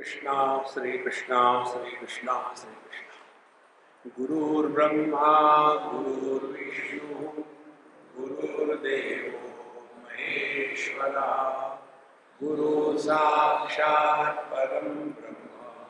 कृष्णा 0.00 0.62
श्री 0.62 0.98
कृष्णा 0.98 1.64
श्री 1.64 1.96
कृष्णा 1.96 2.54
श्री 2.56 2.74
कृष्णा 2.74 3.10
गुरुर्ब्रह्मा, 4.18 5.74
गुरुर्विष्णु, 5.74 7.42
गुरुर्देव 8.18 9.40
महेश्वरा। 10.04 11.60
गुरु 12.42 12.98
साक्षात् 12.98 14.38
परम 14.38 14.88
ब्रह्म, 14.88 15.84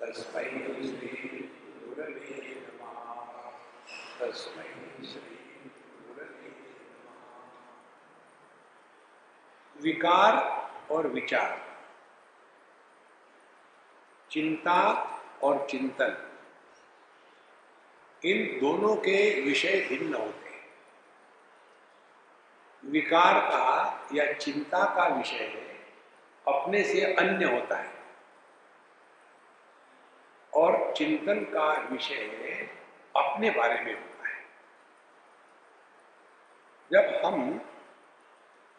तस्मै 0.00 0.84
श्री 0.86 1.50
गुरवे 1.86 2.54
नमः। 2.56 3.50
तस्मै 4.20 5.06
श्री 5.06 5.70
गुरवे 6.08 6.24
नमः। 6.24 7.42
विकार 9.82 10.66
और 10.90 11.06
विचार। 11.06 11.65
चिंता 14.36 14.80
और 15.42 15.66
चिंतन। 15.70 16.30
इन 18.24 18.60
दोनों 18.60 18.96
के 18.96 19.40
विषय 19.40 19.86
भिन्न 19.88 20.14
होते 20.14 20.48
हैं। 20.48 20.68
विकार 22.84 23.40
का 23.40 24.06
या 24.14 24.32
चिंता 24.32 24.94
का 24.94 25.16
विषय 25.16 25.46
अपने 26.48 26.84
से 26.84 27.14
अन्य 27.14 27.44
होता 27.44 27.76
है। 27.76 27.92
और 30.54 30.94
चिंतन 30.96 31.40
का 31.40 31.72
विषय 31.72 32.24
अपने 33.16 33.50
बारे 33.50 33.80
में 33.80 33.94
होता 33.94 34.28
है। 34.28 34.44
जब 36.92 37.26
हम 37.26 37.60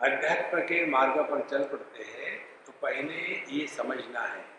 अध्यात्म 0.01 0.59
के 0.59 0.85
मार्ग 0.85 1.19
पर 1.19 1.47
चल 1.49 1.63
पड़ते 1.63 2.03
हैं 2.03 2.63
तो 2.65 2.71
पहले 2.81 3.45
ये 3.49 3.67
समझना 3.67 4.21
है 4.21 4.56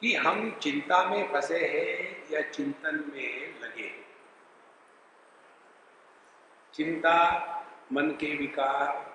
कि 0.00 0.14
हम 0.14 0.58
चिंता 0.62 1.10
में 1.10 1.32
फंसे 1.32 1.58
हैं 1.58 2.24
या 2.32 2.40
चिंतन 2.40 3.12
में 3.14 3.60
लगे 3.60 4.04
चिंता, 6.74 7.16
मन 7.92 8.10
के 8.10 8.36
विकार, 8.36 9.14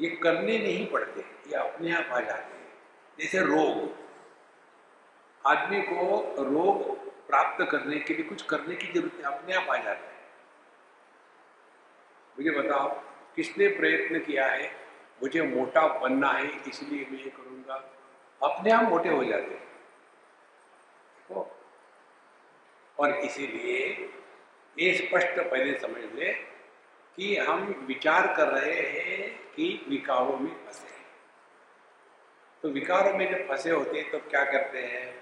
ये 0.00 0.10
करने 0.10 0.58
नहीं 0.58 0.86
पड़ते, 0.86 1.20
ये 1.20 1.54
अपने 1.54 1.92
आप 1.92 2.06
आ 2.12 2.20
जाते 2.20 2.56
हैं। 2.56 2.72
जैसे 3.18 3.38
रोग। 3.40 3.96
आदमी 5.46 5.82
को 5.82 6.34
रोग 6.44 6.98
प्राप्त 7.28 7.66
करने 7.70 7.98
के 7.98 8.14
लिए, 8.14 8.22
कुछ 8.22 8.42
करने 8.42 8.74
की 8.74 8.92
ज़रूरत 8.92 9.24
अपने 9.24 9.54
आप 9.54 9.68
आ 9.68 9.76
जाता 9.76 10.08
है। 10.08 10.18
मुझे 12.38 12.50
बताओ, 12.50 12.88
किसने 13.36 13.68
प्रयत्न 13.68 14.18
किया 14.18 14.46
है? 14.46 14.72
मुझे 15.22 15.42
मोटा 15.42 15.86
बनना 15.86 16.28
है, 16.28 16.68
इसलिए 16.68 17.06
मैं 17.10 17.24
ये 17.24 17.30
करूँगा। 17.30 17.74
अपने 18.42 18.70
आप 18.70 18.82
मोटे 18.82 19.08
हो 19.08 19.24
जाते 19.24 19.54
हैं। 19.54 19.67
और 22.98 23.14
इसीलिए 23.14 24.10
ये 24.78 24.94
स्पष्ट 24.94 25.40
पहले 25.40 25.78
समझ 25.78 26.14
ले 26.14 26.32
कि 27.16 27.36
हम 27.36 27.84
विचार 27.88 28.34
कर 28.36 28.48
रहे 28.48 28.80
हैं 28.80 29.52
कि 29.54 29.86
विकारों 29.88 30.38
में 30.38 30.66
फंसे 30.66 30.86
तो 32.62 32.68
विकारों 32.68 33.18
में 33.18 33.30
जब 33.30 33.48
फंसे 33.48 33.70
होते 33.70 34.00
हैं 34.00 34.10
तो 34.10 34.18
क्या 34.18 34.44
करते 34.44 34.78
हैं? 34.78 35.14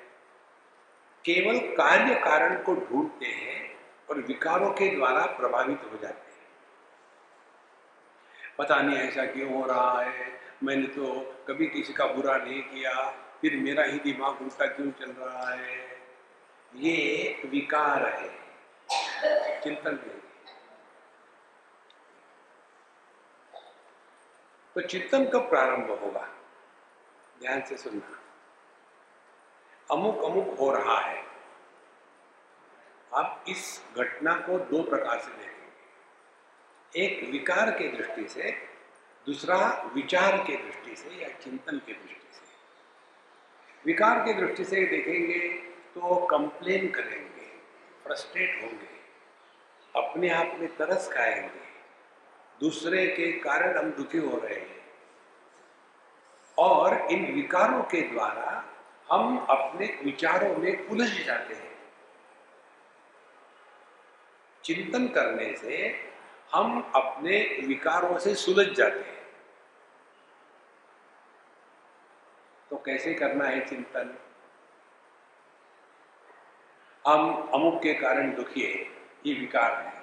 केवल 1.24 1.58
कार्य 1.58 2.14
कारण 2.14 2.62
को 2.62 2.74
ढूंढते 2.74 3.26
हैं 3.26 3.78
और 4.10 4.18
विकारों 4.18 4.70
के 4.70 4.94
द्वारा 4.94 5.26
प्रभावित 5.26 5.80
हो 5.92 5.98
जाते 5.98 6.30
हैं। 6.30 6.44
पता 8.58 8.80
नहीं 8.80 8.98
ऐसा 8.98 9.26
क्यों 9.26 9.60
हो 9.60 9.66
रहा 9.66 10.02
है? 10.02 10.40
मैंने 10.62 10.86
तो 10.86 11.34
कभी 11.48 11.66
किसी 11.66 11.92
का 11.92 12.06
बुरा 12.06 12.36
नहीं 12.36 12.62
किया, 12.62 13.10
फिर 13.40 13.56
मेरा 13.56 13.84
ही 13.84 13.98
दिमाग 13.98 14.42
उल्टा 14.42 14.66
क्यों 14.66 14.90
चल 14.90 15.10
रहा 15.10 15.54
है? 15.54 15.95
ये 16.76 17.42
विकार 17.46 18.06
है। 18.06 18.28
चिंतन 19.60 19.94
नहीं 19.94 20.16
तो 24.74 24.80
चिंतन 24.80 25.24
कब 25.24 25.48
प्रारंभ 25.50 25.90
होगा। 25.90 26.28
ध्यान 27.40 27.62
से 27.62 27.76
सुनना। 27.76 28.22
अमुक 29.90 30.24
अमुक 30.24 30.58
हो 30.58 30.74
रहा 30.74 31.00
है। 31.00 31.26
आप 33.14 33.44
इस 33.48 33.84
घटना 33.98 34.34
को 34.34 34.58
दो 34.58 34.82
प्रकार 34.82 35.20
से 35.20 35.28
देखेंगे। 35.28 35.66
एक 37.04 37.30
विकार 37.30 37.70
के 37.70 37.88
दृष्टि 37.88 38.28
से, 38.28 38.50
दूसरा 39.26 39.90
विचार 39.94 40.36
के 40.36 40.56
दृष्टि 40.56 40.96
से 40.96 41.08
या 41.08 41.28
चिंतन 41.28 41.78
के 41.78 41.92
दृष्टि 41.92 42.28
से। 42.32 42.44
विकार 43.86 44.24
के 44.24 44.34
दृष्टि 44.34 44.64
से 44.64 44.86
देखेंगे। 44.86 45.75
तो 45.96 46.26
कंप्लेन 46.26 46.90
करेंगे 46.90 47.46
फ्रस्ट्रेट 48.04 48.62
होंगे, 48.62 48.88
अपने 50.02 50.30
आप 50.30 50.56
में 50.58 50.76
तरस 50.76 51.12
खाएँगे, 51.12 51.60
दूसरे 52.60 53.06
के 53.06 53.32
कारण 53.32 53.78
हम 53.78 53.90
दुखी 53.90 54.18
हो 54.18 54.38
रहे 54.38 54.54
हैं। 54.54 54.92
और 56.58 57.06
इन 57.10 57.34
विकारों 57.34 57.82
के 57.82 58.00
द्वारा 58.02 58.64
हम 59.10 59.38
अपने 59.38 60.00
विचारों 60.04 60.56
में 60.56 60.88
उलझ 60.88 61.10
जाते 61.10 61.54
हैं। 61.54 61.78
चिंतन 64.64 65.08
करने 65.08 65.56
से 65.56 66.04
हम 66.52 66.92
अपने 66.96 67.66
विकारों 67.66 68.18
से 68.18 68.34
सुलझ 68.34 68.76
जाते 68.76 69.00
हैं। 69.00 69.26
तो 72.70 72.76
कैसे 72.76 73.14
करना 73.14 73.44
है 73.44 73.66
चिंतन? 73.66 74.18
हम 77.06 77.50
अमुक 77.54 77.82
के 77.82 77.94
कारण 77.94 78.34
दुखी 78.34 78.62
है, 78.62 78.86
ये 79.26 79.34
विकार 79.34 79.72
है। 79.72 80.02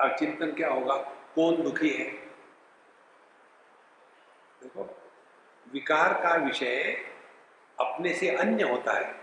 अब 0.00 0.16
चिंतन 0.16 0.52
क्या 0.52 0.68
होगा? 0.68 0.94
कौन 1.34 1.62
दुखी 1.62 1.90
है? 1.90 2.10
देखो, 4.62 5.10
विकार 5.72 6.12
का 6.12 6.34
विषय 6.34 6.92
अपने 7.80 8.14
से 8.14 8.36
अन्य 8.36 8.64
होता 8.64 8.92
है। 8.92 9.20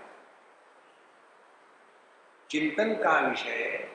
चिंतन 2.50 2.94
का 2.94 3.20
विषय, 3.20 3.92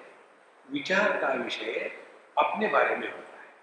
विचार 0.71 1.21
का 1.21 1.28
विषय 1.28 1.99
अपने 2.38 2.69
बारे 2.69 2.97
में 2.97 3.12
होता 3.12 3.43
है। 3.43 3.55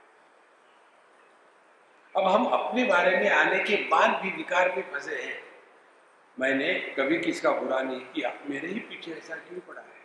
अब 2.15 2.31
हम 2.31 2.45
अपने 2.45 2.83
बारे 2.83 3.17
में 3.17 3.29
आने 3.29 3.59
के 3.59 3.75
बाद 3.75 4.21
भी 4.21 4.31
विकार 4.31 4.75
में 4.75 4.93
फंसे 4.93 5.23
हैं। 5.23 5.48
मैंने 6.39 6.73
कभी 6.73 7.19
किसका 7.19 7.51
बुरा 7.51 7.81
नहीं 7.81 7.99
किया। 7.99 8.33
मेरे 8.45 8.67
ही 8.67 8.79
पीछे 8.79 9.11
ऐसा 9.11 9.35
क्यों 9.35 9.59
पड़ा 9.59 9.81
है? 9.81 9.99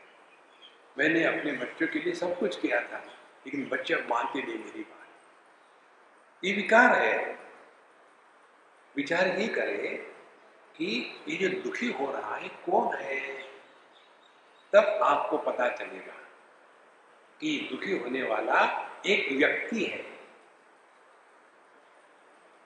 मैंने 0.99 1.25
अपने 1.25 1.53
बच्चों 1.53 1.87
के 1.87 1.99
लिए 1.99 2.15
सब 2.15 2.39
कुछ 2.39 2.61
किया 2.61 2.81
था, 2.81 2.99
लेकिन 3.47 3.69
बच्चे 3.69 3.95
मानते 3.95 4.43
नहीं 4.43 4.59
मेरी 4.59 4.83
बात। 4.83 5.09
ये 6.45 6.53
विकार 6.53 7.03
है। 7.03 7.39
विचार 8.97 9.27
ये 9.27 9.49
करे 9.49 10.13
कि 10.77 11.21
ये 11.29 11.49
जो 11.49 11.63
दुखी 11.63 11.93
हो 11.93 12.13
रहा 12.13 12.37
है, 12.37 12.49
कौन 12.49 12.97
है? 12.97 13.43
तब 14.73 14.85
आपको 15.03 15.39
पता 15.39 15.69
चलेगा 15.69 16.15
कि 17.41 17.69
दुखी 17.71 17.99
होने 17.99 18.23
वाला 18.23 18.91
एक 19.07 19.33
व्यक्ति 19.33 19.85
है। 19.85 20.03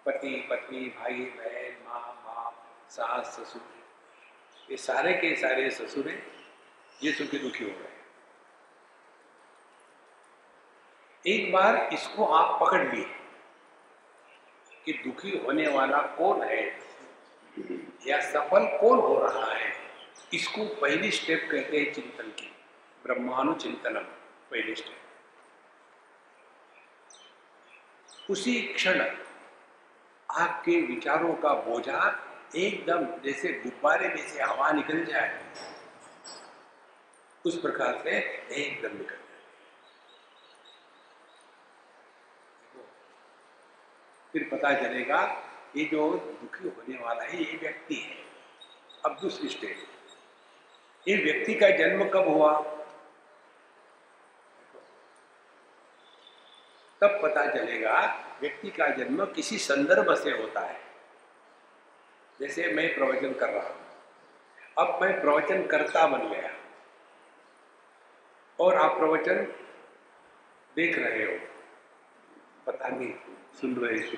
पति, 0.06 0.46
पत्नी, 0.50 0.80
भाई, 0.80 1.12
बहन 1.12 1.67
सास 2.90 3.26
ससुर 3.26 3.62
ये 4.70 4.76
सारे 4.76 5.12
के 5.12 5.34
सारे 5.36 5.70
ससुर 5.70 6.08
ये 7.04 7.12
सुखी 7.12 7.38
दुखी 7.38 7.64
हो 7.64 7.70
गए 7.70 7.96
एक 11.24 11.52
बार 11.52 11.76
इसको 11.92 12.24
आप 12.24 12.60
पकड़ 12.60 12.82
लिए 12.94 13.06
कि 14.84 14.92
दुखी 14.92 15.38
होने 15.38 15.68
वाला 15.68 15.98
कौन 15.98 16.42
है 16.42 16.62
या 18.06 18.20
सफल 18.20 18.66
कौन 18.80 18.98
हो 18.98 19.18
रहा 19.18 19.52
है, 19.54 19.72
इसको 20.34 20.64
पहली 20.64 21.10
स्टेप 21.10 21.48
कहते 21.52 21.78
हैं 21.78 21.92
चिंतन 21.92 22.30
की, 22.30 22.50
ब्रह्मानुचिंतनम, 23.02 24.04
पहली 24.50 24.74
स्टेप 24.74 24.96
उसी 28.30 28.60
क्षण 28.62 29.00
आपके 30.30 30.80
विचारों 30.80 31.34
का 31.34 31.52
बोझा 31.54 32.00
एकदम 32.56 33.06
जैसे 33.22 33.52
गुब्बारे 33.54 34.08
में 34.08 34.28
से 34.28 34.42
हवा 34.42 34.70
निकल 34.72 35.04
जाए, 35.04 35.40
उस 37.44 37.60
प्रकार 37.60 38.00
से 38.04 38.10
एकदम 38.10 38.96
निकल 38.96 39.14
जाए। 39.14 39.26
फिर 44.32 44.48
पता 44.52 44.72
चलेगा 44.74 45.20
ये 45.76 45.84
जो 45.84 46.08
दुखी 46.14 46.68
होने 46.68 46.98
वाला 47.04 47.24
है, 47.24 47.42
ये 47.42 47.58
व्यक्ति 47.58 47.94
है। 47.94 48.16
अब 49.04 49.18
दूसरी 49.20 49.48
स्टेज 49.48 49.86
ये 51.06 51.16
व्यक्ति 51.16 51.54
का 51.54 51.70
जन्म 51.70 52.08
कब 52.08 52.28
हुआ? 52.28 52.52
तब 57.00 57.20
पता 57.22 57.46
चलेगा 57.50 58.00
व्यक्ति 58.40 58.70
का 58.70 58.88
जन्म 58.88 59.24
किसी 59.26 59.58
संदर्भ 59.58 60.14
से 60.14 60.30
होता 60.30 60.60
है। 60.60 60.87
जैसे 62.40 62.72
मैं 62.72 62.94
प्रवचन 62.94 63.32
कर 63.32 63.48
रहा 63.48 63.68
हूँ। 63.68 63.86
अब 64.78 65.02
मैं 65.02 65.20
प्रवचन 65.20 65.66
करता 65.66 66.06
बन 66.06 66.28
गया। 66.28 66.50
और 68.60 68.76
आप 68.76 68.98
प्रवचन 68.98 69.44
देख 70.76 70.98
रहे 70.98 71.24
हो। 71.24 71.46
पता 72.66 72.88
नहीं, 72.88 73.14
सुन 73.60 73.76
रहे 73.76 73.98
हो 73.98 74.16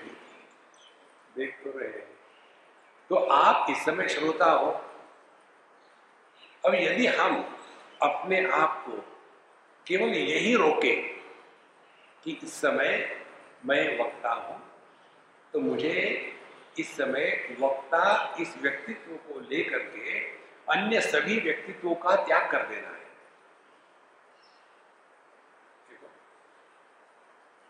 देख 1.37 1.61
तो 1.65 1.79
रहे 1.79 1.89
हो। 1.89 2.07
तो 3.09 3.17
आप 3.17 3.67
इस 3.71 3.85
समय 3.85 4.09
श्रोता 4.09 4.51
हो। 4.51 4.71
अब 6.67 6.75
यदि 6.75 7.07
हम 7.07 7.57
अपने 8.03 8.51
आप 8.51 8.85
को 8.87 8.93
केवल 9.87 10.09
यही 10.09 10.57
रोके 10.57 10.97
कि 12.25 12.41
इस 12.43 12.55
समय 12.61 13.21
मैं 13.67 14.05
वक्ता 14.05 14.31
हूँ 14.31 14.71
तो 15.53 15.61
मुझे 15.61 15.93
इस 16.77 16.97
समय 16.97 17.57
वक्ता 17.61 18.37
इस 18.41 18.55
व्यक्तित्व 18.63 19.17
को 19.27 19.41
लेकर 19.41 19.79
के 19.95 20.19
अन्य 20.69 21.01
सभी 21.03 21.39
व्यक्तित्वों 21.41 21.95
का 21.95 22.15
त्याग 22.17 22.51
कर 22.51 22.67
देना 22.69 22.89
है। 22.89 22.99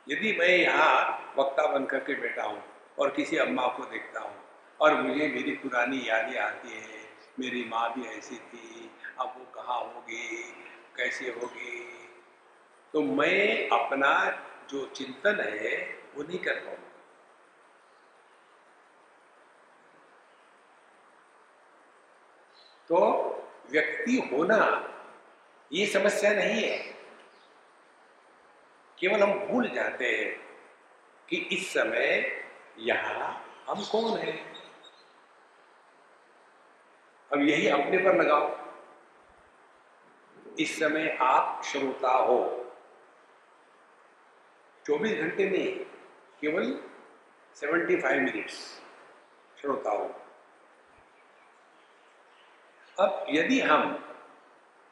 यदि 0.06 0.32
मैं 0.38 0.48
यहाँ 0.48 1.34
वक्ता 1.38 1.66
बनकर 1.72 1.98
के 2.00 2.14
बैठा 2.20 2.42
हूँ 2.42 2.62
और 2.98 3.10
किसी 3.10 3.36
अम्मा 3.38 3.66
को 3.76 3.84
देखता 3.84 4.20
हूँ 4.20 4.36
और 4.80 4.94
मुझे 5.02 5.28
मेरी 5.28 5.52
पुरानी 5.54 5.98
यादें 6.08 6.38
आती 6.40 6.68
है, 6.70 6.98
मेरी 7.40 7.64
माँ 7.64 7.88
भी 7.94 8.06
ऐसी 8.08 8.36
थी, 8.36 8.90
अब 9.20 9.34
वो 9.38 9.44
कहाँ 9.54 9.78
होगी, 9.78 10.26
कैसे 10.96 11.30
होगी 11.30 11.78
तो 12.94 13.02
मैं 13.02 13.68
अपना 13.70 14.12
जो 14.70 14.84
चिंतन 14.96 15.40
है 15.42 15.76
वो 16.14 16.22
नहीं 16.22 16.38
कर 16.38 16.54
पाऊँगा। 16.56 16.89
तो 22.92 23.26
व्यक्ति 23.70 24.30
होना 24.32 24.86
ये 25.72 25.86
समस्या 25.86 26.32
नहीं 26.32 26.62
है। 26.62 26.78
केवल 28.98 29.22
हम 29.22 29.32
भूल 29.32 29.68
जाते 29.68 30.04
हैं 30.04 30.58
कि 31.28 31.36
इस 31.36 31.70
समय 31.70 32.42
यहाँ 32.78 33.44
हम 33.68 33.84
कौन 33.84 34.18
हैं। 34.18 34.54
अब 37.32 37.40
यही 37.40 37.68
अपने 37.68 37.98
पर 37.98 38.16
लगाओ। 38.16 38.58
इस 40.58 40.78
समय 40.78 41.18
आप 41.20 41.62
श्रोता 41.64 42.10
हो। 42.10 42.66
24 44.86 45.14
घंटे 45.14 45.50
नहीं, 45.50 45.84
केवल 46.40 46.84
75 47.54 48.20
मिनट्स 48.20 48.82
श्रोता 49.60 49.90
हो। 49.90 50.19
अब 53.00 53.26
यदि 53.30 53.60
हम 53.60 53.82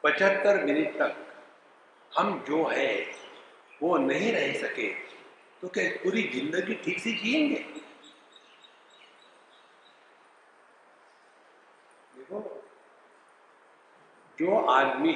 75 0.04 0.62
मिनट 0.64 0.98
तक 0.98 1.16
हम 2.18 2.38
जो 2.48 2.64
है, 2.66 2.94
वो 3.82 3.96
नहीं 3.98 4.32
रह 4.32 4.52
सके 4.60 4.88
तो 5.62 5.68
क्या 5.68 5.88
पूरी 6.02 6.22
ज़िंदगी 6.34 6.74
ठीक 6.74 6.98
से 7.00 7.12
जिएँगे? 7.12 7.58
देखो, 12.16 12.40
जो 14.38 14.60
आदमी 14.70 15.14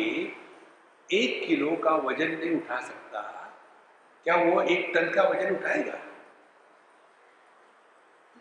एक 1.09 1.47
किलो 1.47 1.77
का 1.77 1.95
वज़न 1.97 2.31
नहीं 2.31 2.55
उठा 2.57 2.81
सकता, 2.81 3.21
क्या 4.27 4.37
वो 4.37 4.63
एक 4.63 4.93
टन 4.95 5.11
का 5.11 5.23
वज़न 5.23 5.55
उठाएगा? 5.57 5.99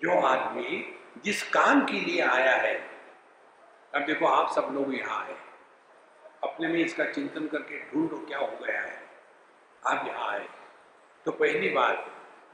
जो 0.02 0.20
आदमी 0.20 0.86
जिस 1.24 1.44
काम 1.50 1.86
के 1.86 2.00
लिए 2.00 2.22
आया 2.22 2.56
है 2.58 2.91
अब 3.94 4.06
देखो, 4.06 4.26
आप 4.26 4.52
सब 4.52 4.68
लोग 4.74 4.94
यहाँ 4.96 5.24
आए 5.26 5.36
अपने 6.44 6.68
में 6.68 6.80
इसका 6.80 7.06
चिंतन 7.06 7.48
करके 7.48 7.80
ढूंढो 7.92 8.18
क्या 8.18 8.38
हो 8.40 8.48
गया 8.62 8.82
है। 8.82 9.00
आप 9.84 10.08
यहाँ 10.08 10.30
आए 10.30 10.48
तो 11.26 11.32
पहली 11.32 11.70
बात, 11.70 12.06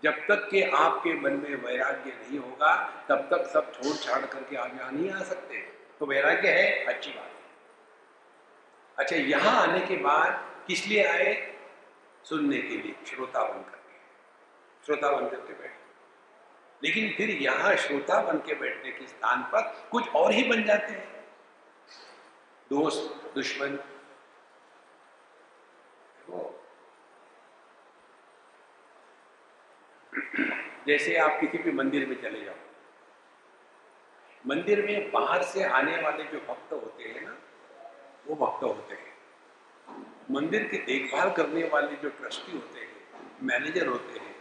जब 0.03 0.17
तक 0.27 0.47
के 0.51 0.61
आपके 0.77 1.13
मन 1.13 1.33
में 1.33 1.55
वैराग्य 1.55 2.11
नहीं 2.11 2.39
होगा, 2.39 2.75
तब 3.09 3.27
तक 3.31 3.45
सब 3.45 3.71
छोड़ 3.73 3.95
छाड़ 3.95 4.25
करके 4.25 4.55
आप 4.55 4.71
यहाँ 4.79 4.91
नहीं 4.91 5.11
आ 5.11 5.23
सकते। 5.23 5.61
तो 5.99 6.05
वैराग्य 6.05 6.49
है, 6.49 6.83
अच्छी 6.85 7.11
बात 7.11 7.31
अच्छा 8.97 9.15
यहाँ 9.15 9.51
आने 9.61 9.79
के 9.79 9.95
बाद 9.97 10.45
किस 10.67 10.87
लिए 10.87 11.03
आए? 11.03 11.33
सुनने 12.23 12.57
के 12.57 12.77
लिए 12.77 12.95
श्रोता 13.07 13.43
बन 13.43 13.61
करके। 13.61 14.85
श्रोता 14.85 15.11
बन 15.11 15.27
करके 15.29 15.53
बैठे। 15.53 15.75
लेकिन 16.83 17.13
फिर 17.17 17.29
यहाँ 17.41 17.75
श्रोता 17.75 18.21
बन 18.21 18.37
के 18.37 18.55
बैठने 18.55 18.91
के 18.91 19.07
स्थान 19.07 19.43
पर 19.43 19.61
कुछ 19.91 20.09
और 20.15 20.31
ही 20.31 20.43
बन 20.43 20.63
जाते 20.63 20.93
हैं। 20.93 21.16
दोस्त, 22.71 23.31
दुश्मन। 23.35 23.77
जैसे 30.87 31.17
आप 31.17 31.39
किसी 31.41 31.57
भी 31.57 31.71
मंदिर 31.71 32.05
में 32.07 32.21
चले 32.21 32.45
जाओ। 32.45 32.55
मंदिर 34.47 34.85
में 34.85 35.11
बाहर 35.11 35.43
से 35.43 35.63
आने 35.63 36.01
वाले 36.01 36.23
जो 36.23 36.39
भक्त 36.39 36.73
होते 36.73 37.03
हैं 37.03 37.21
ना, 37.21 37.37
वो 38.27 38.35
भक्त 38.35 38.63
होते 38.63 38.93
हैं। 38.93 39.15
मंदिर 40.31 40.63
की 40.63 40.77
देखभाल 40.77 41.31
करने 41.31 41.63
वाले 41.63 41.95
जो 41.95 42.09
ट्रस्टी 42.09 42.51
होते 42.51 42.79
हैं, 42.79 42.95
मैनेजर 43.43 43.87
होते 43.87 44.19
हैं, 44.19 44.35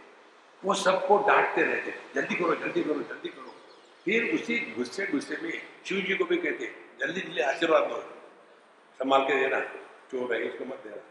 वो 0.65 0.73
सबको 0.73 1.17
डांटते 1.17 1.63
रहते 1.63 1.91
हैं। 1.91 2.13
जल्दी 2.13 2.35
करो 2.35 2.55
जल्दी 2.55 2.83
करो 2.83 2.93
जल्दी 2.93 3.29
करो। 3.29 3.55
फिर 4.05 4.35
उसी 4.35 4.59
गुस्से 4.59 5.05
गुस्से 5.07 5.37
में 5.37 5.61
शिव 5.85 6.01
जी 6.01 6.15
को 6.15 6.25
भी 6.25 6.37
कहते 6.37 6.65
हैं, 6.65 6.97
जल्दी 6.99 7.21
जल्दी 7.21 7.41
आशीर्वाद 7.41 7.83
दो। 7.83 8.16
संभाल 8.99 9.23
के 9.23 9.35
देना 9.35 9.59
चोर 10.11 10.35
है 10.35 10.43
इसको 10.43 10.65
मत 10.65 10.77
देना। 10.77 11.03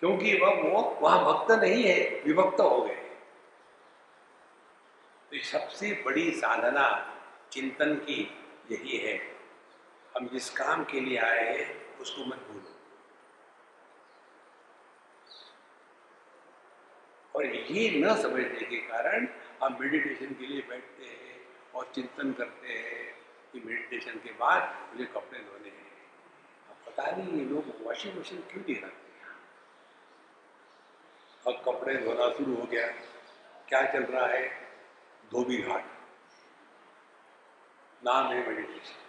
क्योंकि 0.00 0.38
वह 0.38 0.50
वो, 0.50 0.82
वहाँ 0.82 1.24
भक्त 1.24 1.50
नहीं 1.50 1.84
है, 1.84 2.22
विभक्त 2.22 2.60
हो 2.60 2.82
गए। 2.82 2.94
तो 5.30 5.42
सबसे 5.44 6.02
बड़ी 6.06 6.30
साधना, 6.30 7.16
चिंतन 7.52 7.94
की 7.94 8.38
यही 8.70 8.96
है। 8.96 9.18
हम 10.16 10.28
जिस 10.28 10.50
काम 10.50 10.84
के 10.84 11.00
लिए 11.00 11.18
आए 11.18 11.58
हैं, 11.58 11.98
उसको 11.98 12.24
मत 12.24 12.36
भूलो। 12.36 12.72
और 17.36 17.46
ये 17.46 18.00
न 18.00 18.22
समझने 18.22 18.66
के 18.66 18.76
कारण 18.76 19.28
हम 19.62 19.76
मेडिटेशन 19.80 20.34
के 20.34 20.46
लिए 20.46 20.62
बैठते 20.62 21.04
हैं 21.04 21.46
और 21.74 21.92
चिंतन 21.94 22.32
करते 22.32 22.68
हैं। 22.68 23.11
कि 23.52 23.60
मेडिटेशन 23.60 24.18
के 24.18 24.32
बाद 24.32 24.62
मुझे 24.92 25.04
कपड़े 25.14 25.38
धोने 25.38 25.68
हैं। 25.68 25.90
अब 26.70 26.76
पता 26.86 27.10
नहीं 27.10 27.32
ये 27.32 27.44
लोग 27.44 27.64
वॉशिंग 27.86 28.18
मशीन 28.18 28.40
क्यों 28.50 28.62
नहीं 28.62 28.76
रखते 28.76 29.10
अब 31.44 31.62
कपड़े 31.66 31.94
धोना 31.96 32.28
शुरू 32.30 32.54
हो 32.54 32.64
गया। 32.64 32.86
क्या 33.68 33.82
चल 33.92 34.02
रहा 34.04 34.26
है? 34.26 34.48
धोबी 35.30 35.56
घाट। 35.58 35.84
नाम 38.02 38.26
है 38.26 38.46
मेडिटेशन 38.48 39.00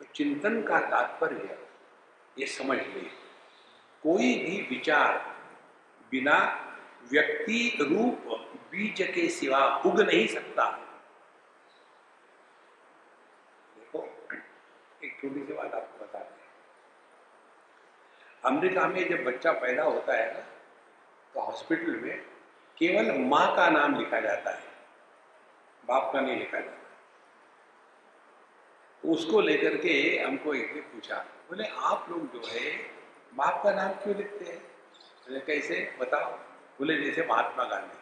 तो 0.00 0.04
चिंतन 0.14 0.62
का 0.62 0.78
तात्पर्य 0.90 1.58
ये 2.36 2.46
समझ 2.48 2.78
ले। 2.78 3.00
कोई 4.02 4.34
भी 4.38 4.60
विचार 4.70 5.18
बिना 6.12 6.38
व्यक्ति 7.12 7.60
रूप 7.80 8.26
बीज 8.70 9.02
के 9.14 9.28
सिवा 9.30 9.60
उग 9.86 10.00
नहीं 10.00 10.26
सकता 10.28 10.64
देखो 13.76 14.00
एक 15.02 15.05
छोटी 15.20 15.40
सी 15.40 15.52
बात 15.52 15.74
आपको 15.74 16.04
बता 16.04 16.18
दें। 16.18 16.44
अमेरिका 18.44 18.86
में 18.86 19.08
जब 19.08 19.24
बच्चा 19.24 19.52
पैदा 19.54 19.82
होता 19.82 20.12
है 20.14 20.32
ना 20.34 20.40
तो 21.34 21.40
हॉस्पिटल 21.40 21.96
में 21.96 22.16
केवल 22.76 23.12
माँ 23.20 23.46
का 23.56 23.68
नाम 23.70 23.94
लिखा 23.94 24.20
जाता 24.20 24.50
है, 24.50 24.62
बाप 25.84 26.10
का 26.12 26.20
नहीं 26.20 26.36
लिखा 26.38 26.60
जाता 26.60 26.84
उसको 29.04 29.40
लेकर 29.40 29.76
के 29.76 29.92
हमको 30.18 30.54
एक 30.54 30.72
ने 30.74 30.80
पूछा, 30.82 31.16
बोले, 31.48 31.64
आप 31.64 32.06
लोग 32.10 32.32
जो 32.32 32.40
है, 32.46 32.70
बाप 33.34 33.62
का 33.64 33.72
नाम 33.72 33.92
क्यों 33.94 34.16
लिखते 34.16 34.44
हैं? 34.44 34.58
बोले, 34.58 35.40
कैसे? 35.40 35.96
बताओ। 36.00 36.30
बोले, 36.78 36.96
जैसे 36.96 37.26
महात्मा 37.26 37.64
गांधी, 37.64 37.98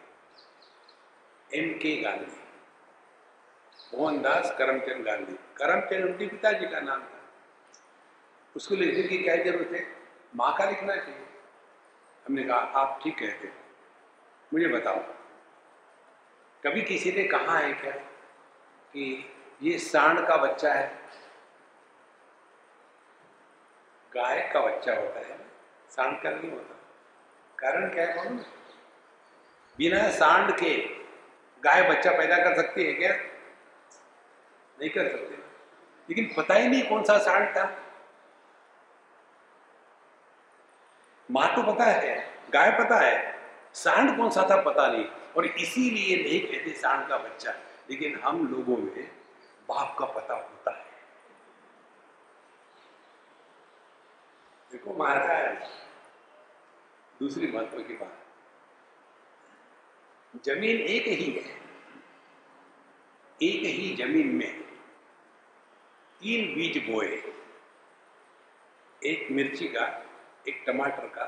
एम 1.49 1.73
के 1.79 1.95
गांधी, 2.01 2.39
मोहनदास 3.93 4.55
करमचंद 4.57 5.05
गांधी। 5.05 5.37
करमचंद 5.57 6.05
उनके 6.05 6.27
पिताजी 6.27 6.67
का 6.67 6.79
नाम 6.79 7.03
था। 7.03 7.21
उसको 8.55 8.75
लिखने 8.75 9.03
की 9.03 9.17
क्या 9.17 9.35
ज़रूरत 9.35 9.69
है? 9.73 9.85
माँ 10.35 10.55
का 10.57 10.65
लिखना 10.65 10.95
चाहिए। 10.95 11.25
हमने 12.25 12.43
कहा, 12.43 12.57
आप 12.57 12.99
ठीक 13.03 13.19
कहते 13.19 13.47
हैं। 13.47 13.63
मुझे 14.53 14.67
बताओ, 14.67 14.99
कभी 16.63 16.81
किसी 16.81 17.11
ने 17.11 17.23
कहा 17.23 17.57
है 17.57 17.73
क्या 17.73 17.91
कि 18.93 19.35
ये 19.61 19.77
सांड 19.79 20.19
का 20.27 20.37
बच्चा 20.37 20.73
है? 20.73 20.87
गाय 24.11 24.49
का 24.53 24.59
बच्चा 24.61 24.95
होता 24.95 25.19
है। 25.19 25.37
सांड 25.89 26.21
का 26.23 26.29
नहीं 26.29 26.51
होता। 26.51 26.75
कारण 27.59 27.89
क्या 27.93 28.05
है 28.05 28.29
बिना 29.77 30.09
सांड 30.09 30.51
के 30.51 30.75
गाय 31.63 31.89
बच्चा 31.89 32.11
पैदा 32.11 32.37
कर 32.37 32.55
सकती 32.55 32.85
है 32.85 32.93
क्या? 32.93 33.15
नहीं 34.79 34.89
कर 34.89 35.07
सकते। 35.09 35.44
लेकिन 36.09 36.33
पता 36.37 36.53
ही 36.53 36.67
नहीं 36.67 36.83
कौन 36.83 37.03
सा 37.03 37.17
सांड 37.17 37.47
था। 37.55 37.63
माँ 41.29 41.47
तो 41.55 41.61
पता 41.63 41.85
है, 41.85 42.15
गाय 42.49 42.71
पता 42.71 42.99
है, 42.99 43.15
सांड 43.73 44.17
कौन 44.17 44.29
सा 44.29 44.47
था 44.49 44.61
पता 44.61 44.87
नहीं, 44.87 45.05
और 45.37 45.45
इसीलिए 45.45 46.23
नहीं 46.23 46.39
कहते 46.41 46.73
सांड 46.73 47.07
का 47.07 47.17
बच्चा, 47.17 47.51
लेकिन 47.89 48.19
हम 48.19 48.47
लोगों 48.47 48.77
में 48.77 49.07
बाप 49.69 49.95
का 49.99 50.05
पता 50.05 50.33
होता 50.33 50.71
है। 50.71 50.83
देखो, 54.71 54.93
महाराज, 54.93 55.69
दूसरी 57.19 57.47
महत्व 57.47 57.79
की 57.79 57.93
बात। 57.93 58.21
ज़मीन 60.45 60.77
एक 60.77 61.07
ही 61.09 61.31
है, 61.31 61.55
एक 63.39 63.65
ही 63.65 63.95
ज़मीन 63.95 64.35
में 64.35 64.64
तीन 66.25 66.55
बीज 66.55 66.77
बोए। 66.89 67.07
एक 69.01 69.27
मिर्ची 69.31 69.67
का, 69.67 70.05
एक 70.47 70.63
टमाटर 70.67 71.07
का, 71.07 71.25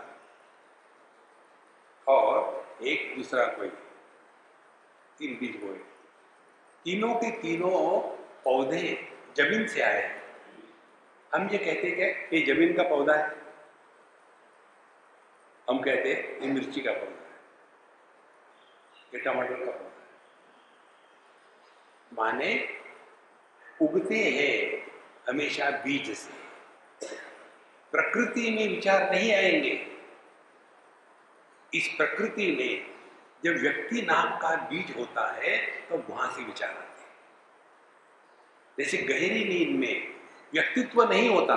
और 2.07 2.77
एक 2.83 3.15
दूसरा 3.15 3.45
कोई। 3.47 3.67
तीन 5.17 5.37
बीज 5.39 5.55
बोए। 5.63 5.77
तीनों 6.85 7.13
के 7.15 7.29
तीनों 7.31 7.99
पौधे 8.43 9.11
ज़मीन 9.37 9.67
से 9.67 9.81
आए 9.81 10.23
हम 11.35 11.49
ये 11.49 11.57
कहते 11.57 11.91
क्या, 11.91 12.07
ये 12.07 12.41
ज़मीन 12.45 12.73
का 12.77 12.83
पौधा 12.83 13.15
है। 13.15 13.29
हम 15.69 15.81
कहते 15.81 16.13
हैं 16.13 16.39
ये 16.39 16.47
मिर्ची 16.47 16.81
का 16.81 16.91
पौधा 16.91 17.21
है। 17.21 17.39
ये 19.13 19.19
टमाटर 19.19 19.65
का 19.65 19.71
पौधा 19.71 19.85
है। 19.85 19.91
माने 22.13 22.77
उगते 23.81 24.15
हैं। 24.15 24.86
हमेशा 25.27 25.69
बीज 25.85 26.09
से। 26.17 26.35
प्रकृति 27.93 28.49
में 28.51 28.67
विचार 28.69 29.09
नहीं 29.11 29.33
आएँगे। 29.33 29.73
इस 31.73 31.87
प्रकृति 31.97 32.51
में 32.51 32.95
जब 33.43 33.61
व्यक्ति 33.61 34.01
नाम 34.01 34.37
का 34.37 34.55
बीज 34.69 34.95
होता 34.97 35.31
है 35.33 35.57
तो 35.89 35.97
वहाँ 36.09 36.31
से 36.31 36.43
विचार 36.43 36.69
आते 36.69 37.01
हैं। 37.01 37.09
जैसे 38.77 38.97
गहरी 38.99 39.43
नींद 39.45 39.79
में 39.79 40.15
व्यक्तित्व 40.53 41.03
नहीं 41.03 41.29
होता, 41.29 41.55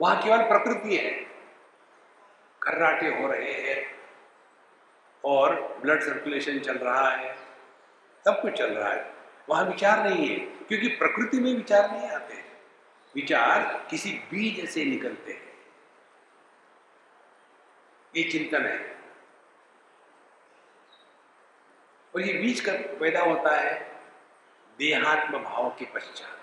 वहाँ 0.00 0.22
केवल 0.22 0.42
प्रकृति 0.44 0.96
है। 0.96 1.10
कर्राटे 2.62 3.06
हो 3.10 3.28
रहे 3.28 3.52
हैं 3.52 3.84
और 5.24 5.54
ब्लड 5.82 6.02
सर्कुलेशन 6.02 6.58
चल 6.58 6.78
रहा 6.78 7.08
है, 7.10 7.34
सब 8.24 8.40
कुछ 8.42 8.52
चल 8.52 8.74
रहा 8.74 8.92
है। 8.92 9.19
वहाँ 9.50 9.64
विचार 9.64 10.08
नहीं 10.08 10.28
है, 10.28 10.36
क्योंकि 10.36 10.88
प्रकृति 10.88 11.40
में 11.40 11.54
विचार 11.54 11.90
नहीं 11.90 12.08
आते 12.08 12.34
विचार 13.14 13.86
किसी 13.90 14.10
बीज 14.30 14.68
से 14.70 14.84
निकलते 14.84 15.32
हैं। 15.32 15.48
ये 18.14 18.22
चिंतन 18.30 18.66
है। 18.66 18.78
और 22.14 22.20
ये 22.20 22.32
बीज 22.32 22.60
कब 22.60 22.98
पैदा 23.00 23.20
होता 23.20 23.56
है 23.56 23.74
देहात्म 24.78 25.38
भाव 25.38 25.68
के 25.70 25.84
पश्चात। 25.84 26.38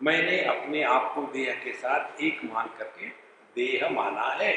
मैंने 0.00 0.42
अपने 0.44 0.82
आप 0.82 1.12
को 1.14 1.22
देह 1.32 1.54
के 1.54 1.72
साथ 1.72 2.20
एक 2.20 2.40
मान 2.44 2.66
करके 2.78 3.08
देह 3.56 3.88
माना 3.90 4.28
है। 4.34 4.54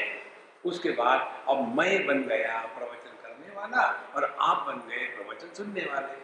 उसके 0.66 0.92
बाद 0.92 1.46
अब 1.50 1.78
मैं 1.78 2.06
बन 2.06 2.24
गया, 2.24 2.60
प्रवचन 2.78 3.09
वाला 3.60 3.84
और 4.16 4.24
आप 4.42 4.66
बन 4.68 4.78
गए, 4.88 5.06
प्रवचन 5.08 5.54
सुनने 5.54 5.86
वाले। 5.86 6.18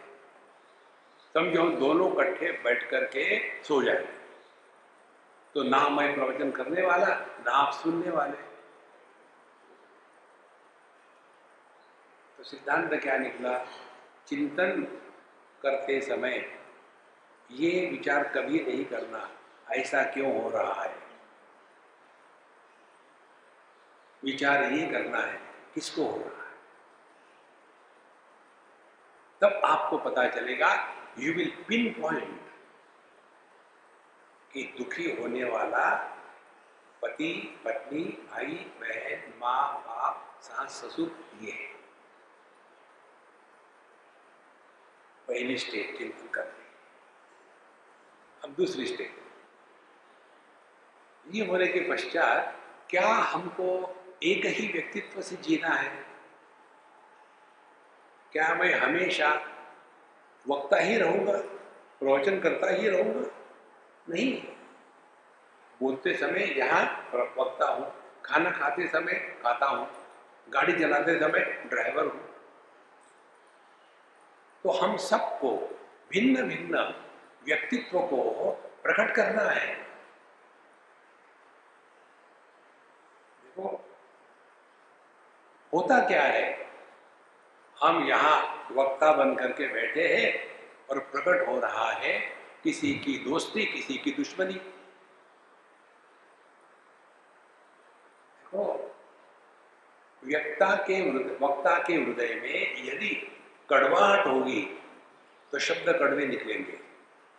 समझो 1.34 1.68
दोनों 1.70 2.10
इकट्ठे 2.12 2.50
बैठ 2.64 2.90
करके 2.90 3.24
सो 3.64 3.82
जाए। 3.82 4.04
तो 5.54 5.62
ना 5.62 5.88
मैं 5.88 6.14
प्रवचन 6.14 6.50
करने 6.50 6.82
वाला, 6.82 7.06
ना 7.46 7.52
आप 7.52 7.72
सुनने 7.72 8.10
वाले। 8.10 8.36
तो 12.38 12.42
सिद्धांत 12.42 12.94
क्या 12.94 13.16
निकला? 13.18 13.58
चिंतन 14.26 14.82
करते 15.62 16.00
समय 16.00 16.36
ये 17.50 17.88
विचार 17.90 18.28
कभी 18.28 18.60
नहीं 18.60 18.84
करना, 18.84 19.28
ऐसा 19.70 20.02
क्यों 20.04 20.42
हो 20.42 20.48
रहा 20.50 20.82
है? 20.82 20.96
विचार 24.24 24.64
ये 24.64 24.86
करना 24.86 25.18
है, 25.18 25.40
किसको 25.74 26.04
हो 26.04 26.18
रहा 26.18 26.42
है? 26.42 26.45
तब 29.40 29.60
आपको 29.64 29.98
पता 29.98 30.28
चलेगा 30.28 30.74
यू 31.18 31.32
विल 31.34 31.50
पिन 31.68 31.92
पॉइंट 32.00 32.40
कि 34.52 34.74
दुखी 34.78 35.16
होने 35.16 35.44
वाला 35.44 36.12
पति, 37.02 37.62
पत्नी, 37.64 38.04
भाई, 38.04 38.46
बहन, 38.80 39.32
माँ, 39.40 39.78
बाप, 39.78 40.38
सास, 40.42 40.70
ससुर, 40.70 41.28
ये 41.40 41.50
है। 41.52 41.74
पहली 45.28 45.58
स्टेज 45.58 45.98
चिंतन 45.98 46.28
करने 46.28 46.64
अब 48.44 48.54
दूसरी 48.54 48.86
स्टेज 48.86 49.14
ये 51.34 51.46
होने 51.46 51.66
के 51.66 51.80
पश्चात 51.80 52.62
क्या 52.90 53.06
हमको 53.06 53.66
एक 54.22 54.46
ही 54.46 54.72
व्यक्तित्व 54.72 55.22
से 55.22 55.36
जीना 55.36 55.68
है? 55.68 56.05
क्या 58.36 58.54
मैं 58.54 58.74
हमेशा 58.74 59.28
वक्ता 60.48 60.76
ही 60.76 60.96
रहूँगा, 60.98 61.32
प्रवचन 62.00 62.40
करता 62.40 62.70
ही 62.70 62.88
रहूँगा? 62.88 63.30
नहीं। 64.08 64.42
बोलते 65.80 66.14
समय 66.14 66.40
यहाँ 66.58 66.82
वक्ता 67.14 67.66
हूँ, 67.66 67.86
खाना 68.24 68.50
खाते 68.50 68.86
समय 68.88 69.14
खाता 69.42 69.66
हूँ, 69.66 69.88
गाड़ी 70.48 70.72
चलाते 70.72 71.18
समय 71.20 71.40
ड्राइवर 71.66 72.04
हूँ। 72.04 72.20
तो 74.64 74.70
हम 74.70 74.96
सबको 74.96 75.78
भिन्न 76.10 76.42
भिन्न 76.42 76.94
व्यक्तित्व 77.44 78.00
को 78.00 78.50
प्रकट 78.82 79.14
करना 79.14 79.42
है। 79.42 79.74
देखो, 83.44 83.84
होता 85.74 86.06
क्या 86.08 86.22
है? 86.22 86.65
हम 87.82 88.06
यहाँ 88.08 88.68
वक्ता 88.72 89.12
बन 89.12 89.34
करके 89.34 89.66
बैठे 89.66 90.06
हैं 90.08 90.32
और 90.90 90.98
प्रकट 91.12 91.46
हो 91.48 91.58
रहा 91.60 91.90
है 91.92 92.18
किसी 92.64 92.92
की 92.94 93.18
दोस्ती, 93.18 93.64
किसी 93.64 93.94
की 93.94 94.10
दुश्मनी। 94.10 94.54
देखो, 98.34 98.62
व्यक्ता 100.22 100.74
के 100.88 101.00
वक्ता 101.36 101.76
के 101.78 101.94
हृदय 101.94 102.34
में 102.34 102.84
यदि 102.86 103.10
कड़वाहट 103.70 104.26
होगी 104.26 104.62
तो 105.52 105.58
शब्द 105.58 105.88
कड़वे 105.98 106.26
निकलेंगे। 106.26 106.78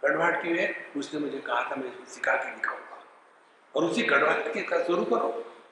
कड़वाहट 0.04 0.42
क्यों 0.42 0.58
है? 0.58 0.68
उसने 0.98 1.20
मुझे 1.20 1.40
कहा 1.40 1.64
था, 1.64 1.76
मैं 1.76 2.06
सिखा 2.06 2.36
के 2.36 2.56
दिखाऊँगा। 2.56 3.04
और 3.76 3.84
उसी 3.84 4.04
कड़वाहट 4.04 4.54
के 4.54 4.84
शुरू 4.86 5.04
करो, 5.06 5.30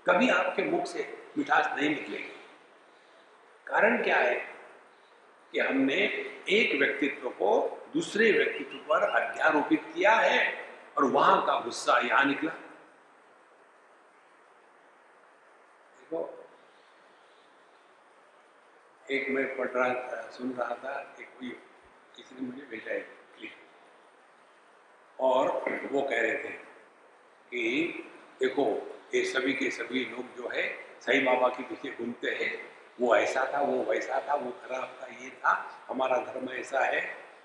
कभी 0.09 0.29
आपके 0.29 0.63
मुख 0.63 0.85
से 0.87 1.07
मिठास 1.37 1.69
नहीं 1.77 1.89
निकलेगी। 1.89 2.33
कारण 3.67 4.03
क्या 4.03 4.17
है? 4.17 4.54
कि 5.55 5.61
हमने 5.61 5.95
एक 6.49 6.79
व्यक्तित्व 6.79 7.29
को 7.29 7.49
दूसरे 7.93 8.31
व्यक्तित्व 8.31 8.77
पर 8.77 9.03
अध्यारोपित 9.09 9.83
किया 9.95 10.11
है 10.11 10.67
और 10.97 11.03
वहाँ 11.03 11.45
का 11.45 11.59
गुस्सा 11.59 11.97
यहाँ 11.97 12.25
निकला। 12.25 12.51
देखो, 15.97 16.19
एक 19.11 19.29
मैं 19.29 19.45
पढ़ 19.57 19.67
रहा 19.67 19.93
था, 19.93 20.21
सुन 20.31 20.51
रहा 20.51 20.75
था, 20.75 21.15
एक 21.19 21.27
कोई, 21.39 21.49
किसी 22.15 22.35
ने 22.35 22.47
मुझे 22.47 22.65
भेजा 22.65 22.93
है 22.93 22.99
क्लिप 22.99 23.53
और 25.19 25.47
वो 25.91 26.01
कह 26.01 26.21
रहे 26.21 26.37
थे 26.43 26.49
कि, 27.51 27.87
देखो, 28.39 28.65
ये 29.15 29.25
सभी 29.25 29.53
के 29.53 29.69
सभी 29.71 30.05
लोग 30.05 30.35
जो 30.37 30.49
है 30.49 30.69
सही 31.01 31.19
बाबा 31.19 31.47
के 31.47 31.63
पीछे 31.63 31.95
घूमते 31.97 32.31
हैं 32.31 32.74
वो 33.01 33.15
ऐसा 33.15 33.51
था, 33.53 33.61
वो 33.61 33.83
वैसा 33.83 34.25
था, 34.29 34.33
वो 34.33 34.51
खराब 34.51 34.99
था 35.01 35.07
ये 35.23 35.29
था, 35.29 35.79
हमारा 35.89 36.17
धर्म 36.17 36.49
ऐसा 36.49 36.79
है। 36.79 37.01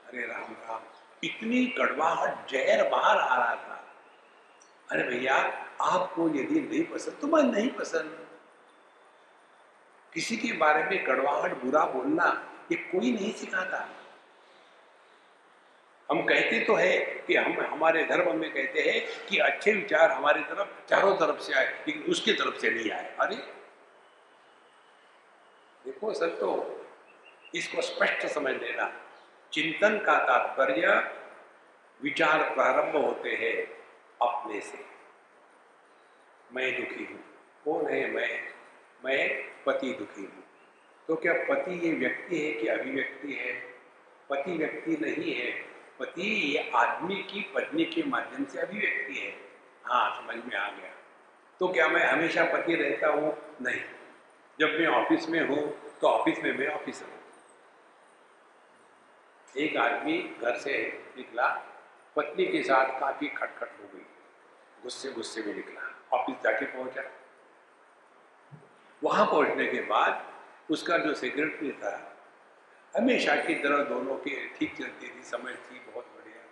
अरे 0.08 0.26
राम 0.26 0.52
राम। 0.52 0.80
इतनी 1.24 1.66
कड़वाहट 1.66 2.48
जहर 2.48 2.88
बाहर 2.88 3.18
आ 3.18 3.36
रहा 3.36 3.56
था। 3.56 3.84
अरे 4.90 5.02
भैया, 5.02 5.34
आपको 5.80 6.28
यदि 6.28 6.60
नहीं 6.60 6.84
पसंद 6.84 7.18
तो 7.20 7.26
मैं 7.26 7.42
नहीं 7.42 7.70
पसंद। 7.70 8.26
किसी 10.14 10.36
के 10.36 10.52
बारे 10.52 10.84
में 10.84 11.04
कड़वाहट, 11.04 11.50
बुरा 11.52 11.84
बोलना, 11.84 12.52
ये 12.72 12.76
कोई 12.76 13.12
नहीं 13.12 13.32
सिखाता। 13.32 13.88
हम 16.10 16.22
कहते 16.22 16.64
तो 16.64 16.74
है 16.74 16.98
कि 16.98 17.36
हम, 17.36 17.60
हमारे 17.60 18.04
धर्म 18.04 18.36
में 18.36 18.50
कहते 18.50 18.80
हैं 18.80 19.26
कि 19.28 19.38
अच्छे 19.38 19.72
विचार 19.72 20.12
हमारी 20.12 20.40
तरफ़ 20.40 20.88
चारों 20.88 21.16
तरफ़ 21.16 21.40
से 21.40 21.52
आए, 21.54 21.84
लेकिन 21.86 22.02
उसकी 22.02 22.32
तरफ़ 22.32 22.58
से 22.58 22.70
नहीं 22.70 22.90
आए। 22.90 23.16
अरे 23.20 23.59
देखो 26.00 26.12
सर 26.12 26.28
तो 26.28 26.50
इसको 27.54 27.82
स्पष्ट 27.82 28.26
समझ 28.26 28.52
लेना। 28.52 28.92
चिंतन 29.52 29.98
का 29.98 30.14
तात्पर्य 30.24 30.92
विचार 32.02 32.42
प्रारंभ 32.54 32.96
होते 33.04 33.30
हैं 33.30 33.56
अपने 34.28 34.60
से। 34.60 34.78
मैं 36.52 36.80
दुखी 36.80 37.04
हूँ। 37.04 37.20
कौन 37.64 37.86
है 37.86 38.10
मैं? 38.10 38.28
मैं 39.04 39.28
पति 39.66 39.92
दुखी 39.92 40.20
हूँ। 40.20 40.44
तो 41.08 41.16
क्या 41.16 41.32
पति 41.32 41.88
ये 41.88 41.92
व्यक्ति 41.92 42.46
है 42.46 42.52
कि 42.52 42.66
अभिव्यक्ति 42.66 43.32
है? 43.32 43.52
पति 44.30 44.56
व्यक्ति 44.56 44.96
नहीं 45.00 45.34
है। 45.34 45.52
पति 46.00 46.22
ये 46.22 46.70
आदमी 46.74 47.14
की 47.14 47.52
पत्नी 47.54 47.84
के 47.84 48.02
माध्यम 48.02 48.44
से 48.44 48.60
अभिव्यक्ति 48.60 49.14
है। 49.14 49.34
हाँ 49.84 50.10
समझ 50.16 50.44
में 50.44 50.56
आ 50.56 50.68
गया। 50.70 50.94
तो 51.60 51.68
क्या 51.68 51.88
मैं 51.88 52.06
हमेशा 52.06 52.44
पति 52.44 52.74
रहता 52.74 53.08
हूँ? 53.08 53.36
नहीं। 53.62 53.80
जब 54.60 54.68
मैं 54.68 54.86
ऑफ़िस 54.86 55.28
में 55.28 55.40
हूँ 55.48 55.89
तो 56.00 56.06
ऑफ़िस 56.06 56.38
में 56.44 56.58
मैं 56.58 56.66
ऑफिसर 56.66 57.18
एक 59.60 59.76
आदमी 59.76 60.18
घर 60.42 60.56
से 60.58 61.02
निकला, 61.16 61.46
पत्नी 62.16 62.46
के 62.46 62.62
साथ 62.62 63.00
काफ़ी 63.00 63.28
खटखट 63.28 63.80
हो 63.80 63.88
गई। 63.94 64.06
गुस्से 64.82 65.10
गुस्से 65.12 65.42
में 65.42 65.54
निकला, 65.54 65.82
ऑफ़िस 66.18 66.36
जाके 66.42 66.66
पहुँचा। 66.66 67.02
वहाँ 69.04 69.26
पहुँचने 69.26 69.66
के 69.66 69.80
बाद 69.80 70.26
उसका 70.70 70.98
जो 70.98 71.14
सेक्रेटरी 71.14 71.72
था, 71.72 72.16
हमेशा 72.96 73.34
की 73.36 73.54
तरह 73.54 73.84
दोनों 73.84 74.16
के 74.16 74.48
ठीक 74.48 74.76
चलती 74.78 75.08
थी 75.08 75.22
समझ 75.22 75.54
थी 75.54 75.78
बहुत 75.92 76.04
बढ़िया। 76.04 76.42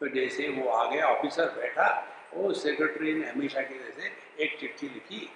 तो 0.00 0.08
जैसे 0.08 0.48
वो 0.48 0.70
आ 0.70 0.90
गया, 0.90 1.06
ऑफिसर 1.06 1.44
बैठा, 1.44 1.88
वो 2.34 2.52
सेक्रेटरी 2.52 3.14
ने 3.14 3.26
हमेशा 3.28 3.62
की 3.62 3.78
जैसे 3.78 4.12
एक 4.40 4.58
चिट्ठी 4.60 4.88
लिखी 4.88 5.30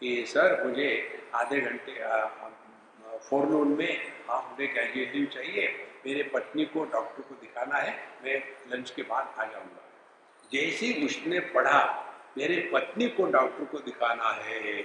कि, 0.00 0.26
सर, 0.26 0.64
मुझे 0.64 0.88
आधे 1.34 1.60
घंटे 1.60 1.98
फोरनून 3.20 3.68
में 3.68 4.12
डे 4.58 4.66
कैजुअल 4.66 5.16
लीव 5.16 5.26
चाहिए, 5.26 5.68
मेरे 6.06 6.22
पत्नी 6.22 6.64
को 6.64 6.84
डॉक्टर 6.84 7.22
को 7.22 7.34
दिखाना 7.34 7.76
है, 7.76 7.92
मैं 8.24 8.42
लंच 8.70 8.90
के 8.90 9.02
बाद 9.02 9.34
आ 9.38 9.44
जाऊँगा. 9.44 9.82
जैसे 10.52 10.92
उसने 11.06 11.40
पढ़ा, 11.54 11.80
मेरे 12.38 12.58
पत्नी 12.72 13.08
को 13.08 13.26
डॉक्टर 13.26 13.64
को 13.64 13.78
दिखाना 13.78 14.30
है, 14.34 14.78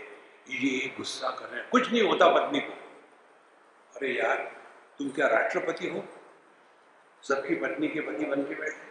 ये 0.50 0.94
गुस्सा 0.98 1.30
कर 1.30 1.46
रहे 1.46 1.62
हैं। 1.62 1.70
कुछ 1.70 1.92
नहीं 1.92 2.02
होता 2.04 2.28
पत्नी 2.30 2.60
को। 2.60 2.74
अरे 3.96 4.10
यार, 4.10 4.38
तुम 4.98 5.10
क्या 5.10 5.28
राष्ट्रपति 5.28 5.88
हो? 5.88 6.04
सबकी 7.24 7.56
पत्नी 7.56 7.88
के 7.88 8.02
पति 8.02 8.26
बन 8.26 8.44
के 8.44 8.56
बैठे। 8.56 8.90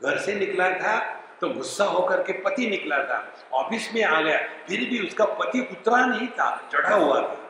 घर 0.00 0.18
से 0.18 0.34
निकला 0.34 0.70
था 0.70 0.98
तो 1.40 1.48
गुस्सा 1.50 1.84
होकर 1.84 2.22
के 2.22 2.32
पति 2.40 2.66
निकला 2.70 2.98
था। 3.04 3.16
ऑफ़िस 3.52 3.92
में 3.94 4.02
आ 4.04 4.20
गया, 4.20 4.38
फिर 4.66 4.80
भी 4.90 5.06
उसका 5.06 5.24
पति 5.24 5.60
उतरा 5.62 6.04
नहीं 6.06 6.28
था, 6.28 6.68
चढ़ा 6.72 6.94
हुआ 6.94 7.20
था। 7.22 7.43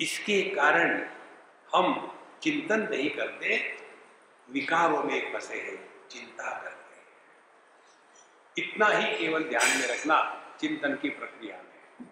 इसके 0.00 0.42
कारण 0.42 1.08
हम 1.74 2.16
चिंतन 2.42 2.80
नहीं 2.80 3.10
करते, 3.10 3.76
विकारों 4.50 5.02
में 5.02 5.32
फंसे 5.32 5.54
हैं, 5.54 6.08
चिंता 6.08 6.50
करते 6.62 6.96
हैं। 6.96 7.06
इतना 8.58 8.86
ही 8.86 9.18
केवल 9.18 9.44
ध्यान 9.44 9.78
में 9.80 9.86
रखना 9.86 10.16
चिंतन 10.60 10.94
की 10.94 11.08
प्रक्रिया 11.08 11.56
में। 11.56 12.06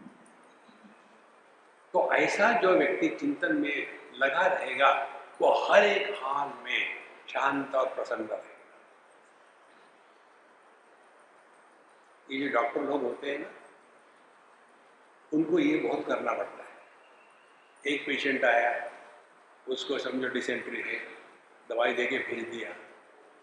तो 1.93 2.13
ऐसा 2.13 2.53
जो 2.53 2.71
व्यक्ति 2.71 3.09
चिंतन 3.09 3.57
में 3.57 3.99
लगा 4.15 4.47
रहेगा, 4.47 4.93
वो 5.41 5.67
हर 5.67 5.85
एक 5.85 6.15
हाल 6.23 6.53
में 6.65 6.97
शांत 7.29 7.75
और 7.75 7.95
प्रसन्न 7.95 8.25
रहेगा। 8.25 8.55
ये 12.31 12.49
जो 12.49 12.63
डॉक्टर 12.63 12.81
लोग 12.81 13.03
होते 13.03 13.31
हैं 13.31 13.39
ना, 13.39 13.51
उनको 15.33 15.59
ये 15.59 15.79
बहुत 15.79 16.07
करना 16.07 16.33
पड़ता 16.33 16.63
है। 16.63 16.68
एक 17.85 18.07
पेशेंट 18.07 18.45
आया, 18.45 18.91
उसको 19.67 19.99
समझो 19.99 20.29
डिसेंट्री 20.29 20.81
है, 20.83 20.99
दवाई 21.71 21.93
दे 21.95 22.07
के 22.07 22.19
भेज 22.21 22.45
दिया। 22.47 22.75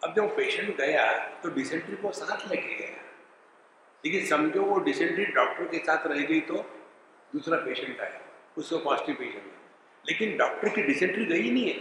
अब 0.01 0.15
जब 0.15 0.35
पेशेंट 0.37 0.75
गया 0.77 1.05
तो 1.43 1.49
डिसेंट्री 1.49 1.95
को 1.95 2.11
साथ 2.11 2.49
लेके 2.51 2.75
गया। 2.75 3.03
लेकिन 4.03 4.25
समझो 4.25 4.61
वो 4.61 4.79
डिसेंट्री 4.79 5.25
डॉक्टर 5.25 5.67
के 5.67 5.77
साथ 5.79 6.07
रह 6.07 6.21
गई 6.23 6.39
तो 6.41 6.55
दूसरा 7.33 7.57
पेशेंट 7.59 8.01
आया, 8.01 8.19
उसको 8.57 8.77
पॉजिटिव 8.79 9.15
पेशेंट 9.15 9.53
लेकिन 10.05 10.37
डॉक्टर 10.37 10.69
की 10.69 10.81
डिसेंट्री 10.83 11.25
गई 11.25 11.49
नहीं 11.51 11.69
है 11.69 11.79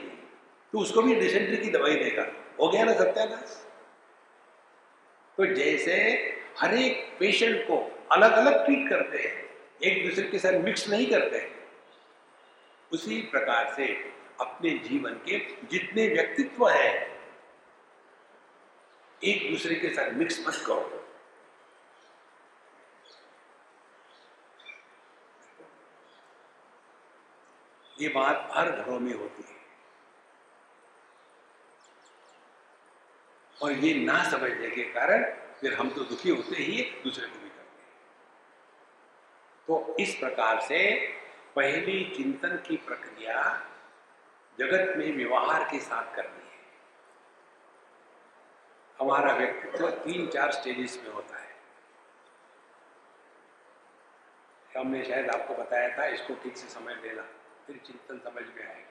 तो 0.72 0.78
उसको 0.78 1.02
भी 1.02 1.14
डिसेंट्री 1.14 1.56
की 1.56 1.70
दवाई 1.70 1.94
देगा। 1.94 2.26
हो 2.60 2.68
गया 2.68 2.84
ना 2.84 2.92
सत्यानाश? 2.94 3.60
तो 5.38 5.46
जैसे 5.46 5.94
हर 6.58 6.74
एक 6.76 7.06
पेशेंट 7.18 7.60
को 7.62 7.76
अलग 8.12 8.32
अलग 8.34 8.64
ट्रीट 8.64 8.88
करते 8.88 9.18
हैं, 9.18 9.44
एक 9.82 10.06
दूसरे 10.06 10.28
के 10.28 10.38
साथ 10.38 10.58
मिक्स 10.60 10.88
नहीं 10.88 11.06
करते 11.06 11.38
हैं 11.38 11.52
उसी 12.94 13.20
प्रकार 13.22 13.72
से 13.74 13.86
अपने 14.40 14.70
जीवन 14.78 15.14
के 15.26 15.38
जितने 15.66 16.06
व्यक्तित्व 16.08 16.68
है, 16.68 16.90
एक 19.24 19.50
दूसरे 19.50 19.74
के 19.74 19.88
साथ 19.88 20.12
मिक्स 20.12 20.38
मत 20.46 20.54
करो। 20.66 21.00
ये 28.00 28.08
बात 28.08 28.48
हर 28.52 28.70
घरों 28.70 28.98
में 29.00 29.12
होती 29.14 29.42
है। 29.42 29.62
और 33.62 33.72
ये 33.72 33.94
ना 33.94 34.22
समझने 34.30 34.70
के 34.70 34.82
कारण 34.92 35.24
फिर 35.60 35.74
हम 35.74 35.90
तो 35.90 36.04
दुखी 36.04 36.30
होते 36.30 36.56
ही 36.56 36.82
दूसरे 37.04 37.26
को 37.26 37.38
भी 37.38 37.48
करते 37.48 37.82
हैं। 37.82 37.92
तो 39.68 39.96
इस 40.00 40.14
प्रकार 40.14 40.60
से 40.60 40.80
पहली 41.56 42.14
चिंतन 42.16 42.56
की 42.56 42.76
प्रक्रिया 42.76 43.42
जगत 44.58 44.96
में 44.96 45.16
व्यवहार 45.16 45.64
के 45.64 45.78
साथ 45.78 46.16
करनी 46.16 46.48
है। 46.48 46.54
हमारा 49.00 49.34
व्यक्तित्व 49.34 49.90
तीन 49.90 50.26
चार 50.26 50.52
स्टेजेस 50.52 51.00
में 51.04 51.14
होता 51.14 51.38
है। 51.38 51.54
हमने 54.78 55.04
शायद 55.04 55.30
आपको 55.30 55.54
बताया 55.54 55.98
था, 55.98 56.04
इसको 56.04 56.34
ठीक 56.34 56.56
से 56.56 56.68
समझ 56.68 56.96
लेना 56.96 57.22
फिर 57.66 57.76
चिंतन 57.76 58.18
समझ 58.18 58.46
में 58.56 58.68
आएगा। 58.68 58.90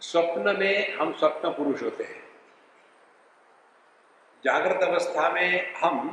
स्वप्न 0.00 0.56
में 0.58 0.94
हम 0.94 1.12
स्वप्न 1.12 1.50
पुरुष 1.50 1.82
होते 1.82 2.04
हैं। 2.04 2.28
जागृत 4.44 4.82
अवस्था 4.82 5.30
में 5.30 5.74
हम 5.74 6.10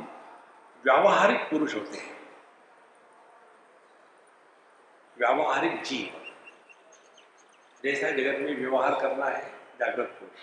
व्यावहारिक 0.84 1.40
पुरुष 1.40 1.74
होते 1.74 1.98
हैं। 1.98 2.17
व्यावहारिक 5.18 5.82
जीव। 5.82 6.32
जैसा 7.84 8.10
जगत 8.10 8.38
में 8.38 8.56
व्यवहार 8.56 9.00
करना 9.00 9.26
है, 9.26 9.50
जागृत 9.80 10.06
पुरुष 10.06 10.42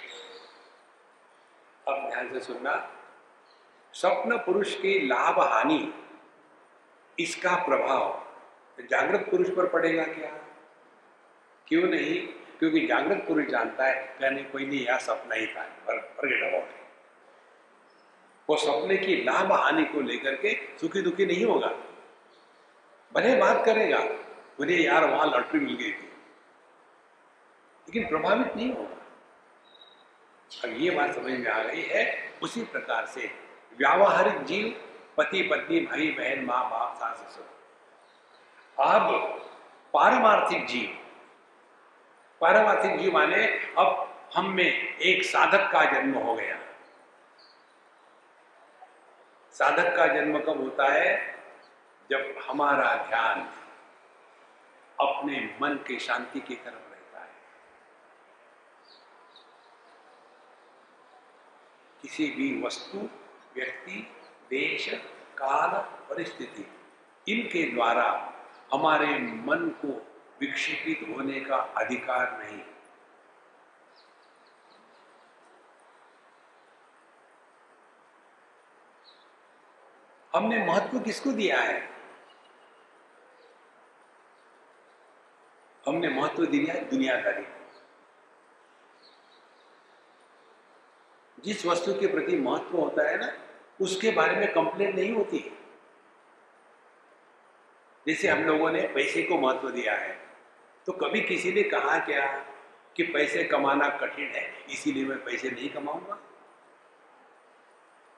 अब 1.88 2.10
ध्यान 2.10 2.34
से 2.34 2.40
सुनना। 2.40 2.74
स्वप्न 3.94 4.38
पुरुष 4.38 4.76
की 4.76 5.00
लाभ 5.08 5.40
हानि, 5.40 5.94
इसका 7.20 7.56
प्रभाव 7.56 8.24
जागृत 8.92 9.28
पुरुष 9.32 9.50
पर 9.50 9.68
पड़ेगा 9.68 10.04
क्या? 10.04 10.32
क्यों 11.68 11.84
नहीं? 11.84 12.28
क्योंकि 12.60 12.86
जागृत 12.88 13.26
पुरुष 13.28 13.46
जानता 13.46 13.86
है, 13.86 14.16
कहने 14.20 14.44
कोई 14.44 14.66
नहीं, 14.66 14.86
यह 14.86 14.98
सपना 14.98 15.36
ही 15.36 15.48
था 15.48 15.64
फॉरगेट 15.86 16.44
अबाउट 16.50 16.84
वो 18.50 18.56
सपने 18.58 18.98
की 18.98 19.16
लाभ 19.24 19.52
हानि 19.52 19.86
को 19.86 20.02
लेकर 20.02 20.36
के 20.36 20.54
सुखी 20.78 21.02
दुखी 21.02 21.26
नहीं 21.26 21.46
होगा। 21.46 21.68
भले 23.14 23.36
बात 23.36 23.66
करेगा 23.66 24.00
मुझे 24.60 24.76
यार 24.76 25.06
वहाँ 25.06 25.28
लॉटरी 25.28 25.60
मिल 25.60 25.76
गई 25.76 25.92
थी। 25.92 26.12
लेकिन 27.88 28.08
प्रभावित 28.08 28.56
नहीं 28.56 28.76
होगा 28.76 28.96
अब 30.64 30.70
ये 30.70 30.92
बात 30.92 31.16
समझ 31.16 31.32
में 31.32 31.52
आ 31.52 31.64
गई 31.64 31.82
है, 31.82 32.34
उसी 32.44 32.64
प्रकार 32.64 33.06
से 33.06 33.40
व्यावहारिक 33.78 34.44
जीव, 34.44 34.92
पति, 35.18 35.42
पत्नी, 35.44 35.80
भाई, 35.80 36.12
बहन, 36.12 36.46
माँ, 36.46 36.70
बाप, 36.70 36.96
सास, 36.96 37.18
ससुर। 37.18 37.56
अब 38.86 39.12
पारमार्थिक 39.94 40.66
जीव। 40.66 41.06
पारमार्थिक 42.42 43.00
जीव 43.00 43.14
माने 43.14 43.48
अब 43.78 44.16
हम 44.36 44.50
में 44.50 44.98
एक 44.98 45.24
साधक 45.24 45.72
का 45.72 45.86
जन्म 45.86 46.14
हो 46.18 46.36
गया। 46.36 46.60
साधक 49.52 49.96
का 49.96 50.08
जन्म 50.08 50.40
कब 50.40 50.62
होता 50.62 50.88
है? 50.88 51.36
जब 52.10 52.36
हमारा 52.50 52.96
ध्यान 52.96 53.65
अपने 55.02 55.58
मन 55.62 55.76
की 55.76 56.00
शांति 56.00 56.40
की 56.40 56.56
तरफ़ 56.56 56.74
रहता 56.74 57.20
है। 57.20 57.34
किसी 62.02 62.32
भी 62.32 62.62
वस्तु, 62.62 62.98
व्यक्ति, 63.56 64.16
देश, 64.50 64.90
काल, 65.38 65.82
परिस्थिति, 65.82 66.72
इनके 67.28 67.72
द्वारा 67.72 68.34
हमारे 68.74 69.18
मन 69.18 69.70
को 69.70 70.12
विक्षेपित 70.42 71.16
होने 71.16 71.40
का 71.40 71.56
अधिकार 71.56 72.40
नहीं। 72.40 72.62
हमने 80.36 80.66
महत्व 80.66 81.00
किसको 81.00 81.32
दिया 81.32 81.62
है? 81.62 81.95
हमने 85.86 86.10
महत्व 86.10 86.46
दिया 86.46 86.74
है, 86.74 86.90
दुनियादारी। 86.90 87.46
जिस 91.44 91.66
वस्तु 91.66 91.94
के 91.94 92.08
प्रति 92.08 92.38
महत्व 92.38 92.78
होता 92.78 93.08
है 93.10 93.18
ना, 93.18 93.32
उसके 93.82 94.12
बारे 94.12 94.36
में 94.36 94.52
कंप्लेन 94.54 94.96
नहीं 94.96 95.12
होती 95.14 95.40
जैसे 98.06 98.28
हम 98.28 98.44
लोगों 98.44 98.72
ने 98.72 98.82
पैसे 98.88 99.24
को 99.24 99.38
महत्व 99.38 99.70
दिया 99.70 99.94
है 99.94 100.14
तो 100.88 100.92
कभी 100.94 101.22
किसी 101.22 101.52
ने 101.52 101.64
कहा 101.64 101.98
क्या 102.00 102.26
कि 102.96 103.04
पैसे 103.04 103.44
कमाना 103.44 103.88
कठिन 103.98 104.28
है, 104.28 104.44
इसीलिए 104.70 105.06
मैं 105.06 105.18
पैसे 105.24 105.50
नहीं 105.50 105.70
कमाऊँगा? 105.70 106.16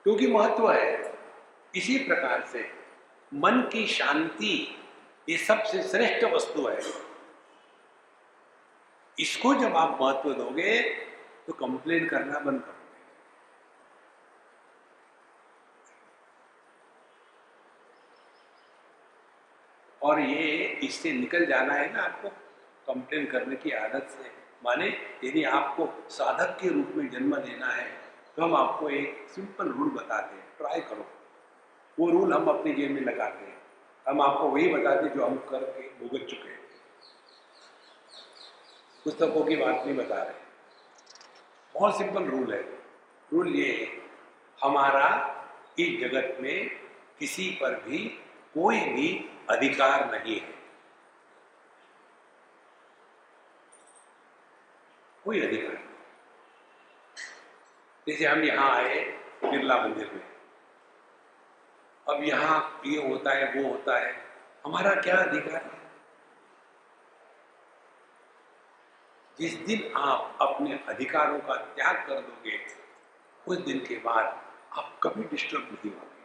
क्योंकि 0.05 0.27
महत्व 0.27 0.71
है। 0.71 1.13
इसी 1.75 1.97
प्रकार 1.99 2.45
से 2.45 2.61
मन 3.33 3.61
की 3.71 3.85
शांति 3.87 4.55
ये 5.29 5.37
सबसे 5.37 5.81
श्रेष्ठ 5.83 6.23
वस्तु 6.25 6.67
है। 6.67 6.81
इसको 9.17 9.53
जब 9.55 9.75
आप 9.77 9.97
महत्व 10.01 10.33
दोगे 10.33 10.79
तो 11.47 11.53
कंप्लेन 11.53 12.07
करना 12.07 12.39
बंद 12.39 12.61
करो 12.61 12.75
और 20.01 20.19
ये 20.19 20.43
इससे 20.83 21.11
निकल 21.11 21.45
जाना 21.45 21.73
है 21.73 21.91
ना 21.93 22.01
आपको 22.03 22.29
कंप्लेन 22.87 23.25
करने 23.25 23.55
की 23.55 23.71
आदत 23.71 24.07
से। 24.09 24.29
माने 24.65 24.87
यदि 25.23 25.43
आपको 25.43 25.87
साधक 26.09 26.57
के 26.61 26.69
रूप 26.69 26.93
में 26.95 27.09
जन्म 27.09 27.35
लेना 27.37 27.67
है 27.67 27.87
तो 28.35 28.43
हम 28.43 28.55
आपको 28.55 28.89
एक 28.89 29.27
सिंपल 29.35 29.67
रूल 29.69 29.89
बताते 29.89 30.35
हैं। 30.35 30.45
ट्राई 30.57 30.81
करो। 30.81 31.05
वो 31.97 32.09
रूल 32.11 32.33
हम 32.33 32.47
अपने 32.49 32.73
जेब 32.73 32.91
में 32.91 33.01
लगाते 33.01 33.45
हैं। 33.45 33.57
हम 34.05 34.21
आपको 34.21 34.49
वही 34.49 34.67
बताते 34.73 35.09
जो 35.09 35.25
हम 35.25 35.37
करके 35.49 35.89
भुगत 35.99 36.27
चुके 36.29 36.49
हैं। 36.49 36.66
पुस्तकों 39.07 39.45
की 39.45 39.55
बात 39.55 39.75
नहीं 39.75 39.95
बता 39.95 40.23
रहे। 40.23 40.33
बहुत 41.73 41.97
सिंपल 41.97 42.23
रूल 42.23 42.53
है। 42.53 42.61
रूल 43.33 43.47
ये 43.47 43.85
है, 43.85 44.09
हमारा 44.63 45.07
इस 45.79 45.99
जगत 45.99 46.37
में 46.41 46.69
किसी 47.19 47.49
पर 47.61 47.79
भी 47.79 47.99
कोई 48.53 48.79
भी 48.79 49.29
अधिकार 49.49 50.11
नहीं 50.11 50.39
है। 50.39 50.53
कोई 55.23 55.47
अधिकार 55.47 55.73
नहीं। 55.73 55.95
जैसे 58.07 58.25
हम 58.25 58.43
यहाँ 58.43 58.71
आए 58.71 59.05
बिरला 59.43 59.77
मंदिर 59.77 60.11
में। 60.13 60.29
अब 62.09 62.23
यहाँ 62.23 62.81
ये 62.85 63.09
होता 63.09 63.31
है, 63.31 63.53
वो 63.53 63.69
होता 63.69 63.99
है। 63.99 64.25
हमारा 64.65 65.01
क्या 65.01 65.15
अधिकार 65.17 65.61
है? 65.63 65.76
जिस 69.39 69.53
दिन 69.53 69.93
आप 69.97 70.37
अपने 70.41 70.79
अधिकारों 70.87 71.39
का 71.39 71.55
त्याग 71.55 71.95
कर 72.07 72.19
दोगे, 72.21 72.59
उस 73.47 73.57
दिन 73.57 73.79
के 73.79 73.97
बाद 73.97 74.25
आप 74.77 74.99
कभी 75.03 75.23
डिस्टर्ब 75.23 75.63
नहीं 75.63 75.91
होंगे। 75.93 76.15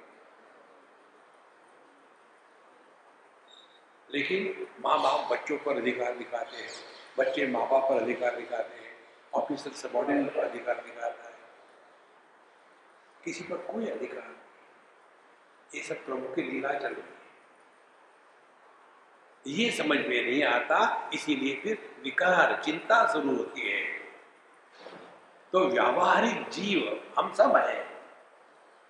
लेकिन 4.10 4.66
माँ 4.80 4.98
बाप 5.02 5.32
बच्चों 5.32 5.58
पर 5.58 5.76
अधिकार 5.76 6.14
दिखाते 6.14 6.56
हैं, 6.56 6.70
बच्चे 7.18 7.46
माँ 7.46 7.68
बाप 7.68 7.88
पर 7.88 8.02
अधिकार 8.02 8.36
दिखाते 8.36 8.74
हैं 8.74 8.92
ऑफिसर 9.34 9.70
सबॉर्डिनेट 9.70 10.34
पर 10.34 10.44
अधिकार 10.44 10.74
दिखाता 10.74 11.28
है। 11.28 11.38
किसी 13.24 13.44
पर 13.44 13.56
कोई 13.56 13.86
अधिकार 13.86 14.36
ये 15.74 15.82
सब 15.82 16.04
प्रभु 16.06 16.34
की 16.34 16.42
लीला 16.42 16.72
चल 16.72 16.94
रही 16.94 17.14
है। 17.14 17.21
ये 19.46 19.70
समझ 19.70 19.98
में 19.98 20.30
नहीं 20.30 20.44
आता, 20.44 21.10
इसीलिए 21.14 21.60
फिर 21.62 21.96
विकार, 22.04 22.62
चिंता 22.64 23.12
शुरू 23.12 23.36
होती 23.36 23.60
है। 23.60 23.82
तो 25.52 25.66
व्यावहारिक 25.66 26.48
जीव 26.48 27.02
हम 27.18 27.32
सब 27.32 27.56
हैं, 27.56 28.00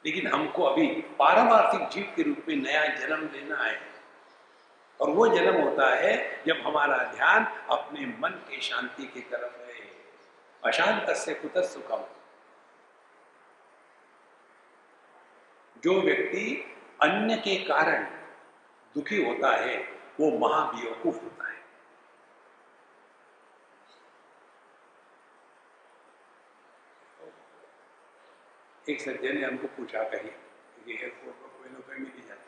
लेकिन 0.06 0.26
हमको 0.26 0.62
अभी 0.62 0.86
पारमार्थिक 0.86 1.88
जीव 1.88 2.12
के 2.16 2.22
रूप 2.22 2.36
में 2.48 2.56
नया 2.56 2.86
जन्म 2.86 3.30
लेना 3.32 3.56
है। 3.56 3.92
और 5.00 5.10
वो 5.10 5.28
जन्म 5.28 5.62
होता 5.62 5.94
है 5.94 6.42
जब 6.46 6.56
हमारा 6.66 6.98
ध्यान 6.98 7.46
अपने 7.70 8.00
मन 8.00 8.30
की 8.30 8.60
शांति 8.60 9.04
की 9.06 9.20
तरफ़ 9.20 9.60
है। 9.60 9.90
अशांत 10.64 11.10
से 11.10 11.34
कुत 11.34 11.58
सुखम। 11.58 12.04
जो 15.84 16.00
व्यक्ति 16.00 16.76
अन्य 17.02 17.36
के 17.36 17.56
कारण 17.56 18.04
दुखी 18.94 19.24
होता 19.24 19.56
है 19.56 20.01
वो 20.20 20.30
महावियोकूफ 20.38 21.22
होता 21.22 21.48
है। 21.48 21.60
एक 28.88 29.00
सज्जन 29.00 29.36
ने 29.36 29.44
हमको 29.46 29.66
पूछा 29.66 30.02
कहीं 30.04 30.30
एयरपोर्ट 30.92 31.36
पर 31.36 31.48
कोई 31.58 31.68
लोग 31.72 32.00
मिली 32.00 32.28
जाता 32.28 32.42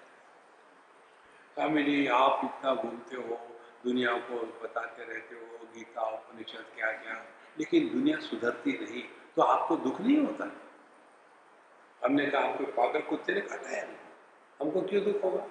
फैमिली 1.57 2.07
आप 2.07 2.40
इतना 2.44 2.74
घूमते 2.74 3.16
हो, 3.16 3.37
दुनिया 3.85 4.12
को 4.18 4.37
बताते 4.62 5.05
रहते 5.05 5.35
हो, 5.35 5.66
गीता, 5.74 6.03
उपनिषद, 6.03 6.66
क्या 6.74 6.92
क्या, 6.92 7.14
लेकिन 7.59 7.88
दुनिया 7.92 8.18
सुधरती 8.18 8.72
नहीं 8.72 9.03
तो 9.37 9.42
आपको 9.42 9.77
दुख 9.77 10.00
नहीं 10.00 10.18
होता? 10.18 10.50
हमने 12.05 12.27
कहा 12.27 12.40
आपको 12.40 12.64
पागल 12.72 13.00
कुत्ते 13.00 13.35
ने 13.35 13.40
काटा 13.40 13.68
है? 13.68 13.85
हमको 14.61 14.81
क्यों 14.81 15.05
दुख 15.05 15.24
होगा? 15.24 15.46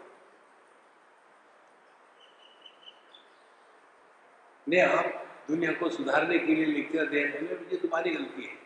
ने 4.73 4.81
आप 4.81 5.25
दुनिया 5.47 5.71
को 5.71 5.89
सुधारने 5.89 6.37
के 6.39 6.55
लिए 6.55 6.65
लिखते 6.65 7.05
दे 7.05 7.23
रहे 7.23 7.55
ये 7.71 7.77
तुम्हारी 7.77 8.11
गलती 8.11 8.43
है। 8.43 8.57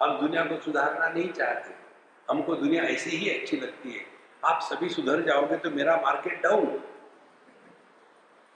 हम 0.00 0.20
दुनिया 0.20 0.44
को 0.44 0.60
सुधारना 0.60 1.08
नहीं 1.08 1.32
चाहते। 1.32 1.74
हमको 2.28 2.54
दुनिया 2.54 2.82
ऐसी 2.84 3.16
ही 3.16 3.30
अच्छी 3.30 3.56
लगती 3.56 3.92
है। 3.92 4.04
आप 4.44 4.60
सभी 4.62 4.88
सुधर 4.88 5.22
जाओगे 5.22 5.56
तो 5.56 5.70
मेरा 5.70 5.96
मार्केट 5.96 6.42
डाउन 6.42 6.80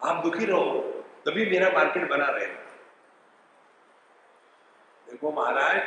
आप 0.03 0.23
दुखी 0.25 0.45
रहो 0.45 0.81
तभी 1.27 1.45
मेरा 1.51 1.71
मार्केट 1.71 2.09
बना 2.11 2.27
रहेगा। 2.27 2.63
देखो 5.07 5.33
महाराज, 5.33 5.81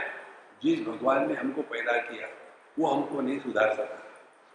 जिस 0.64 0.80
भगवान 0.88 1.28
ने 1.28 1.34
हमको 1.34 1.62
पैदा 1.62 1.98
किया, 2.02 2.28
वो 2.80 2.88
हमको 2.88 3.22
नहीं 3.22 3.40
सुधार 3.40 3.74
सका 3.74 4.04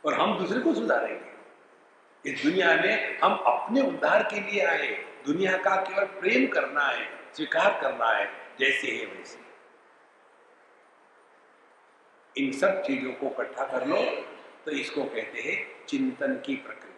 और 0.05 0.14
हम 0.14 0.38
दूसरे 0.38 0.61
को 0.61 0.75
सुधारेंगे। 0.75 2.31
इस 2.31 2.42
दुनिया 2.42 2.75
में 2.75 3.18
हम 3.18 3.35
अपने 3.46 3.83
उद्धार 3.83 4.22
के 4.22 4.40
लिए 4.40 4.64
आए। 4.66 5.12
दुनिया 5.26 5.56
का 5.58 5.76
केवल 5.82 6.04
प्रेम 6.20 6.46
करना 6.46 6.85
है, 6.85 7.06
स्वीकार 7.35 7.80
करना 7.80 8.06
है, 8.06 8.26
जैसे 8.58 8.90
है 8.90 9.06
वैसे। 9.06 9.40
इन 12.37 12.52
सब 12.52 12.82
चीज़ों 12.82 13.12
को 13.12 13.26
इकट्ठा 13.26 13.66
कर 13.66 13.87
लो 13.87 13.96
तो 14.64 14.70
इसको 14.70 15.04
कहते 15.04 15.40
हैं 15.40 15.87
चिंतन 15.87 16.35
की 16.46 16.54
प्रक्रिया। 16.56 16.90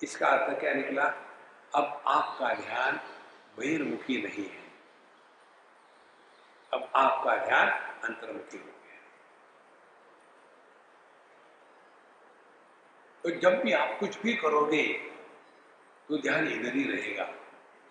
इसका 0.00 0.28
अर्थ 0.28 0.58
क्या 0.60 0.72
निकला? 0.74 1.04
अब 1.74 2.02
आपका 2.06 2.52
ध्यान 2.54 2.96
बहिर्मुखी 3.58 4.22
नहीं 4.22 4.44
है। 4.44 4.66
अब 6.72 6.90
आपका 6.96 7.36
ध्यान 7.36 7.68
अंतर्मुखी 8.08 8.58
हो 8.58 8.77
तो 13.28 13.34
जब 13.34 13.62
भी 13.62 13.72
आप 13.72 13.96
कुछ 14.00 14.22
भी 14.22 14.34
करोगे 14.34 14.82
तो 16.08 16.18
ध्यान 16.18 16.48
इधर 16.48 16.74
ही 16.74 16.84
रहेगा। 16.84 17.24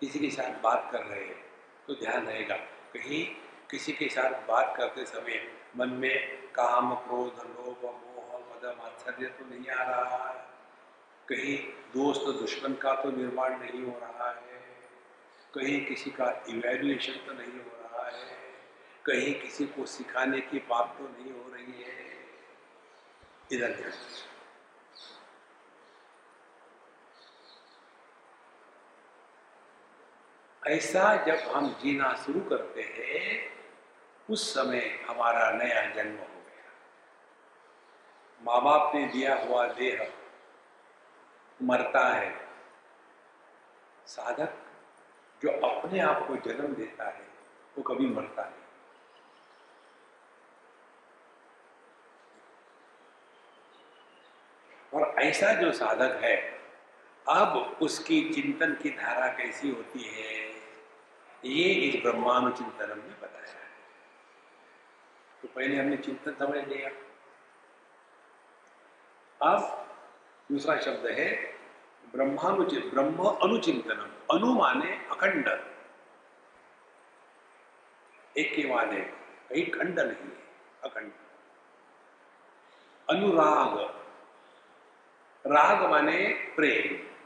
किसी 0.00 0.18
के 0.18 0.30
साथ 0.30 0.62
बात 0.62 0.88
कर 0.92 1.02
रहे 1.02 1.24
हैं 1.24 1.44
तो 1.86 1.94
ध्यान 1.94 2.26
रहेगा। 2.26 2.56
कहीं 2.94 3.36
किसी 3.70 3.92
के 3.92 4.08
साथ 4.08 4.46
बात 4.46 4.74
करते 4.76 5.04
समय 5.04 5.52
मन 5.76 5.88
में 5.88 6.42
काम, 6.52 6.94
क्रोध, 6.94 7.38
लोभ, 7.38 7.84
मोह, 7.84 8.38
मद 8.38 8.78
आश्चर्य 8.80 9.26
तो 9.26 9.44
नहीं 9.44 9.68
आ 9.68 9.82
रहा 9.82 10.28
है। 10.28 10.44
कहीं 11.28 11.58
दोस्त, 11.96 12.20
दुश्मन 12.20 12.74
का 12.74 12.94
तो 12.94 13.10
निर्माण 13.10 13.58
नहीं 13.58 13.82
हो 13.82 13.98
रहा 13.98 14.30
है। 14.30 14.60
कहीं 15.54 15.86
किसी 15.86 16.10
का 16.10 16.44
इवेल्युएशन 16.48 17.12
तो 17.12 17.32
नहीं 17.32 17.52
हो 17.52 17.76
रहा 17.82 18.06
है। 18.06 18.36
कहीं 19.04 19.34
किसी 19.40 19.66
को 19.66 19.86
सिखाने 19.86 20.40
की 20.40 20.58
बात 20.58 20.96
तो 20.98 21.04
नहीं 21.04 21.32
हो 21.32 21.52
रही 21.54 21.82
है। 21.82 22.08
इधर 23.52 23.76
ध्यान 23.76 23.92
ऐसा 30.66 31.16
जब 31.16 31.34
हम 31.34 31.68
जीना 31.68 32.14
शुरू 32.14 32.40
करते 32.40 32.82
हैं, 32.82 33.52
उस 34.30 34.54
समय 34.54 35.04
हमारा 35.08 35.50
नया 35.50 35.90
जन्म 35.90 36.18
हो 36.18 36.24
गया। 36.24 36.72
माँ 38.42 38.62
बाप 38.64 38.94
ने 38.94 39.06
दिया 39.06 39.36
हुआ 39.36 39.66
देह 39.66 40.12
मरता 41.62 42.08
है। 42.08 42.48
साधक 44.06 44.54
जो 45.42 45.50
अपने 45.68 46.00
आप 46.00 46.26
को 46.28 46.36
जन्म 46.36 46.74
देता 46.74 47.04
है, 47.04 47.26
वो 47.78 47.82
कभी 47.82 48.06
मरता 48.06 48.42
नहीं। 48.42 48.62
और 54.94 55.22
ऐसा 55.22 55.52
जो 55.52 55.72
साधक 55.72 56.20
है 56.24 56.57
अब 57.28 57.78
उसकी 57.82 58.30
चिंतन 58.30 58.74
की 58.74 58.90
धारा 58.90 59.26
कैसी 59.26 59.70
होती 59.70 60.02
है? 60.02 60.48
ये 61.44 61.74
इस 61.74 62.02
ब्रह्मानुचिंतन 62.02 62.88
में 62.88 63.20
बताया 63.20 63.52
है। 63.52 63.70
तो 65.42 65.48
पहले 65.48 65.76
हमने 65.76 65.96
चिंतन 65.96 66.34
समझ 66.34 66.68
लिया। 66.68 66.90
अब 69.52 69.88
दूसरा 70.52 70.80
शब्द 70.80 71.06
है 71.06 71.54
ब्रह्मानुचित 72.12 72.84
ब्रह्म 72.84 73.24
अनुचिंतनम। 73.24 74.36
अनु 74.36 74.54
माने 74.54 74.90
अखंड। 74.90 75.48
एक 78.36 78.56
के 78.56 78.62
है 78.62 79.00
कहीं 79.50 79.70
खंड 79.70 80.00
नहीं 80.00 80.30
है 80.30 80.42
अखंड। 80.84 81.12
अनुराग। 83.10 83.78
राग 85.46 85.90
माने 85.90 86.52
प्रेम। 86.56 87.17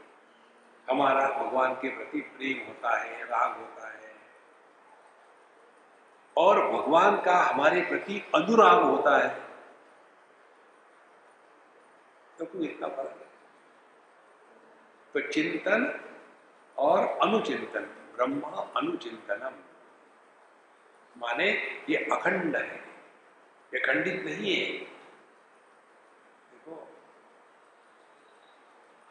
हमारा 0.89 1.27
भगवान 1.29 1.73
के 1.73 1.89
प्रति 1.89 2.21
प्रेम 2.21 2.67
होता 2.67 2.97
है, 2.97 3.23
राग 3.23 3.57
होता 3.57 3.87
है। 3.87 4.13
और 6.37 6.59
भगवान 6.67 7.21
का 7.21 7.37
हमारे 7.43 7.81
प्रति 7.81 8.19
अनुराग 8.35 8.83
होता 8.83 9.17
है। 9.17 9.41
तो 12.39 12.45
कोई 12.45 12.67
इतना 12.67 12.87
फ़र्क 12.87 13.09
है 13.09 13.23
तो 15.13 15.31
चिंतन 15.31 15.81
और 16.77 16.99
अनुचिंतन, 17.21 17.81
ब्रह्मा 18.15 18.49
अनुचिंतनम। 18.77 19.53
माने 21.17 21.49
ये 21.89 21.97
अखंड 22.11 22.55
है, 22.55 22.77
ये 23.73 23.79
खंडित 23.79 24.23
नहीं 24.25 24.55
है। 24.55 24.92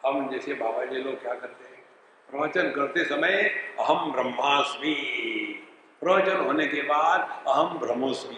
हम 0.05 0.29
जैसे 0.29 0.53
बाबा 0.53 0.85
जी 0.85 0.95
लोग 0.95 1.21
क्या 1.21 1.33
करते 1.33 1.65
हैं? 1.65 1.83
प्रवचन 2.29 2.71
करते 2.71 3.05
समय 3.05 3.33
अहम 3.79 4.11
ब्रह्मास्मि। 4.11 4.93
प्रवचन 6.01 6.37
होने 6.37 6.67
के 6.67 6.81
बाद 6.81 7.43
अहम 7.47 7.77
ब्रह्मोस्मि। 7.79 8.35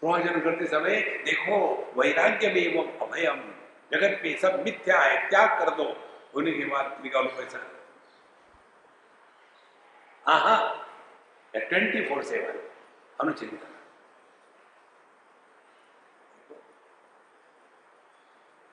प्रवचन 0.00 0.40
करते 0.40 0.66
समय 0.66 1.00
देखो, 1.00 1.56
वैराग्य 1.96 2.48
में 2.48 2.74
वो 2.74 3.06
अभयम। 3.06 3.54
जगत 3.92 4.20
में 4.24 4.36
सब 4.38 4.64
मिथ्या 4.64 5.00
है 5.00 5.30
त्याग 5.30 5.58
कर 5.58 5.70
दो? 5.70 5.96
होने 6.34 6.52
के 6.52 6.64
बाद 6.64 7.00
निकालो 7.04 7.28
पैसा। 7.28 7.66
हाँ 10.26 10.40
हाँ 10.40 10.88
ट्वेंटी 11.56 12.08
फोर 12.08 12.22
सेवन। 12.22 12.70
अनुचिंतन 13.20 13.79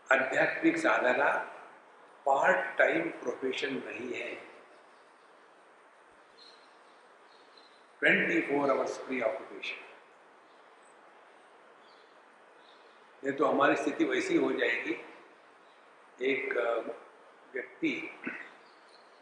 आध्यात्मिक 0.10 0.78
साधना 0.78 1.30
पार्ट 2.26 2.78
टाइम 2.78 3.10
प्रोफेशन 3.22 3.74
नहीं 3.76 4.14
है। 4.14 4.30
Twenty 8.02 8.42
four 8.42 8.72
hours 8.72 8.98
free 8.98 9.22
occupation 9.22 9.86
ये 13.24 13.32
तो 13.32 13.46
हमारी 13.46 13.76
स्थिति 13.76 14.06
वैसी 14.06 14.36
हो 14.38 14.52
जाएगी, 14.54 14.96
एक, 16.20 16.54
व्यक्ति 17.54 17.92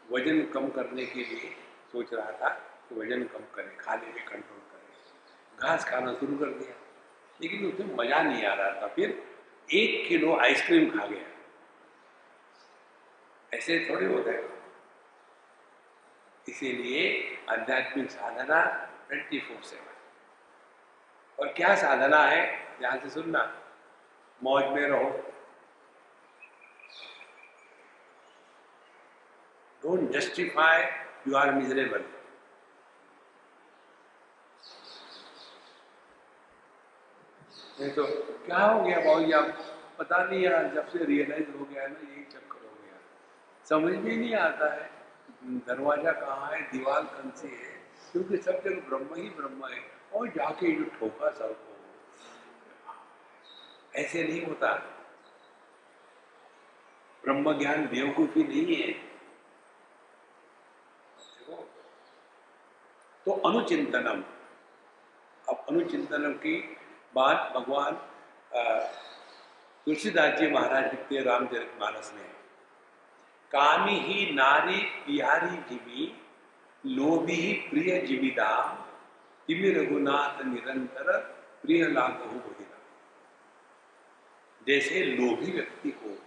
वज़न 0.09 0.41
कम 0.53 0.67
करने 0.69 1.05
के 1.05 1.19
लिए 1.21 1.49
सोच 1.91 2.13
रहा 2.13 2.31
था 2.31 2.49
कि 2.89 2.95
वज़न 2.95 3.23
कम 3.25 3.43
करे, 3.55 3.75
खाने 3.75 4.07
में 4.07 4.25
कंट्रोल 4.25 4.59
करे। 4.71 4.83
घास 5.59 5.85
खाना 5.85 6.13
शुरू 6.13 6.37
कर 6.37 6.49
दिया, 6.49 6.75
लेकिन 7.39 7.65
उसमें 7.67 7.95
मज़ा 7.95 8.21
नहीं 8.23 8.45
आ 8.45 8.53
रहा 8.53 8.81
था। 8.81 8.87
फिर 8.87 9.23
एक 9.73 10.07
किलो 10.09 10.37
आइसक्रीम 10.37 10.99
खा 10.99 11.05
गया। 11.05 11.25
ऐसे 13.53 13.87
थोड़ी 13.89 14.05
होता 14.05 14.31
है। 14.31 14.49
इसीलिए 16.49 17.37
आध्यात्मिक 17.49 18.11
साधना 18.11 18.63
ट्वेंटी 19.07 19.39
फोर 19.39 19.63
सेवन 19.63 19.93
और 21.39 21.53
क्या 21.53 21.75
साधना 21.75 22.23
है? 22.23 22.41
ध्यान 22.79 22.99
से 22.99 23.09
सुनना। 23.09 23.61
मौज 24.43 24.63
में 24.65 24.81
रहो। 24.81 25.09
Don't 29.81 30.09
justify 30.11 30.83
you 31.27 31.35
are 31.35 31.51
miserable 31.51 32.03
नहीं 37.81 37.91
तो 37.91 38.05
क्या 38.45 38.59
हो 38.59 38.81
गया 38.81 38.99
भाई? 38.99 39.31
आप 39.31 39.75
पता 39.99 40.23
नहीं 40.23 40.41
यार, 40.41 40.67
जब 40.75 40.87
से 40.87 41.05
रियलाइज़ 41.05 41.49
हो 41.49 41.65
गया 41.65 41.87
ना, 41.87 42.13
यही 42.13 42.23
चक्कर 42.23 42.65
हो 42.65 42.75
गया। 42.83 42.99
समझ 43.65 43.95
में 43.95 44.17
नहीं 44.17 44.35
आता 44.35 44.73
है 44.73 44.89
दरवाज़ा 45.45 46.11
कहाँ 46.11 46.51
है, 46.51 46.61
दीवार 46.61 47.03
कौन 47.03 47.31
सी 47.31 47.47
है? 47.47 47.83
क्योंकि 48.11 48.37
सब 48.37 48.63
जगह 48.63 48.89
ब्रह्म 48.89 49.15
ही 49.15 49.29
ब्रह्म 49.29 49.67
है, 49.67 49.81
और 50.13 50.27
जाके 50.27 50.71
जो 50.71 50.83
ठोका 50.83 51.29
सबको 51.31 51.75
ऐसे 53.95 54.23
नहीं 54.23 54.45
होता। 54.45 54.73
ब्रह्म 57.23 57.59
ज्ञान 57.59 57.85
बेवकूफ़ी 57.85 58.43
नहीं 58.43 58.75
है। 58.75 58.91
तो 63.25 63.31
अनुचिंतनम। 63.31 64.23
अब 65.49 65.65
अनुचिंतनम 65.69 66.33
की 66.33 66.74
बात 67.15 67.51
भगवान 67.55 67.93
तुलसीदास 69.87 70.39
जी 70.39 70.49
महाराज 70.51 70.83
लिखते 70.83 71.21
रामचरित 71.23 71.77
मानस 71.81 72.11
में 72.15 72.25
कामी 73.51 73.97
ही 73.99 74.31
नारी 74.33 74.79
प्यारी 75.05 75.57
जिमी, 75.69 76.11
लोभी 76.83 77.33
ही 77.33 77.53
प्रिय 77.69 77.99
जिमिदाम 78.07 78.75
तिमि 79.49 79.69
रघुनाथ 79.71 80.43
निरंतर 80.45 81.17
प्रिय 81.61 81.87
लाभ 81.87 82.23
बुधिना 82.25 82.79
जैसे 84.67 85.03
लोभी 85.05 85.51
व्यक्ति 85.51 85.91
को 85.91 86.17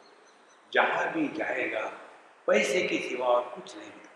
जहाँ 0.72 1.12
भी 1.12 1.28
जाएगा, 1.36 1.84
पैसे 2.48 2.82
की 2.88 2.98
सिवा 2.98 3.26
और 3.26 3.42
कुछ 3.54 3.76
नहीं 3.76 3.90
मिलता 3.90 4.06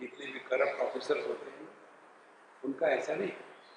जितने 0.00 0.26
भी 0.32 0.33
करप्ट 0.50 0.80
ऑफिसर 0.82 1.18
होते 1.26 1.50
हैं, 1.50 1.68
उनका 2.62 2.88
ऐसा 2.88 3.14
नहीं 3.14 3.28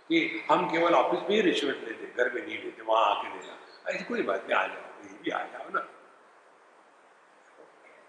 कि 0.09 0.45
हम 0.51 0.69
केवल 0.71 0.93
ऑफ़िस 0.95 1.21
में 1.21 1.35
ही 1.35 1.41
रिश्वत 1.41 1.81
लेते 1.87 2.05
घर 2.17 2.33
में 2.33 2.41
नहीं 2.41 2.57
लेते 2.57 2.81
वहाँ 2.81 3.05
आके 3.15 3.27
देना। 3.29 3.53
ऐसी 3.89 4.03
कोई 4.03 4.21
बात 4.21 4.43
नहीं, 4.43 4.55
आ 4.55 4.67
जाओ 4.67 4.81
कहीं 5.01 5.17
भी 5.23 5.31
आ 5.31 5.43
जाओ 5.43 5.69
ना। 5.69 5.87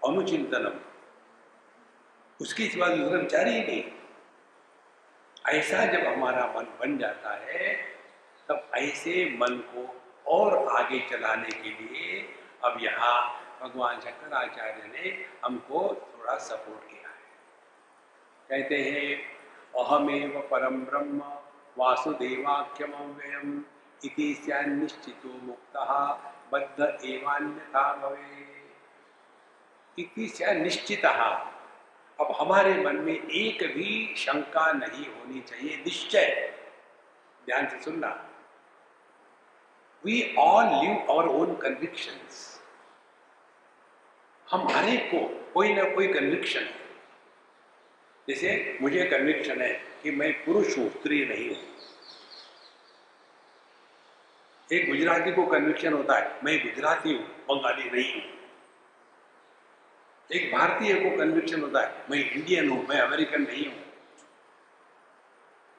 अनुचिंतनम 0.03 0.79
उसकी 2.39 2.67
सिवा 2.67 2.87
दूसरा 2.87 3.17
विचार 3.19 3.47
ही 3.47 3.59
नहीं। 3.59 3.83
ऐसा 5.49 5.85
जब 5.85 6.05
हमारा 6.07 6.45
मन 6.55 6.65
बन 6.79 6.97
जाता 6.97 7.31
है, 7.37 7.73
तब 8.49 8.71
ऐसे 8.75 9.13
मन 9.39 9.57
को 9.71 9.81
और 10.27 10.49
आगे 10.69 10.99
चलाने 11.11 11.51
के 11.61 11.69
लिए 11.69 12.21
अब 12.63 12.77
यहाँ 12.81 13.15
भगवान 13.61 13.99
शंकराचार्य 13.99 14.87
ने 14.87 15.05
हमको 15.43 15.79
थोड़ा 16.11 16.35
सपोर्ट 16.37 16.89
किया। 16.89 16.98
कहते 18.49 18.77
हैं, 18.77 19.17
अहमेव 19.75 20.39
परम 20.51 20.77
ब्रह्म 20.81 21.21
वासुदेवाख्यम 21.77 22.93
अव्ययम 22.93 23.63
इति 24.05 24.27
निश्चितो 24.67 25.33
मुक्त, 25.43 25.77
बद्ध 26.53 27.05
एवान्यथा 27.05 27.83
भवे 27.93 28.47
इति 29.97 30.31
निश्चित 30.53 31.05
अब 31.05 32.31
हमारे 32.39 32.73
मन 32.83 32.95
में 32.95 33.13
एक 33.13 33.63
भी 33.75 34.15
शंका 34.17 34.71
नहीं 34.73 35.05
होनी 35.05 35.41
चाहिए, 35.41 35.77
निश्चय। 35.77 36.53
ध्यान 37.45 37.67
से 37.67 37.79
सुनना। 37.81 38.09
We 40.03 40.35
all 40.39 40.65
live 40.65 41.11
our 41.11 41.27
own 41.27 41.55
convictions 41.55 42.61
हम 44.47 44.67
हर 44.67 44.89
एक 44.89 45.09
को 45.11 45.51
कोई 45.53 45.73
ना 45.73 45.83
कोई 45.83 46.07
कन्विक्शन 46.07 46.63
है 46.63 46.78
जैसे 48.29 48.77
मुझे 48.81 49.03
कन्विक्शन 49.05 49.61
है 49.61 49.73
कि 50.03 50.11
मैं 50.11 50.31
पुरुष 50.45 50.77
हूँ, 50.77 50.89
स्त्री 50.89 51.25
नहीं 51.25 51.49
हूँ। 51.49 51.63
एक 54.69 54.89
गुजराती 54.89 55.31
को 55.31 55.45
कन्विक्शन 55.45 55.93
होता 55.93 56.17
है, 56.17 56.39
मैं 56.43 56.57
गुजराती 56.63 57.13
हूँ, 57.13 57.23
बंगाली 57.47 57.89
नहीं 57.91 58.13
हूँ। 58.13 58.37
एक 60.29 60.51
भारतीय 60.51 60.93
को 60.95 61.15
कन्विक्शन 61.17 61.61
होता 61.61 61.81
है, 61.81 62.03
मैं 62.11 62.17
इंडियन 62.31 62.69
हूँ, 62.69 62.85
मैं 62.87 62.99
अमेरिकन 63.01 63.41
नहीं 63.41 63.65
हूँ। 63.65 63.83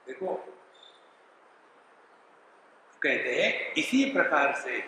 देखो, 0.07 0.35
कहते 3.03 3.35
हैं, 3.35 3.73
इसी 3.75 4.05
प्रकार 4.13 4.55
से 4.55 4.81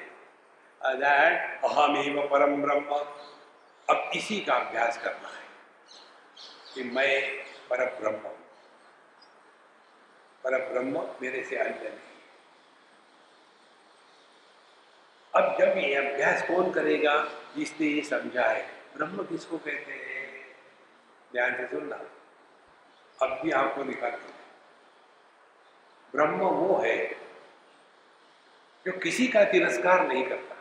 अहमेव 0.81 2.21
परम 2.33 2.63
ब्रह्म। 2.63 2.97
अब 3.89 4.11
इसी 4.17 4.41
का 4.41 4.55
अभ्यास 4.55 5.03
करना 5.05 5.29
है 5.29 5.41
कि 6.75 6.83
मैं 6.91 7.52
पर 7.71 7.85
ब्रह्म 8.01 8.29
पर 10.45 10.73
ब्रह्म 10.73 11.09
मेरे 11.23 11.45
से 11.45 11.57
अन्य 11.57 11.89
नहीं। 11.89 12.13
अब 15.35 15.59
जब 15.59 15.79
ये 15.79 15.95
अभ्यास 15.95 16.43
कौन 16.49 16.73
करेगा 16.73 17.25
जिसने 17.57 17.87
ये 17.87 18.03
समझा 18.03 18.47
है? 18.47 18.71
ब्रह्म 18.97 19.25
किसको 19.25 19.59
कहते 19.59 19.93
हैं? 19.93 20.57
ध्यान 21.33 21.57
से 21.57 21.67
सुनना। 21.67 21.97
अब 23.23 23.41
भी 23.43 23.51
आपको 23.51 23.85
दिखाते 23.85 24.33
ब्रह्म 26.15 26.39
वो 26.39 26.79
है 26.79 26.97
जो 28.87 28.99
किसी 28.99 29.29
का 29.29 29.45
तिरस्कार 29.45 30.07
नहीं 30.07 30.27
करता। 30.29 30.57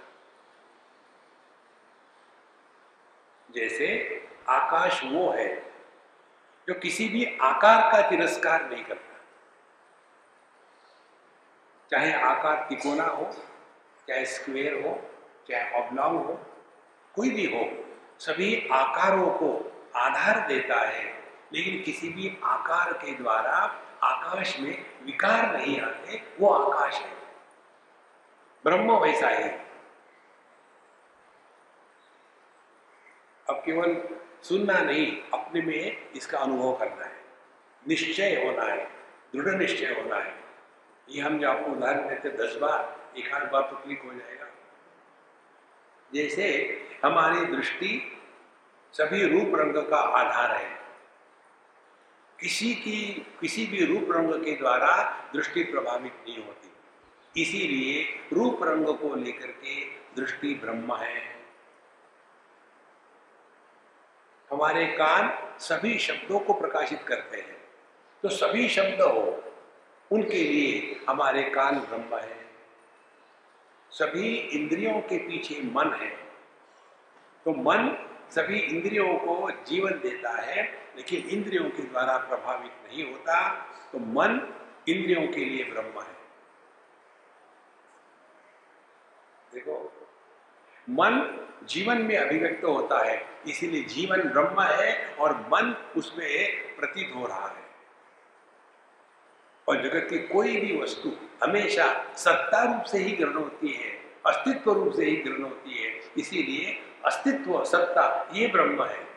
जैसे 3.52 3.88
आकाश 4.50 5.04
वो 5.04 5.32
है 5.32 5.71
जो 6.68 6.74
किसी 6.74 7.10
भी 7.10 7.38
आकार 7.42 7.92
का 7.92 8.10
तिरस्कार 8.10 8.70
नहीं 8.70 8.84
करता। 8.84 9.20
चाहे 11.92 12.14
आकार 12.14 12.66
तिकोना 12.70 13.04
हो, 13.04 13.32
चाहे 14.08 14.26
स्क्वेयर 14.26 14.88
हो, 14.88 15.02
चाहे 15.50 15.82
ऑब्लॉन्ग 15.82 16.26
हो, 16.26 16.34
कोई 17.16 17.30
भी 17.30 17.46
हो, 17.46 17.94
सभी 18.20 18.70
आकारों 18.72 19.30
को 19.30 19.72
आधार 19.96 20.48
देता 20.48 20.82
है, 20.82 21.24
लेकिन 21.54 21.84
किसी 21.84 22.10
भी 22.10 22.38
आकार 22.44 22.94
के 22.94 23.12
द्वारा 23.12 23.56
आकाश 24.04 24.60
में 24.60 24.86
विकार 25.04 25.58
नहीं 25.58 25.82
आते, 25.82 26.24
वो 26.40 26.50
आकाश 26.50 26.96
है। 26.96 27.12
ब्रह्म 28.64 28.92
वैसा 28.92 29.28
है। 29.28 29.66
अब 33.50 33.56
केवल 33.66 34.18
सुनना 34.44 34.80
नहीं, 34.80 35.22
अपने 35.34 35.62
में 35.62 36.12
इसका 36.12 36.38
अनुभव 36.38 36.78
करना 36.78 37.06
है। 37.06 37.24
निश्चय 37.88 38.46
होना 38.46 38.64
है, 38.64 38.86
दृढ़ 39.36 39.56
निश्चय 39.56 39.86
होना 39.86 40.16
है। 40.16 40.44
ये 41.10 41.22
हम 41.22 41.40
जो 41.40 41.50
आपको 41.50 41.72
उदाहरण 41.72 42.10
देते 42.10 42.30
दस 42.30 42.56
बार, 42.56 43.02
एक 43.18 43.34
आध 43.34 43.52
बार 43.52 43.62
तो 43.62 43.76
क्लिक 43.76 44.02
हो 44.02 44.14
जाएगा। 44.14 44.48
जैसे 46.14 46.78
हमारी 47.06 47.46
दृष्टि 47.46 48.18
सभी 48.94 49.26
रूप 49.26 49.56
रंग 49.56 49.90
का 49.90 49.98
आधार 49.98 50.56
है। 50.56 50.82
किसी 52.40 52.74
की, 52.74 53.28
किसी 53.42 53.66
भी 53.66 53.86
रूप 53.86 54.08
रंग 54.12 54.46
के 54.46 54.52
द्वारा 54.52 55.24
दृष्टि 55.36 55.64
प्रभावित 55.64 56.14
नहीं 56.28 56.46
होती। 56.46 56.72
इसीलिए 57.42 58.20
रूप 58.34 58.64
रंग 58.64 58.86
को 58.86 59.16
लेकर 59.16 59.48
के 59.48 59.86
दृष्टि 60.16 60.56
ब्रह्म 60.56 60.96
है। 60.96 61.41
हमारे 64.52 64.86
कान 64.88 65.30
सभी 65.60 65.98
शब्दों 66.00 66.40
को 66.40 66.54
प्रकाशित 66.54 67.02
करते 67.02 67.38
हैं। 67.38 67.58
तो 68.24 68.30
सभी 68.30 68.68
शब्द 68.70 69.02
हो, 69.02 69.44
उनके 70.12 70.44
लिए 70.44 71.00
हमारे 71.10 71.44
कान 71.50 71.80
ब्रह्म 71.80 72.18
है। 72.18 72.40
सभी 73.92 74.36
इंद्रियों 74.36 75.00
के 75.02 75.18
पीछे 75.18 75.62
मन 75.66 75.94
है। 75.94 76.10
तो 77.46 77.54
मन 77.54 78.08
सभी 78.32 78.60
इंद्रियों 78.60 79.14
को 79.16 79.52
जीवन 79.68 79.92
देता 80.00 80.32
है, 80.42 80.64
लेकिन 80.96 81.30
इंद्रियों 81.30 81.70
के 81.70 81.84
द्वारा 81.84 82.18
प्रभावित 82.18 82.72
नहीं 82.88 83.12
होता 83.12 83.50
तो 83.92 84.00
मन 84.00 84.40
इंद्रियों 84.88 85.28
के 85.28 85.46
लिए 85.46 85.64
ब्रह्म 85.64 86.02
है। 86.02 86.16
देखो, 89.54 89.78
मन 90.90 91.14
जीवन 91.64 91.98
में 91.98 92.18
अभिव्यक्त 92.18 92.64
होता 92.64 93.06
है। 93.06 93.30
इसीलिए 93.48 93.84
जीवन 93.84 94.22
ब्रह्म 94.22 94.62
है 94.62 95.16
और 95.16 95.32
मन 95.32 95.90
उसमें 95.98 96.52
प्रतीत 96.76 97.14
हो 97.16 97.28
रहा 97.28 97.48
है। 97.48 97.64
और 99.68 99.82
जगत 99.84 100.08
की 100.10 100.20
कोई 100.20 100.58
भी 100.58 100.82
वस्तु 100.82 101.12
हमेशा 101.44 102.14
सत्ता 102.18 102.74
रूप 102.74 102.84
से 102.84 102.98
ही 102.98 103.12
ग्रहण 103.12 103.34
होती 103.34 103.68
है, 103.68 103.92
अस्तित्व 104.26 104.72
रूप 104.72 104.94
से 104.94 105.06
ही 105.06 105.16
ग्रहण 105.16 105.42
होती 105.42 105.84
है। 105.84 106.02
इसीलिए 106.18 106.84
अस्तित्व, 107.06 107.64
सत्ता, 107.64 108.30
ये 108.34 108.48
ब्रह्म 108.48 108.84
है। 108.84 109.08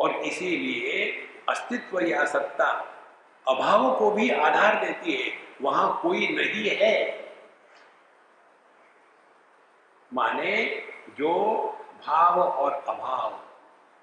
और 0.00 0.14
इसीलिए 0.14 1.12
अस्तित्व 1.48 2.00
या 2.00 2.24
सत्ता 2.24 2.96
अभाव 3.48 3.98
को 3.98 4.10
भी 4.10 4.30
आधार 4.30 4.84
देती 4.84 5.12
है। 5.12 5.38
वहाँ 5.62 6.00
कोई 6.02 6.28
नहीं 6.28 6.70
है। 6.70 7.20
माने 10.14 10.86
जो 11.18 11.62
भाव 12.06 12.40
और 12.40 12.72
अभाव 12.72 13.44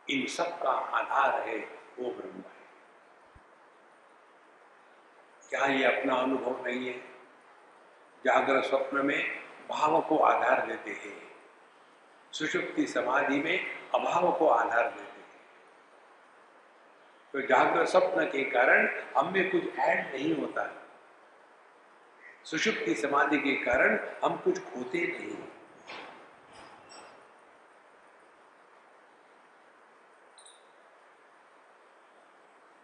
इन 0.09 0.27
सब 0.27 0.61
का 0.61 0.69
आधार 0.69 1.41
है, 1.41 1.57
वो 1.99 2.11
ब्रह्म 2.11 2.35
है। 2.35 2.57
क्या 5.49 5.65
ये 5.65 5.99
अपना 5.99 6.15
अनुभव 6.15 6.65
नहीं 6.65 6.87
है? 6.87 6.99
जागृत 8.25 8.63
स्वप्न 8.63 9.05
में 9.05 9.43
भाव 9.69 10.01
को 10.01 10.17
आधार 10.17 10.67
देते 10.67 10.91
हैं। 10.91 11.31
सुषुप्ति 12.31 12.87
समाधि 12.87 13.39
में 13.39 13.65
अभाव 13.95 14.39
को 14.39 14.47
आधार 14.49 14.89
देते 14.89 15.01
हैं। 15.01 15.17
तो 17.33 17.41
जागृत 17.41 17.87
स्वप्न 17.87 18.25
के 18.25 18.43
कारण 18.43 19.03
हम 19.17 19.33
में 19.33 19.51
कुछ 19.51 19.77
ऐड 19.79 20.15
नहीं 20.15 20.35
होता। 20.35 20.85
सुषुप्ति 22.43 22.95
समाधि 22.95 23.37
के 23.37 23.65
कारण 23.65 23.99
हम 24.23 24.37
कुछ 24.37 24.59
खोते 24.59 24.99
नहीं। 24.99 25.56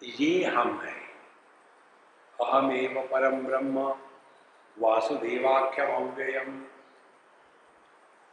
ये 0.03 0.43
हम 0.43 0.81
है। 0.81 1.03
अहमेव 2.41 3.09
परम 3.11 3.35
ब्रह्म, 3.35 3.79
वासुदेवाख्यम 4.79 5.87
अव्ययम। 5.95 6.65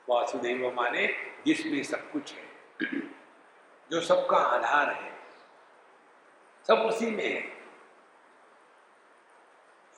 वासुदेव 0.08 0.74
माने 0.76 1.06
जिसमें 1.46 1.82
सब 1.82 2.12
कुछ 2.12 2.34
है। 2.34 2.44
जो 3.90 4.00
सबका 4.00 4.36
आधार 4.36 4.92
है। 4.94 5.12
सब 6.66 6.74
उसी 6.74 7.10
में 7.10 7.34
है। 7.34 7.60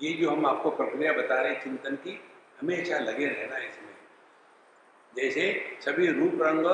ये 0.03 0.13
जो 0.13 0.31
हम 0.31 0.47
आपको 0.47 0.71
प्रक्रिया 0.71 1.13
बता 1.13 1.43
रहे 1.43 1.55
चिंतन 1.55 1.97
की 1.97 2.31
हमेशा 2.61 2.99
लगे 2.99 3.27
रहना 3.27 3.59
इसमें। 3.59 3.97
जैसे 5.17 5.79
सभी 5.81 6.07
रूप 6.07 6.43
रंग 6.43 6.67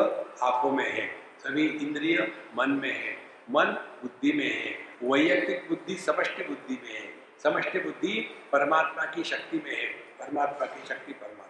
आँखों 0.42 0.70
में 0.70 0.92
है, 0.92 1.22
सभी 1.38 1.68
इंद्रिय 1.68 2.46
मन 2.54 2.70
में 2.70 2.92
है। 2.92 3.16
मन 3.50 3.64
बुद्धि 4.02 4.32
में 4.32 4.64
है। 4.64 4.87
वैयक्तिक 5.02 5.68
बुद्धि 5.68 5.94
समष्टि 5.94 6.44
बुद्धि 6.44 6.80
में 6.84 7.00
है। 7.00 7.14
समष्टि 7.42 7.80
बुद्धि 7.80 8.20
परमात्मा 8.52 9.04
की 9.04 9.24
शक्ति 9.24 9.62
में 9.64 9.76
है। 9.76 9.86
परमात्मा 9.86 10.66
की 10.66 10.86
शक्ति 10.88 11.12
परमात्मा। 11.12 11.44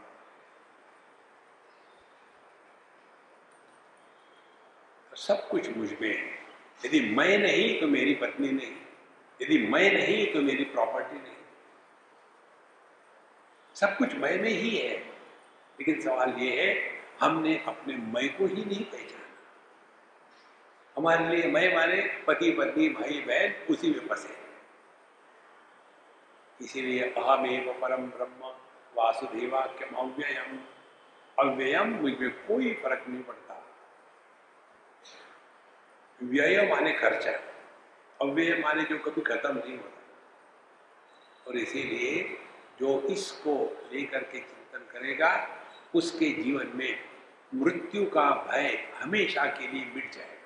तो 5.11 5.16
सब 5.16 5.48
कुछ 5.48 5.76
मुझमें 5.76 6.18
है। 6.18 6.38
यदि 6.84 7.00
मैं 7.00 7.38
नहीं 7.38 7.80
तो 7.80 7.87
मेरी 7.87 8.14
पत्नी 8.14 8.48
नहीं। 8.48 8.76
यदि 9.42 9.58
मैं 9.58 9.92
नहीं 9.92 10.32
तो 10.32 10.40
मेरी 10.40 10.64
प्रॉपर्टी 10.64 11.18
नहीं। 11.22 11.32
सब 13.74 13.96
कुछ 13.96 14.14
मैं 14.14 14.42
में 14.42 14.50
ही 14.50 14.76
है। 14.76 14.98
लेकिन 15.80 16.00
सवाल 16.00 16.30
ये 16.30 16.66
है, 16.66 17.00
हमने 17.20 17.64
अपने 17.66 17.96
मैं 17.96 18.38
को 18.38 18.46
ही 18.46 18.64
नहीं 18.64 18.84
पहचाना। 18.84 19.17
हमारे 20.98 21.37
लिए 21.37 21.52
मैं 21.52 21.74
माने 21.74 22.24
पति, 22.26 22.50
पत्नी, 22.50 22.88
भाई, 22.88 23.20
बहन, 23.20 23.66
उसी 23.70 23.90
में 23.90 24.08
फंसे। 24.08 24.37
इसीलिए 26.64 27.02
अहमेव 27.02 27.78
परम 27.82 28.02
ब्रह्म 28.02 28.50
वासुदेवाक्यम 28.96 29.94
अव्ययम। 29.94 30.58
अव्ययम 31.38 31.88
मुझमें 31.88 32.30
कोई 32.30 32.74
फ़र्क 32.74 33.05
नहीं 33.09 33.22
पड़ता। 33.22 33.76
व्यय 36.22 36.74
माने 36.74 36.92
खर्चा। 36.92 37.32
अव्यय 38.22 38.59
माने 38.59 38.82
जो 38.82 38.99
कभी 38.99 39.20
खत्म 39.20 39.59
नहीं 39.59 39.78
होता। 39.78 40.03
और 41.49 41.57
इसीलिए 41.57 42.38
जो 42.80 43.01
इसको 43.01 43.86
लेकर 43.92 44.24
के 44.24 44.38
चिंतन 44.38 44.78
करेगा, 44.78 45.59
उसके 45.94 46.30
जीवन 46.30 46.72
में 46.74 47.05
मृत्यु 47.55 48.11
का 48.11 48.30
भय 48.30 48.92
हमेशा 48.96 49.44
के 49.44 49.68
लिए 49.68 49.84
मिट 49.84 50.12
जाएगा। 50.12 50.38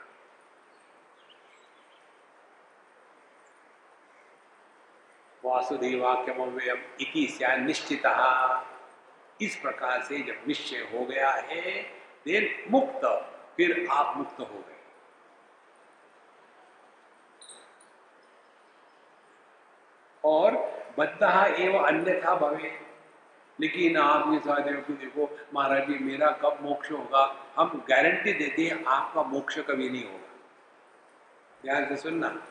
वासुदेवाक्यमव्ययम 5.45 6.79
इति 7.01 7.39
निश्चित 7.43 8.03
इस 9.41 9.57
प्रकार 9.57 10.03
से 10.03 10.19
जब 10.19 10.41
निश्चय 10.49 10.77
हो 10.77 11.05
गया 11.05 11.31
है 11.31 11.83
देन 12.27 12.73
मुक्त, 12.73 13.05
फिर 13.57 13.87
आप 13.91 14.17
मुक्त 14.17 14.41
हो 14.41 14.45
गए। 14.45 14.79
और 20.25 20.53
बद्धा 20.99 21.47
एवं 21.47 21.87
अन्यथा 21.87 22.35
भवे। 22.35 22.81
लेकिन 23.61 23.97
आप 23.97 24.33
ये 24.33 24.39
साधे 24.39 24.73
को 24.73 24.93
देखो, 24.93 25.39
महाराज 25.55 25.89
जी, 25.89 25.99
मेरा 25.99 26.31
कब 26.31 26.59
मोक्ष 26.61 26.93
होगा? 26.93 27.47
हम 27.57 27.85
गारंटी 27.89 28.33
देते 28.33 28.63
हैं, 28.63 28.85
आपका 28.85 29.23
मोक्ष 29.23 29.59
कभी 29.59 29.91
नहीं 29.91 30.05
होगा। 30.05 30.31
ध्यान 31.63 31.89
से 31.89 31.97
सुनना। 31.97 32.43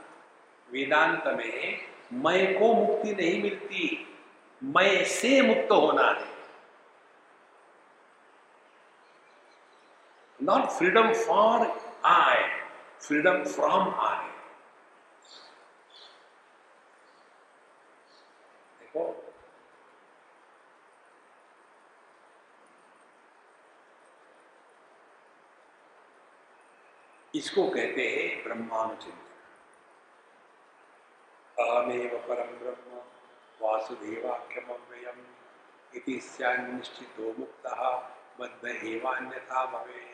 वेदांत 0.72 1.24
में 1.28 1.91
मैं 2.14 2.60
को 2.60 2.74
मुक्ति 2.74 3.14
नहीं 3.14 3.42
मिलती, 3.44 4.08
मैं 4.62 5.06
से 5.06 5.42
मुक्त 5.42 5.72
होना 5.72 6.10
है। 6.10 6.30
Not 10.40 10.70
freedom 10.70 11.14
for 11.14 11.66
I 12.06 12.44
freedom 13.02 13.44
from 13.46 13.94
I 14.00 14.30
देखो। 18.80 19.04
इसको 27.34 27.68
कहते 27.70 28.08
हैं 28.08 28.44
ब्रह्मानुचिंतन 28.44 29.31
अहमेव 31.62 32.18
परम 32.28 32.52
ब्रह्म 32.60 33.02
वासुदेवाख्यमव्ययम् 33.62 35.26
इति 35.96 36.20
स्यान्निश्चितो 36.20 37.34
मुक्तः 37.40 37.82
बद्ध 38.40 38.68
एवान्यथा 38.68 39.66
भवे 39.66 40.10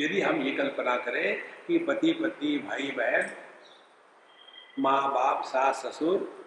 यदि 0.00 0.20
हम 0.20 0.42
ये 0.42 0.52
कल्पना 0.56 0.96
करें 0.96 1.42
कि 1.66 1.78
पति, 1.78 2.12
पत्नी, 2.12 2.58
भाई, 2.58 2.90
बहन, 2.90 3.36
माँ, 4.78 5.10
बाप, 5.12 5.44
सास, 5.44 5.86
ससुर 5.86 6.44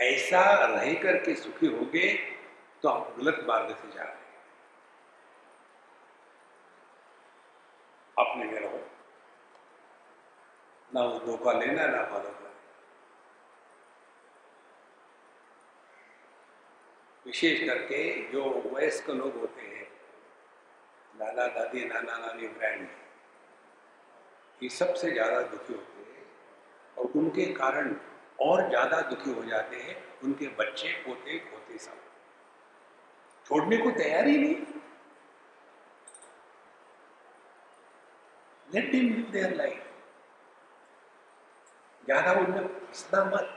ऐसा 0.00 0.42
रह 0.66 0.94
करके 0.94 1.34
सुखी 1.34 1.66
हो 1.66 1.84
गए 1.84 2.14
तो 2.82 2.88
हम 2.88 3.14
गलत 3.18 3.44
मार्ग 3.48 3.74
से 3.76 3.88
जा 3.92 4.02
रहे 4.02 4.12
हैं। 4.12 4.28
अपने 8.18 8.57
ना 10.98 11.04
वो 11.04 11.18
धोखा 11.26 11.52
लेना 11.52 11.82
है 11.82 11.90
ना 11.90 12.02
मानो 12.12 12.36
विशेष 17.26 17.58
करके 17.68 17.98
जो 18.32 18.42
वयस्क 18.74 19.08
लोग 19.10 19.34
होते 19.40 19.62
हैं 19.62 19.86
दादा 21.14 21.46
दादी, 21.46 21.84
नाना 21.84 22.16
नानी 22.18 22.46
ब्रांड, 22.48 22.86
ये 24.60 24.68
सबसे 24.68 25.10
ज़्यादा 25.10 25.40
दुखी 25.50 25.72
होते 25.72 26.02
हैं 26.02 26.24
और 26.96 27.18
उनके 27.20 27.44
कारण 27.54 27.94
और 28.40 28.68
ज़्यादा 28.68 29.00
दुखी 29.10 29.32
हो 29.32 29.44
जाते 29.44 29.76
हैं 29.78 29.96
उनके 30.24 30.48
बच्चे 30.58 30.92
पोते 31.04 31.38
पोते 31.50 31.78
सब। 31.78 31.98
छोड़ने 33.46 33.76
को 33.76 33.90
तैयार 33.98 34.26
ही 34.26 34.38
नहीं। 34.38 34.56
Let 38.68 38.94
him 38.94 39.14
live 39.14 39.30
their 39.32 39.54
life 39.56 39.87
ज़्यादा 42.08 42.32
उनमें 42.32 42.66
फंसना 42.66 43.24
मत 43.24 43.48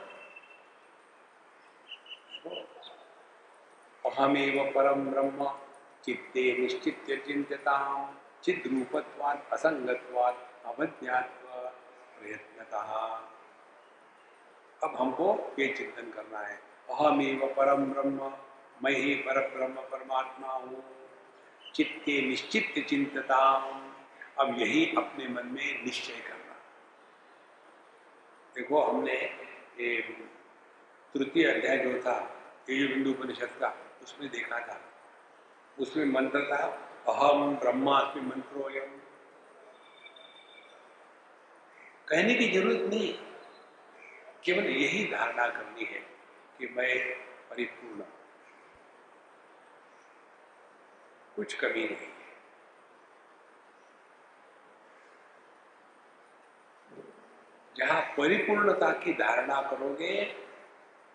अहमेव 4.05 4.57
परम 4.75 5.05
ब्रह्म 5.05 5.49
चित्ते 6.05 6.43
निश्चित्य 6.59 7.15
चिंतता 7.27 7.75
चिद्रूपत्वाद 8.43 9.43
असंगत्वाद 9.53 10.35
अवध्यात्व 10.65 11.47
प्रयत्नता 12.17 12.81
अब 14.81 14.95
हमको 14.95 15.27
ये 15.59 15.67
चिंतन 15.73 16.11
करना 16.11 16.39
है। 16.39 16.55
अहमेव 16.89 17.47
परम 17.57 17.85
ब्रह्म, 17.85 18.31
मैं 18.83 18.91
ही 18.91 19.15
पर 19.15 19.39
ब्रह्म 19.47 19.81
परमात्मा 19.91 20.53
हूँ। 20.53 20.83
चित्ते 21.75 22.21
निश्चित 22.21 22.85
चिंतता 22.89 23.41
अब 24.39 24.55
यही 24.59 24.85
अपने 24.97 25.27
मन 25.27 25.45
में 25.47 25.83
निश्चय 25.85 26.19
करना 26.19 26.40
देखो 28.55 28.81
हमने 28.81 29.15
तृतीय 31.15 31.45
अध्याय 31.47 31.77
जो 31.77 31.91
था 32.01 32.19
तेज 32.67 32.89
बिंदु 32.89 33.09
उपनिषद 33.11 33.51
का, 33.59 33.69
उसमें 34.03 34.29
देखा 34.31 34.59
था। 34.67 34.79
उसमें 35.77 36.05
मंत्र 36.07 36.39
था 36.47 36.63
अहम 37.09 37.55
ब्रह्मास्मि 37.55 38.21
मंत्रोयम 38.21 38.89
कहने 42.07 42.33
की 42.35 42.47
ज़रूरत 42.51 42.81
नहीं, 42.83 43.13
केवल 44.45 44.65
यही 44.67 45.03
धारणा 45.11 45.47
करनी 45.49 45.85
है 45.85 45.99
कि 46.57 46.67
मैं 46.77 46.95
परिपूर्ण 47.49 48.03
कुछ 51.35 51.53
कमी 51.55 51.83
नहीं। 51.83 52.09
जहाँ 57.81 58.01
परिपूर्णता 58.17 58.89
की 58.93 59.13
धारणा 59.13 59.61
करोगे, 59.61 60.15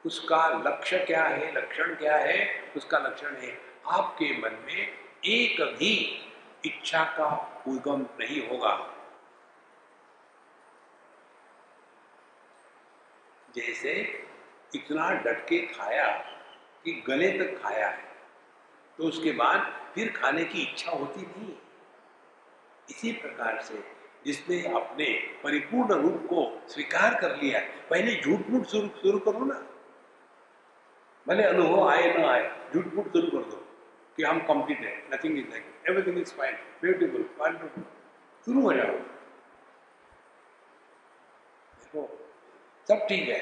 उसका 0.04 0.46
लक्ष्य 0.66 0.98
क्या 0.98 1.24
है, 1.24 1.52
लक्षण 1.54 1.94
क्या 1.94 2.16
है, 2.16 2.72
उसका 2.76 2.98
लक्षण 2.98 3.36
है, 3.36 3.52
आपके 3.86 4.30
मन 4.38 4.56
में 4.66 4.88
एक 5.24 5.60
भी 5.78 5.94
इच्छा 6.64 7.04
का 7.18 7.28
उद्गम 7.68 8.00
नहीं 8.20 8.48
होगा। 8.48 8.74
जैसे 13.54 13.92
इतना 14.74 15.10
डटके 15.24 15.60
खाया 15.66 16.08
कि 16.84 16.92
गले 17.06 17.30
तक 17.38 17.62
खाया 17.62 17.88
है 17.88 18.04
तो 18.98 19.04
उसके 19.04 19.32
बाद 19.32 19.72
फिर 19.94 20.12
खाने 20.12 20.44
की 20.44 20.62
इच्छा 20.62 20.90
होती 20.90 21.22
नहीं। 21.22 21.54
इसी 22.88 23.12
प्रकार 23.12 23.60
से 23.62 23.95
जिसने 24.26 24.56
अपने 24.74 25.06
परिपूर्ण 25.42 25.94
रूप 26.02 26.26
को 26.30 26.44
स्वीकार 26.68 27.14
कर 27.20 27.36
लिया 27.36 27.60
पहले 27.90 28.14
झूठ 28.14 28.48
मूठ 28.50 28.66
शुरू 28.66 28.88
शुरू 29.02 29.18
करो 29.26 29.44
ना। 29.44 29.58
भले 31.26 31.42
अनुभव 31.44 31.88
आए 31.88 32.12
ना 32.14 32.28
आए 32.30 32.44
झूठ 32.74 32.84
फूट 32.94 33.06
शुरू 33.12 33.28
कर 33.30 33.44
दो 33.50 33.56
कि 34.18 34.22
हम 34.22 34.38
कंप्लीट 34.48 34.80
है 34.80 34.92
nothing 35.12 35.38
is 35.38 35.48
like 35.50 35.64
everything 35.88 36.18
is 36.18 36.32
fine 36.36 36.54
beautiful 36.82 37.22
शुरू 38.46 38.60
हो 38.62 38.72
जाओ। 38.72 38.92
देखो, 41.78 42.02
सब 42.86 43.06
ठीक 43.08 43.28
है, 43.28 43.40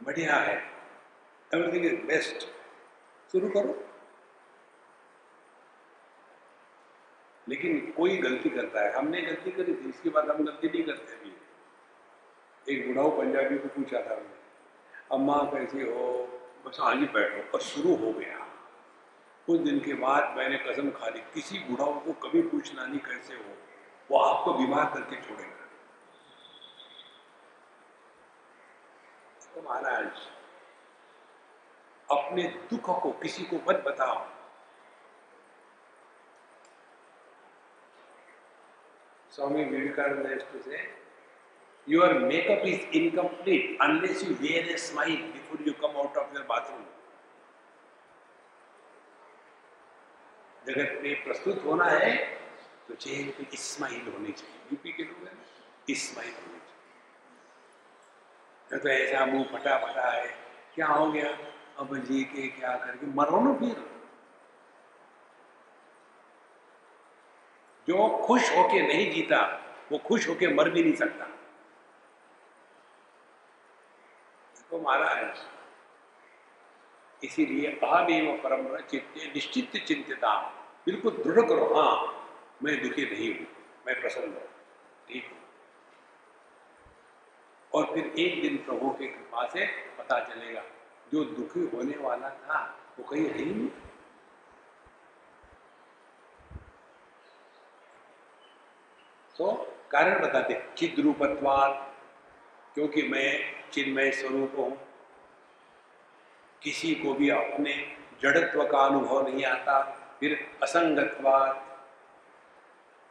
बढ़िया 0.00 0.36
है 0.36 0.56
एवरीथिंग 1.50 1.84
इज़ 1.86 2.06
बेस्ट 2.06 2.46
शुरू 3.32 3.48
करो। 3.48 3.72
लेकिन 7.48 7.92
कोई 7.96 8.16
गलती 8.16 8.50
करता 8.50 8.80
है। 8.80 8.92
हमने 8.92 9.22
गलती 9.22 9.50
करी 9.50 9.74
थी, 9.74 9.88
इसके 9.88 10.10
बाद 10.10 10.30
हम 10.30 10.44
गलती 10.44 10.68
नहीं 10.68 10.84
करते 10.84 11.12
अभी। 11.12 11.32
एक 12.68 12.86
बुढ़ाऊ 12.86 13.10
पंजाबी 13.18 13.58
को 13.58 13.68
पूछा 13.68 14.00
था 14.00 14.14
हमने, 14.14 14.38
अम्मा, 15.12 15.36
कैसे 15.36 15.82
हो? 15.82 16.28
बस 16.66 16.80
आज 16.80 16.98
ही 16.98 17.06
बैठो। 17.06 17.50
और 17.50 17.60
शुरू 17.60 17.94
हो 17.96 18.12
गया। 18.12 18.38
कुछ 19.46 19.60
दिन 19.60 19.80
के 19.80 19.94
बाद 19.94 20.36
मैंने 20.36 20.58
कसम 20.58 20.90
खा 20.90 21.08
ली। 21.08 21.20
किसी 21.34 21.58
बुढ़ाओं 21.58 22.00
को 22.00 22.12
कभी 22.12 22.42
पूछना 22.42 22.86
नहीं 22.86 23.00
कैसे 23.00 23.34
हो, 23.34 23.56
वो 24.10 24.18
आपको 24.18 24.54
बीमार 24.54 24.90
करके 24.94 25.16
छोड़ेगा। 25.16 25.68
तो 29.54 29.62
महाराज, 29.62 30.10
अपने 32.10 32.42
दुख 32.70 33.02
को 33.02 33.12
किसी 33.12 33.44
को 33.44 33.56
मत 33.56 33.84
बताओ। 33.86 34.33
स्वामी 39.34 39.62
विवेकानंद 39.64 40.42
से 40.64 40.78
your 41.86 42.10
makeup 42.20 42.62
is 42.64 42.80
incomplete 42.98 43.64
unless 43.86 44.20
you 44.24 44.34
wear 44.42 44.60
a 44.74 44.76
smile 44.78 45.24
before 45.32 45.58
you 45.64 45.72
come 45.80 45.96
out 46.02 46.14
of 46.20 46.26
your 46.36 46.44
bathroom. 46.50 46.84
जगत 50.66 50.92
में 51.02 51.14
प्रस्तुत 51.24 51.58
होना 51.64 51.88
है 51.90 52.12
तो 52.88 52.94
चेहरे 52.94 53.32
पे 53.38 53.56
स्माइल 53.56 54.06
होनी 54.12 54.32
चाहिए। 54.32 54.60
यूपी 54.72 54.92
के 54.92 55.02
लोग 55.04 55.26
हैं 55.26 55.36
स्माइल 56.04 56.34
होनी 56.36 56.60
चाहिए। 58.68 58.78
तो 58.82 58.88
ऐसा 58.88 59.26
मुँह 59.26 59.44
फटा 59.52 59.74
फटा 59.86 60.08
है, 60.10 60.28
क्या 60.74 60.86
हो 60.86 61.10
गया? 61.12 61.30
अब 61.78 61.96
जी 62.06 62.22
के 62.24 62.42
क्या 62.60 62.72
करके 62.84 63.06
मरो 63.16 63.40
ना 63.44 63.52
फिर। 63.58 63.76
जो 67.88 68.08
खुश 68.26 68.50
होके 68.56 68.80
नहीं 68.82 69.10
जीता, 69.12 69.40
वो 69.92 69.98
खुश 69.98 70.28
होके 70.28 70.46
मर 70.54 70.70
भी 70.70 70.82
नहीं 70.82 70.94
सकता। 70.96 71.24
तो 74.70 74.80
महाराज 74.80 75.42
इसीलिए 77.22 77.66
अहमेव 77.66 78.36
परम 78.44 78.76
चित्ते, 78.80 79.26
निश्चित 79.34 79.76
चिंतिता। 79.86 80.34
बिल्कुल 80.86 81.12
दृढ़ 81.24 81.48
करो 81.48 81.74
हाँ 81.74 81.94
मैं 82.62 82.82
दुखी 82.82 83.04
नहीं 83.04 83.28
हूँ, 83.34 83.46
मैं 83.86 84.00
प्रसन्न 84.00 84.32
हूँ। 84.32 84.48
ठीक 85.08 85.24
हूँ। 85.24 85.38
और 87.72 87.94
फिर 87.94 88.04
एक 88.18 88.40
दिन 88.42 88.56
प्रभु 88.56 88.90
की 88.90 89.06
कृपा 89.06 89.46
से 89.48 89.66
पता 89.98 90.18
चलेगा, 90.24 90.62
जो 91.12 91.24
दुखी 91.24 91.62
होने 91.76 91.96
वाला 91.98 92.28
था, 92.30 92.58
वो 92.98 93.04
कहीं 93.04 93.24
है 93.24 93.38
ही 93.38 93.44
नहीं। 93.44 93.70
तो 99.36 99.52
कारण 99.90 100.20
बताते 100.22 100.60
चिद्रूपत्वाद 100.78 101.72
क्योंकि 102.74 103.02
मैं 103.08 103.28
चिन्मय 103.72 104.10
स्वरूप 104.12 104.52
हूँ। 104.58 104.70
किसी 106.62 106.94
को 106.94 107.14
भी 107.14 107.28
अपने 107.30 107.72
जड़त्व 108.22 108.64
का 108.64 108.78
अनुभव 108.80 109.28
नहीं 109.28 109.44
आता, 109.44 109.80
फिर 110.20 110.38
असंगतवाद 110.62 111.62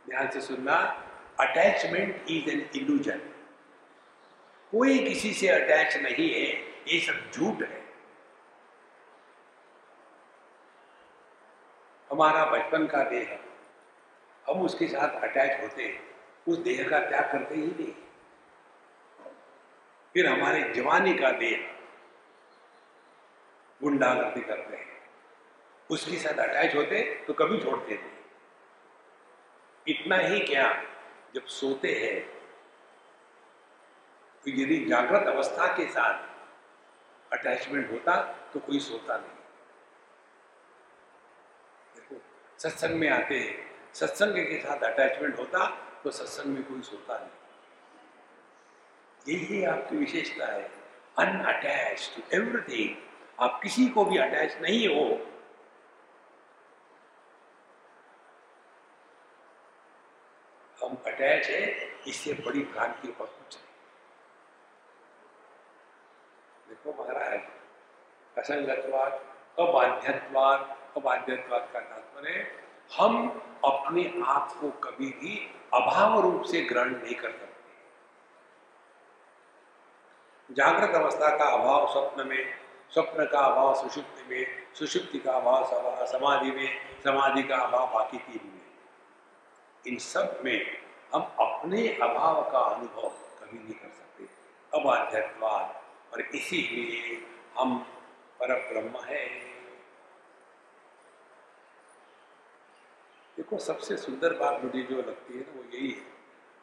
ध्यान 0.06 0.30
से 0.30 0.42
सुनना 0.42 0.76
अटैचमेंट 1.40 2.30
इज़ 2.30 2.50
एन 2.50 2.70
इल्यूजन 2.76 3.20
कोई 4.74 4.98
किसी 5.00 5.34
से 5.34 5.48
अटैच 5.50 5.98
नहीं 5.98 6.30
है, 6.34 6.48
ये 6.88 7.00
सब 7.00 7.32
झूठ 7.32 7.62
है। 7.64 7.82
हमारा 12.10 12.46
बचपन 12.46 12.86
का 12.88 13.04
देह, 13.10 13.38
हम 14.46 14.62
उसके 14.62 14.88
साथ 14.88 15.22
अटैच 15.24 15.62
होते 15.62 15.84
उस 16.48 16.58
देह 16.60 16.88
का 16.90 17.00
त्याग 17.00 17.32
करते 17.32 17.56
ही 17.56 17.68
नहीं। 17.68 17.94
फिर 20.16 20.28
हमारे 20.28 20.62
जवानी 20.74 21.14
का 21.14 21.32
देह 21.34 21.70
गुंडागर्दी 23.82 24.42
करते 24.42 24.76
हैं। 24.76 24.92
उसके 25.90 26.18
साथ 26.18 26.38
अटैच 26.40 26.76
होते 26.76 27.02
तो 27.28 27.34
कभी 27.34 27.60
छोड़ते 27.60 27.94
नहीं। 27.94 28.12
इतना 29.88 30.18
ही 30.18 30.40
क्या, 30.42 30.68
जब 31.36 31.46
सोते 31.52 31.94
हैं 31.94 32.20
तो 34.44 34.52
यदि 34.52 34.78
जागृत 34.86 35.28
अवस्था 35.28 35.68
के 35.78 35.86
साथ 35.92 37.34
अटैचमेंट 37.34 37.92
होता 37.92 38.16
तो 38.54 38.60
कोई 38.60 38.80
सोता 38.80 39.18
नहीं। 39.18 39.38
देखो, 41.96 42.22
सत्संग 42.60 42.96
में 42.96 43.10
आते 43.10 43.40
हैं, 43.40 43.56
सत्संग 43.94 44.36
के 44.48 44.60
साथ 44.60 44.84
अटैचमेंट 44.84 45.40
होता 45.40 45.66
तो 46.04 46.12
सत्संग 46.12 46.46
में 46.46 46.64
कोई 46.64 46.82
सोता 46.82 47.18
नहीं। 47.18 47.42
यही 49.28 49.64
आपकी 49.66 49.98
विशेषता 49.98 50.46
है। 50.46 50.64
अनअटैच 51.18 52.12
टू 52.16 52.22
एवरीथिंग 52.38 52.96
आप 53.40 53.60
किसी 53.64 53.86
को 53.90 54.06
भी 54.06 54.18
अटैच 54.18 54.58
नहीं 54.62 54.88
हो। 54.88 55.04
हम 60.78 60.98
अटैच 61.08 61.48
है, 61.48 61.62
इससे 62.08 62.34
बड़ी 62.46 62.64
भ्रांति 62.64 63.08
पर 63.08 63.26
कुछ 63.26 63.56
नहीं। 63.56 63.72
देखो 66.70 66.90
महाराज 67.04 67.40
असंगतवाद 68.38 69.12
अबाध्यत्वाद 69.60 70.60
अबाध्यत्वाद 70.98 71.70
का 71.74 71.80
तात्पर्य 71.80 72.36
हम 72.94 73.14
अपने 73.66 74.22
आप 74.26 74.52
को 74.62 74.70
कभी 74.84 75.06
भी 75.06 75.38
अभाव 75.74 76.20
रूप 76.20 76.44
से 76.44 76.62
ग्रहण 76.62 76.90
नहीं 76.94 77.16
कर 77.16 77.32
सकते। 77.32 77.52
जागृत 80.50 80.96
अवस्था 80.96 81.30
का 81.38 81.46
अभाव 81.46 81.88
स्वप्न 81.92 82.28
में, 82.28 82.54
स्वप्न 82.94 83.26
का 83.26 83.40
अभाव 83.40 83.74
सुषुप्ति 83.76 84.24
में, 84.30 84.46
सुषुप्ति 84.76 85.20
का 85.20 85.32
अभाव 85.32 86.06
समाधि 86.08 86.52
में, 86.52 86.70
समाधि 87.04 87.44
का 87.44 87.58
अभाव 87.58 87.94
बाकी 87.94 88.18
तीन 88.18 88.42
में 88.46 88.62
इन 89.86 89.98
सब 89.98 90.42
में 90.46 90.78
हम 91.14 91.22
अपने 91.40 91.88
अभाव 92.02 92.42
का 92.52 92.60
अनुभव 92.60 93.10
कभी 93.40 93.58
नहीं 93.58 93.74
कर 93.74 93.90
सकते। 93.90 94.24
अब 94.74 94.80
अबाध्यवाद 94.80 95.82
और 96.14 96.22
इसीलिए 96.22 97.18
हम 97.60 97.78
पर 98.40 98.54
ब्रह्म 98.70 99.04
है। 99.06 99.53
देखो, 103.38 103.58
सबसे 103.58 103.98
सुंदर 103.98 104.34
बात 104.34 104.64
मुझे 104.64 104.82
जो 104.84 104.98
लगती 104.98 105.34
है 105.34 105.40
ना, 105.40 105.54
वो 105.58 105.64
यही 105.74 105.92
है। 105.92 106.14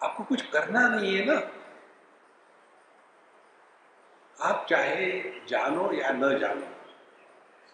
आपको 0.02 0.24
कुछ 0.24 0.50
करना 0.50 0.88
नहीं 0.88 1.16
है 1.16 1.24
ना। 1.24 1.40
आप 4.40 4.66
चाहे 4.70 5.22
जानो 5.46 5.92
या 5.92 6.10
न 6.10 6.38
जानो, 6.38 6.66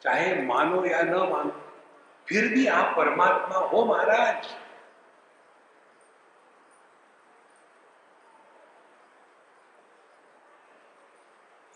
चाहे 0.02 0.42
मानो 0.42 0.84
या 0.84 1.02
न 1.02 1.14
मानो, 1.14 1.72
फिर 2.28 2.48
भी 2.54 2.66
आप 2.66 2.96
परमात्मा 2.96 3.58
हो 3.58 3.84
महाराज। 3.84 4.56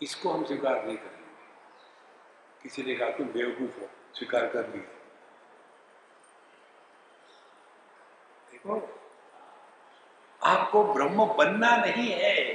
इसको 0.03 0.29
हम 0.29 0.45
स्वीकार 0.45 0.85
नहीं 0.85 0.97
करेंगे। 0.97 1.21
किसी 2.63 2.83
ने 2.83 2.95
कहा 2.95 3.09
तुम 3.09 3.27
बेवकूफ़ 3.27 3.79
हो, 3.81 3.89
स्वीकार 4.15 4.47
कर 4.47 4.67
लिया। 4.67 5.00
देखो, 8.67 8.99
आपको 10.43 10.93
ब्रह्म 10.93 11.25
बनना 11.25 11.75
नहीं 11.77 12.11
है। 12.11 12.53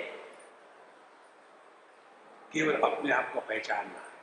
केवल 2.53 2.91
अपने 2.91 3.13
आप 3.13 3.33
को 3.35 3.41
पहचानना 3.41 3.99
है। 3.99 4.17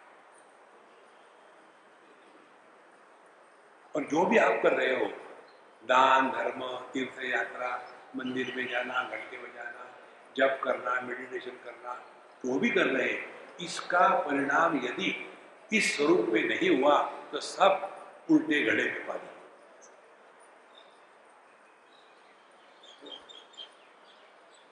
और 3.96 4.04
जो 4.04 4.26
भी 4.26 4.38
आप 4.38 4.64
कर 4.64 4.74
रहे 4.74 4.96
हो, 4.96 5.06
दान, 5.84 6.32
धर्म, 6.32 6.78
तीर्थ 6.94 7.24
यात्रा, 7.24 7.94
मंदिर 8.16 8.54
में 8.56 8.68
जाना, 8.68 9.04
घंटे 9.04 9.38
बजाना, 9.38 9.96
जप 10.38 10.62
करना 10.64 11.02
मेडिटेशन 11.02 11.52
करना, 11.52 11.94
जो 12.46 12.60
भी 12.60 12.70
कर 12.70 12.86
रहे 12.86 13.10
हैं, 13.10 13.34
इसका 13.62 14.10
परिणाम 14.10 14.78
यदि 14.78 15.30
इस 15.74 15.98
स्वरूप 15.98 16.26
में 16.30 16.44
नहीं 16.44 16.82
हुआ 16.82 17.02
तो 17.02 17.40
सब 17.40 17.98
उल्टे 18.32 18.64
घड़े 18.64 18.84
में 18.84 19.08
पानी 19.08 19.33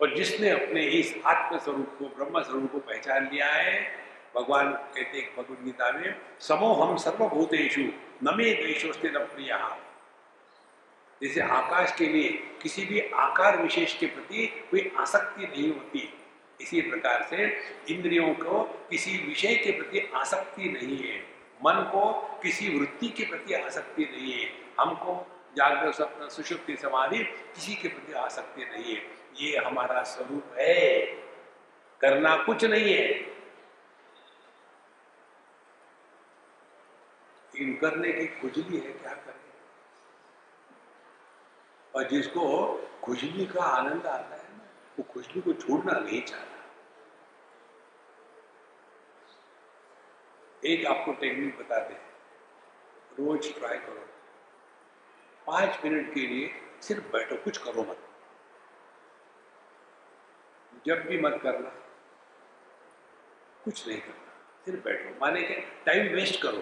और 0.02 0.16
जिसने 0.16 0.50
अपने 0.50 0.84
इस 0.84 1.16
आत्म 1.26 1.58
स्वरूप 1.58 1.96
को 2.00 2.06
ब्रह्म 2.06 2.44
स्वरूप 2.44 2.72
को 2.72 2.78
पहचान 2.78 3.30
लिया 3.34 3.48
है, 3.48 3.92
भगवान 4.36 4.72
कहते 4.72 5.20
हैं 5.20 5.36
भगवद 5.38 5.66
गीता 5.66 5.92
में, 5.92 6.16
समो 6.40 6.74
हम 6.74 6.98
सर्वभूतेशु 6.98 7.82
नमे 8.24 8.54
द्वेशोस्ते 8.54 9.10
न 9.10 9.78
जैसे 11.24 11.42
आकाश 11.42 11.96
के 11.98 12.06
लिए 12.06 12.30
किसी 12.62 12.86
भी 12.86 13.00
आकार 13.00 13.62
विशेष 13.62 13.98
के 13.98 14.06
प्रति 14.06 14.68
कोई 14.72 14.92
आसक्ति 14.98 15.48
नहीं 15.48 15.74
होती। 15.74 16.14
इसी 16.62 16.82
प्रकार 16.82 17.28
से 17.30 17.60
इंद्रियों 17.90 18.34
को 18.34 18.64
किसी 18.64 19.18
विषय 19.28 19.56
के 19.56 19.72
प्रति 19.72 20.12
आसक्ति 20.16 20.64
नहीं 20.64 20.98
है। 20.98 21.18
मन 21.66 21.90
को 21.92 22.12
किसी 22.44 22.80
वृत्ति 22.80 23.08
के 23.08 23.26
प्रति 23.26 23.54
आसक्ति 23.54 24.04
नहीं 24.04 24.34
है। 24.34 24.50
हमको 24.80 25.28
जागृत 25.58 25.96
स्वप्न 25.96 26.30
सुषुप्ति 26.30 26.76
समाधि 26.76 27.24
किसी 27.24 27.76
के 27.76 27.88
प्रति 27.88 28.14
आसक्ति 28.14 28.62
नहीं 28.62 28.96
है। 28.96 29.21
ये 29.36 29.58
हमारा 29.58 30.04
स्वरूप 30.04 30.44
है। 30.58 31.06
करना 32.02 32.38
कुछ 32.38 32.64
नहीं 32.64 32.94
है। 32.94 33.32
इन 37.56 37.78
करने 37.82 38.12
की 38.12 38.28
खुजली 38.28 38.80
है, 38.80 38.94
क्या 38.94 39.14
करें? 39.14 39.42
और 41.96 42.10
जिसको 42.10 42.78
खुजली 43.04 43.46
का 43.46 43.64
आनंद 43.64 44.08
आता 44.08 44.36
है 44.36 44.58
ना, 44.58 44.64
वो 45.00 45.04
खुजली 45.04 45.42
को 45.42 45.54
छोड़ना 45.54 46.00
नहीं 46.00 46.22
चाहता। 46.22 46.52
एक 50.66 50.86
आपको 50.86 51.14
टेक्निक 51.14 51.58
बताते 51.58 51.94
हैं। 51.94 52.12
रोज 53.20 53.58
ट्राई 53.58 53.78
करो। 53.78 54.10
पाँच 55.48 55.80
मिनट 55.86 56.14
के 56.14 56.28
लिए 56.28 56.62
सिर्फ़ 56.82 57.04
बैठो, 57.04 57.36
कुछ 57.36 57.58
करो 57.58 57.84
मत। 57.84 58.08
जब 60.88 61.08
भी 61.08 61.18
मत 61.18 61.40
करना। 61.44 61.70
कुछ 63.66 63.88
नहीं 63.88 64.02
करना। 64.02 64.34
सिर्फ़ 64.66 64.84
बैठो। 64.84 65.20
माने 65.22 65.42
के 65.42 65.54
टाइम 65.54 66.08
वेस्ट 66.08 66.42
करो। 66.42 66.58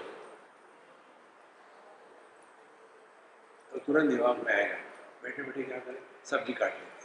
तो 3.71 3.79
तुरंत 3.79 4.09
दिमाग 4.09 4.37
में 4.37 4.53
आएगा। 4.53 4.77
बैठे 5.23 5.43
बैठे 5.43 5.63
क्या 5.63 5.79
करें? 5.79 6.25
सब्ज़ी 6.25 6.53
काट 6.53 6.73
लेते 6.73 6.99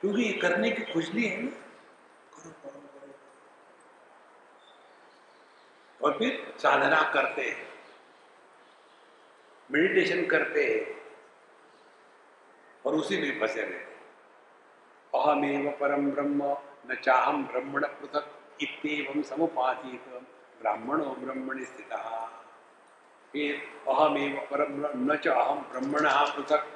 क्योंकि 0.00 0.22
ये 0.22 0.32
करने 0.32 0.70
की 0.70 0.92
खुजली 0.92 1.26
है 1.26 1.42
ना। 1.42 1.50
करो 1.50 2.50
करो 2.50 2.80
करो। 2.80 3.12
और 6.06 6.18
फिर 6.18 6.54
साधना 6.58 7.12
करते 7.12 7.42
हैं। 7.42 7.72
मेडिटेशन 9.70 10.26
करते 10.26 10.64
हैं। 10.64 11.01
और 12.86 12.94
उसी 12.94 13.18
में 13.18 13.40
फंसे 13.40 13.62
रहते 13.62 13.90
अहमेव 15.12 15.70
परम 15.70 16.10
ब्रह्म, 16.10 16.56
न 16.90 16.94
चाहम 16.94 17.44
ब्रह्मण 17.46 17.86
पृथक 17.86 18.30
इतम 18.62 19.22
समुपाधित 19.22 20.08
ब्राह्मणो 20.60 21.04
ब्रह्मण 21.04 21.64
स्थित। 21.64 21.92
फिर 23.32 23.56
अहमेव 23.88 24.40
परम 24.50 25.12
न 25.12 25.16
च 25.16 25.28
अहम 25.28 25.58
ब्रह्मण 25.58 26.08
पृथक, 26.32 26.66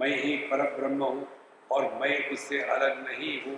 मैं 0.00 0.16
ही 0.22 0.36
पर 0.36 0.62
ब्रह्म 0.76 1.04
हूँ 1.04 1.28
और 1.70 1.92
मैं 1.94 2.30
उससे 2.30 2.62
अलग 2.62 3.04
नहीं 3.08 3.42
हूँ। 3.42 3.56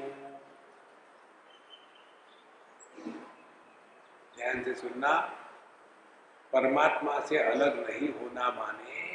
ध्यान 4.37 4.63
से 4.65 4.75
सुनना, 4.75 5.13
परमात्मा 6.53 7.21
से 7.21 7.39
अलग 7.39 7.91
नहीं 7.91 8.09
होना 8.09 8.51
माने। 8.51 9.14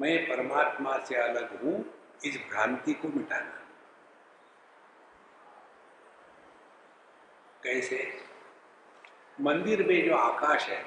मैं 0.00 0.28
परमात्मा 0.28 0.98
से 0.98 1.14
अलग 1.14 1.64
हूँ, 1.64 1.84
इस 2.24 2.38
भ्रांति 2.50 2.94
को 2.94 3.08
मिटाना। 3.08 3.60
कैसे? 7.64 8.24
मंदिर 9.40 9.86
में 9.86 10.08
जो 10.08 10.16
आकाश 10.16 10.68
है, 10.68 10.84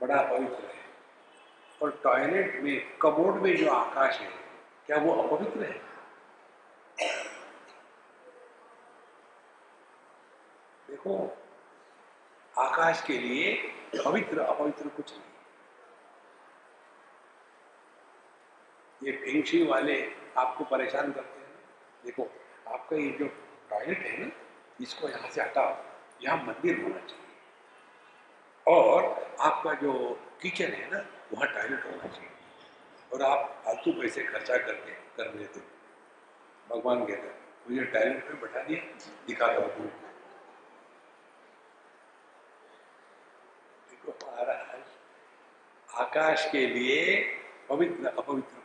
बड़ा 0.00 0.22
पवित्र 0.22 0.64
है, 0.64 0.84
और 1.82 2.00
टॉयलेट 2.02 2.60
में, 2.62 2.98
कबोर्ड 2.98 3.42
में 3.42 3.56
जो 3.56 3.72
आकाश 3.72 4.18
है, 4.18 4.32
क्या 4.86 4.96
वो 4.96 5.22
अपवित्र 5.22 5.62
है? 5.64 5.82
देखो, 10.90 11.38
आकाश 12.58 13.04
के 13.06 13.18
लिए 13.18 13.74
पवित्र, 14.04 14.38
अपवित्र 14.38 14.88
कुछ 14.88 15.12
नहीं। 15.12 15.33
ये 19.04 19.12
फेंगशी 19.12 19.62
वाले 19.66 20.12
आपको 20.38 20.64
परेशान 20.64 21.12
करते 21.12 21.40
हैं। 21.40 21.54
देखो, 22.04 22.28
आपका 22.68 22.96
ये 22.96 23.10
जो 23.10 23.26
टॉयलेट 23.70 23.98
है 23.98 24.24
ना, 24.24 24.30
इसको 24.80 25.08
यहाँ 25.08 25.30
से 25.30 25.42
हटाओ। 25.42 25.76
यहाँ 26.22 26.36
मंदिर 26.44 26.82
होना 26.82 26.98
चाहिए। 26.98 27.22
और 28.66 29.04
आपका 29.40 29.74
जो 29.74 29.92
किचन 30.42 30.72
है 30.72 30.90
ना, 30.90 31.04
वहाँ 31.32 31.48
टॉयलेट 31.54 31.84
होना 31.84 32.06
चाहिए। 32.06 32.30
और 33.12 33.22
आप 33.22 33.62
फालतू 33.64 33.92
पैसे 33.92 34.22
खर्चा 34.22 34.56
करके 34.56 34.92
कर 35.16 35.34
लेते 35.34 35.60
हो। 35.60 35.66
भगवान 36.68 37.04
कहते 37.06 37.26
हैं, 37.28 37.38
मुझे 37.70 37.84
टॉयलेट 37.84 38.30
में 38.30 38.40
बैठा 38.40 38.62
दिया 38.62 38.80
दिखाता 39.26 39.52
हूँ 39.52 39.90
देखो 43.90 44.12
महाराज, 44.22 44.82
आकाश 45.88 46.48
के 46.52 46.66
लिए 46.66 47.16
पवित्र, 47.68 48.06
अपवित्र 48.06 48.63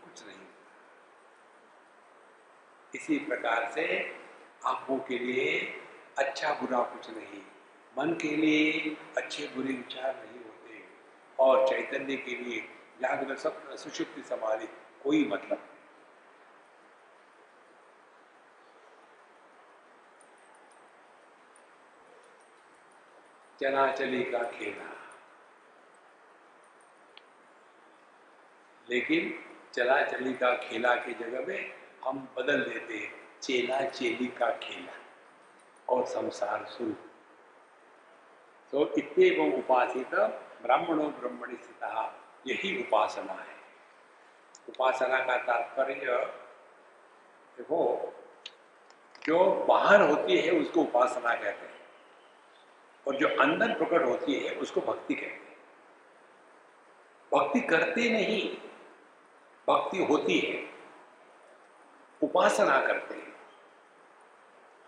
इसी 2.96 3.20
प्रकार 3.20 3.72
से 3.72 4.16
आँखों 4.66 4.98
के 4.98 5.20
लिए 5.20 5.82
अच्छा 6.18 6.54
बुरा 6.54 6.84
कुछ 6.84 7.10
नहीं। 7.10 7.42
मन 7.98 8.14
के 8.14 8.36
लिए 8.36 8.98
अच्छे 9.18 9.48
बुरे 9.48 9.74
विचार 9.74 10.16
नहीं 10.16 10.44
होते। 10.44 10.86
और 11.40 11.68
चैतन्य 11.68 12.16
के 12.16 12.36
लिए 12.36 12.62
जागृत 13.02 13.38
सब 13.38 13.76
सुषुप्ति 13.76 14.24
समाधि, 14.24 14.68
कोई 15.04 15.26
मतलब। 15.26 15.66
चना 23.62 23.92
चली 23.92 24.24
का 24.24 24.52
खेला। 24.52 24.96
लेकिन 28.90 29.46
चला 29.74 30.04
चली 30.04 30.34
का 30.34 30.58
खेला 30.58 30.96
की 30.96 31.14
जगह 31.14 31.48
में 31.48 31.79
हम 32.06 32.30
बदल 32.38 32.62
देते 32.62 33.12
चेला 33.42 33.82
चेली 33.82 34.28
का 34.28 34.50
खेला 34.50 34.94
और 35.90 36.06
संसार 36.06 36.66
शुरू 36.66 36.94
तो 38.72 38.96
इतने 38.98 39.30
वो 39.30 39.58
उपासित 39.58 40.16
ब्राह्मणों 40.62 41.12
ब्रह्मणि 41.12 41.56
स्थित 41.56 41.84
यही 42.48 42.82
उपासना 42.82 43.34
है। 43.34 43.56
उपासना 44.70 45.20
का 45.20 45.38
तात्पर्य 45.38 46.26
देखो 47.58 48.14
जो 49.26 49.66
बाहर 49.66 50.02
होती 50.02 50.38
है, 50.38 50.52
उसको 50.52 50.82
उपासना 50.82 51.36
कहते 51.36 51.66
हैं। 51.66 51.80
और 53.08 53.16
जो 53.16 53.28
अंदर 53.28 53.78
प्रकट 53.78 54.06
होती 54.06 54.34
है, 54.34 54.56
उसको 54.56 54.82
भक्ति 54.82 55.14
कहते 55.14 55.28
हैं। 55.28 55.58
भक्ति 57.34 57.60
करते 57.60 58.10
नहीं, 58.10 58.58
भक्ति 59.70 60.04
होती 60.04 60.40
है। 60.40 60.69
उपासना 62.24 62.88
करते 62.88 63.16
हैं। 63.16 63.36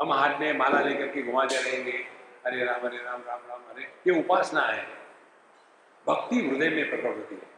हम 0.02 0.14
हाथ 0.14 0.40
में 0.40 0.58
माला 0.58 0.80
लेकर 0.80 1.08
के 1.08 1.22
घुमाते 1.22 1.64
रहेंगे 1.64 2.08
हरे 2.46 2.66
राम 2.66 2.86
हरे 2.86 2.98
राम 2.98 3.24
राम 3.28 3.40
राम 3.50 3.60
हरे 3.60 3.84
ये 3.84 4.20
उपासना 4.20 4.62
है। 4.62 4.88
भक्ति 6.08 6.36
हृदय 6.36 6.70
में 6.70 6.90
प्रकट 6.90 7.06
होती 7.06 7.36
है। 7.36 7.52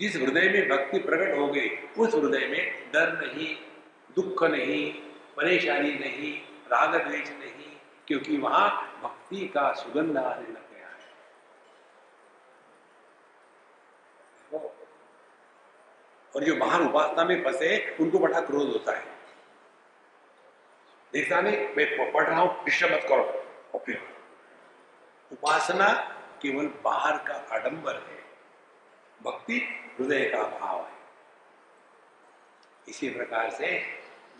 जिस 0.00 0.16
हृदय 0.16 0.40
में 0.40 0.68
भक्ति 0.68 0.98
प्रकट 0.98 1.38
हो 1.38 1.46
गई, 1.46 1.70
उस 1.98 2.14
हृदय 2.14 2.38
में 2.38 2.92
डर 2.92 3.26
नहीं, 3.26 3.56
दुख 4.16 4.44
नहीं, 4.44 5.02
परेशानी 5.36 5.92
नहीं, 5.92 6.42
राग 6.68 7.08
द्वेष 7.08 7.30
नहीं, 7.30 7.76
क्योंकि 8.06 8.36
वहाँ 8.36 8.98
भक्ति 9.02 9.48
का 9.48 9.72
सुगंध 9.72 10.18
आने 10.18 10.48
लग 10.48 10.52
गया 10.52 10.88
है। 10.88 11.12
और 16.34 16.44
जो 16.44 16.54
बाहर 16.56 16.82
उपासना 16.82 17.24
में 17.24 17.42
फंसे, 17.44 17.96
उनको 18.00 18.18
बड़ा 18.18 18.40
क्रोध 18.40 18.68
होता 18.68 18.96
है। 18.96 19.04
देखता 21.12 21.40
नहीं, 21.40 21.56
मैं 21.76 22.12
पढ़ 22.12 22.26
रहा 22.26 22.40
हूँ 22.40 22.64
डिस्टर्ब 22.64 22.92
मत 22.92 23.06
करो। 23.08 23.78
फिर, 23.78 24.00
उपासना 25.32 25.88
केवल 26.42 26.66
बाहर 26.84 27.16
का 27.18 27.34
आडंबर 27.52 27.94
है, 27.94 28.18
भक्ति 29.20 29.60
हृदय 29.98 30.24
का 30.24 30.42
भाव 30.50 30.80
है। 30.80 30.92
इसी 32.88 33.08
प्रकार 33.10 33.50
से 33.50 33.78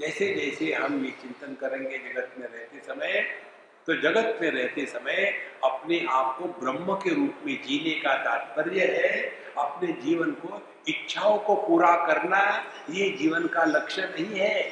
जैसे 0.00 0.34
जैसे 0.34 0.72
हम 0.72 1.04
ये 1.04 1.10
चिंतन 1.10 1.54
करेंगे 1.54 1.98
जगत 1.98 2.34
में 2.38 2.46
रहते 2.46 2.80
समय 2.80 3.20
तो 3.86 3.94
जगत 3.94 4.38
में 4.42 4.50
रहते 4.50 4.84
समय 4.86 5.24
अपने 5.64 6.04
आप 6.10 6.36
को 6.38 6.44
ब्रह्म 6.60 6.94
के 6.94 7.14
रूप 7.14 7.42
में 7.46 7.62
जीने 7.62 7.94
का 8.00 8.14
तात्पर्य 8.24 8.86
है, 8.86 9.10
अपने 9.58 9.92
जीवन 9.92 10.30
को 10.32 10.58
इच्छाओं 10.88 11.38
को 11.38 11.54
पूरा 11.54 12.06
करना 12.06 12.40
ये 12.90 13.10
जीवन 13.10 13.46
का 13.46 13.64
लक्ष्य 13.64 14.02
नहीं 14.02 14.40
है। 14.40 14.62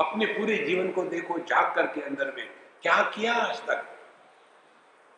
अपने 0.00 0.26
पूरे 0.26 0.56
जीवन 0.56 0.92
को 0.92 1.02
देखो, 1.02 1.38
जाग 1.38 1.74
करके 1.74 2.00
अंदर 2.00 2.32
में, 2.36 2.48
क्या 2.82 3.02
किया 3.02 3.34
आज 3.34 3.58
तक? 3.58 3.82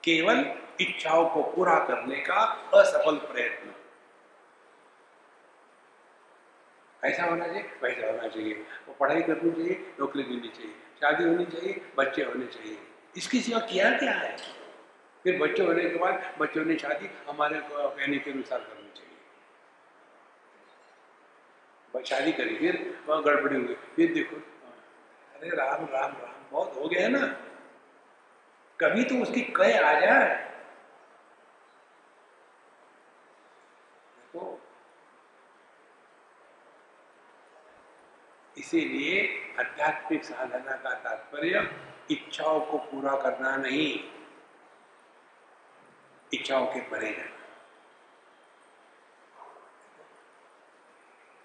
केवल 0.05 0.55
इच्छाओं 0.81 1.29
को 1.29 1.43
पूरा 1.43 1.79
करने 1.79 2.17
का 2.17 2.41
असफल 2.75 3.17
प्रयत्न। 3.17 3.75
ऐसा 7.05 7.25
होना 7.25 7.47
चाहिए? 7.47 7.63
वैसा 7.83 8.07
होना 8.07 8.29
चाहिए। 8.29 8.55
वो 8.89 8.95
पढ़ाई 9.01 9.23
करनी 9.23 9.51
चाहिए, 9.51 9.95
नौकरी 10.01 10.23
मिलनी 10.23 10.49
चाहिए, 10.49 10.73
शादी 10.73 11.25
होनी 11.25 11.45
चाहिए, 11.45 11.81
बच्चे 11.99 12.23
होने 12.23 12.47
चाहिए। 12.47 12.79
इसकी 13.17 13.41
सिवा 13.41 13.61
किया 13.61 13.99
क्या 13.99 14.13
है? 14.13 14.62
फिर 15.25 15.39
बच्चे 15.39 15.63
होने 15.63 15.91
के 15.91 15.97
बाद 15.97 16.35
बच्चों 16.39 16.65
ने 16.65 16.77
शादी 16.77 17.11
हमारे 17.29 17.61
कहने 17.65 18.19
के 18.19 18.31
अनुसार 18.31 18.59
करनी 18.59 18.91
चाहिए। 18.95 19.19
शादी 22.05 22.33
करी, 22.33 22.57
फिर 22.59 23.05
वहाँ 23.07 23.23
गड़बड़ी 23.23 23.57
हुई। 23.57 23.75
फिर 23.75 24.15
देखो, 24.15 24.37
अरे 25.35 25.49
राम 25.49 25.85
राम 25.85 26.13
राम, 26.13 26.33
बहुत 26.53 26.77
हो 26.77 26.89
गया 26.89 27.09
ना। 27.09 27.27
कभी 28.81 29.05
तो 29.05 29.15
उसकी 29.23 29.41
कह 29.41 29.87
आ 29.87 30.01
जाए। 30.01 30.53
तो 34.33 34.61
इसीलिए 38.59 39.21
आध्यात्मिक 39.61 40.25
साधना 40.25 40.77
का 40.77 40.95
तात्पर्य 40.95 41.71
इच्छाओं 42.11 42.61
को 42.61 42.79
पूरा 42.79 43.17
करना 43.17 43.57
नहीं। 43.57 44.22
इच्छाओं 46.33 46.67
के 46.67 46.81
परे 46.81 47.13
जाना 47.13 47.39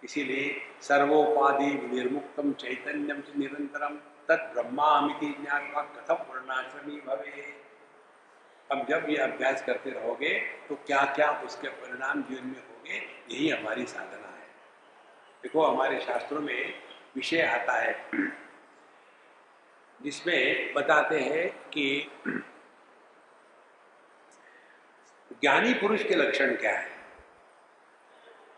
इसीलिए 0.04 0.62
सर्वोपाधि 0.82 1.72
निर्मुक्तम 1.94 2.52
चैतन्यम 2.54 3.22
च 3.22 3.38
निरंतरम 3.38 3.96
ब्रह्मामिति 4.30 5.28
ज्ञान 5.42 5.68
कथम 5.96 6.26
वर्णाश्रमी 6.30 7.02
भवे 7.02 7.42
अब 8.72 8.86
जब 8.90 9.06
ये 9.10 9.18
अभ्यास 9.18 9.64
करते 9.66 9.90
रहोगे 9.90 10.34
तो 10.70 10.76
क्या 10.88 11.04
क्या 11.16 11.30
उसके 11.46 11.68
परिणाम 11.68 12.22
जीवन 12.22 12.48
में 12.48 12.60
होंगे, 12.60 12.98
यही 13.32 13.50
हमारी 13.50 13.86
साधना 13.86 14.28
है। 14.28 14.48
देखो, 15.44 15.66
हमारे 15.66 16.00
शास्त्रों 16.00 16.42
में 16.42 16.74
विषय 17.16 17.42
आता 17.42 17.74
है। 17.74 17.94
जिसमें 20.02 20.74
बताते 20.74 21.20
हैं 21.20 21.48
कि 21.70 21.86
ज्ञानी 25.42 25.74
पुरुष 25.74 26.04
के 26.04 26.16
लक्षण 26.16 26.56
क्या 26.56 26.72
है? 26.72 26.90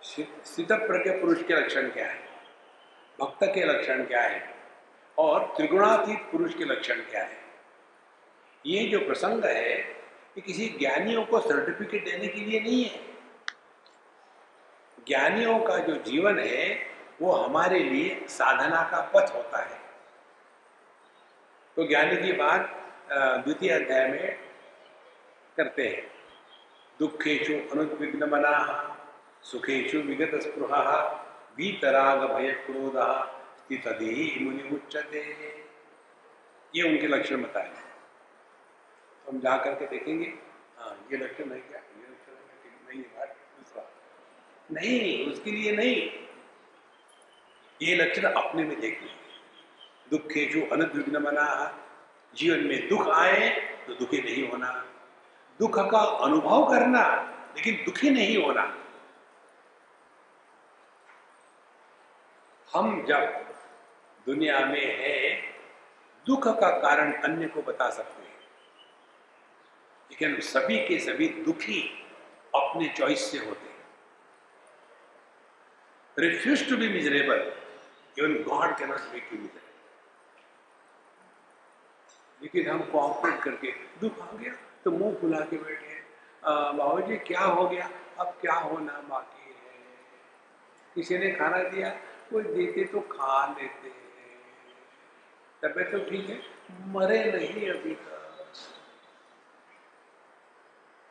स्थित 0.04 0.72
प्रज्ञ 0.72 1.12
पुरुष 1.12 1.44
के 1.44 1.54
लक्षण 1.54 1.90
क्या 1.90 2.06
है? 2.08 2.20
भक्त 3.20 3.44
के 3.46 3.64
लक्षण 3.64 4.04
क्या 4.06 4.22
है? 4.22 4.54
और 5.18 5.46
त्रिगुणातीत 5.58 6.20
पुरुष 6.32 6.54
के 6.54 6.66
लक्षण 6.66 7.02
क्या 7.02 7.24
है? 7.24 7.38
ये 8.66 8.86
जो 8.86 9.00
प्रसंग 9.00 9.46
है, 9.46 9.80
ये 9.80 10.42
किसी 10.42 10.68
ज्ञानियों 10.80 11.26
को 11.26 11.40
सर्टिफिकेट 11.40 12.06
देने 12.06 12.28
के 12.28 12.40
लिए 12.40 12.60
नहीं 12.60 12.84
है। 12.86 13.00
ज्ञानियों 15.08 15.60
का 15.60 15.78
जो 15.78 15.96
जीवन 16.04 16.40
है, 16.40 16.66
वो 17.22 17.32
हमारे 17.34 17.80
लिए 17.80 18.28
साधना 18.30 18.82
का 18.92 19.02
पथ 19.14 19.34
होता 19.36 19.64
है। 19.64 19.80
तो 21.78 21.88
ज्ञानी 21.88 22.16
की 22.18 22.32
बात 22.34 22.76
द्वितीय 23.12 23.72
अध्याय 23.72 24.08
में 24.08 24.40
करते 25.58 25.88
हैं। 25.88 26.19
दुखेशु 27.00 27.54
अनुद्विग्न 27.72 28.30
मना 28.30 28.56
सुखेशु 29.44 30.00
विगत 30.02 30.34
स्पृह 30.44 30.74
वीतराग 31.58 32.22
भय 32.32 32.52
क्रोध 32.66 32.98
स्थितदी 33.60 34.16
मुनि 34.42 34.64
उच्चते 34.76 35.24
ये 36.74 36.82
उनके 36.90 37.08
लक्षण 37.08 37.42
बताए 37.44 37.70
तो 39.26 39.32
हम 39.32 39.40
जा 39.40 39.56
करके 39.58 39.86
देखेंगे। 39.88 40.26
हाँ 40.78 40.92
ये 41.12 41.18
लक्षण 41.18 41.52
है 41.52 41.60
क्या? 41.60 41.80
ये 41.80 42.06
लक्षण 42.10 42.34
है 42.34 42.42
क्या 42.62 42.72
नहीं, 42.88 43.02
बात 43.04 43.36
दूसरा। 43.58 43.84
नहीं, 44.70 45.32
उसके 45.32 45.52
लिए 45.52 45.72
नहीं। 45.76 45.96
ये 47.80 47.96
लक्षण 47.96 48.24
अपने 48.24 48.64
में 48.64 48.76
दुखे 50.12 50.46
जो 50.46 50.66
अनुद्विग्न 50.74 51.22
मना 51.24 51.48
जीवन 52.34 52.68
में 52.68 52.88
दुख 52.90 53.08
आए 53.10 53.50
तो 53.88 53.94
दुखी 53.96 54.22
नहीं 54.22 54.48
होना। 54.50 54.70
दुख 55.60 55.92
का 55.92 56.00
अनुभव 56.00 56.70
करना, 56.70 57.04
लेकिन 57.56 57.86
दुखी 57.86 58.10
नहीं 58.10 58.44
होना। 58.44 58.78
हम 62.74 63.06
जब 63.06 63.54
दुनिया 64.26 64.60
में 64.60 64.98
है, 65.00 65.42
दुख 66.26 66.48
का 66.48 66.70
कारण 66.80 67.14
अन्य 67.14 67.48
को 67.48 67.62
बता 67.62 67.90
सकते 67.90 68.22
हैं। 68.22 68.40
लेकिन 70.12 70.40
सभी 70.40 70.88
के 70.88 71.00
सभी 71.00 71.30
दुखी 71.30 72.08
अपने 72.56 72.88
चॉइस 72.88 73.32
से 73.32 73.38
होते 73.38 73.70
हैं। 73.70 73.86
Refuse 76.20 76.70
to 76.70 76.78
be 76.78 76.90
miserable 76.90 77.62
even 78.20 78.44
God 78.44 78.78
cannot 78.78 79.00
make 79.00 79.30
you 79.34 79.40
miserable 79.40 79.60
लेकिन 82.42 82.70
हम 82.70 82.80
कोऑपरेट 82.80 83.44
करके, 83.44 83.72
दुख 83.72 84.22
आ 84.22 84.32
गया। 84.32 84.69
तो 84.86 84.92
मुँह 84.92 85.16
फुला 85.22 85.40
के 85.50 85.58
बैठे 85.64 85.98
बाबू 86.78 87.02
जी 87.08 87.16
क्या 87.28 87.42
हो 87.42 87.68
गया? 87.68 87.90
अब 88.20 88.38
क्या 88.42 88.54
होना 88.54 88.94
बाकी 89.10 89.50
है? 89.50 89.56
किसी 90.96 91.18
ने 91.18 91.32
खाना 91.32 91.62
दिया, 91.70 91.90
कोई 92.30 92.44
देते 92.44 92.84
तो 92.94 93.00
खा 93.12 93.46
लेते 93.60 93.90
तबियत 95.64 95.92
तो 95.92 96.00
ठीक 96.10 96.30
है? 96.30 96.40
मरे 96.94 97.20
नहीं 97.32 97.70
अभी 97.70 97.94
तक। 97.96 98.16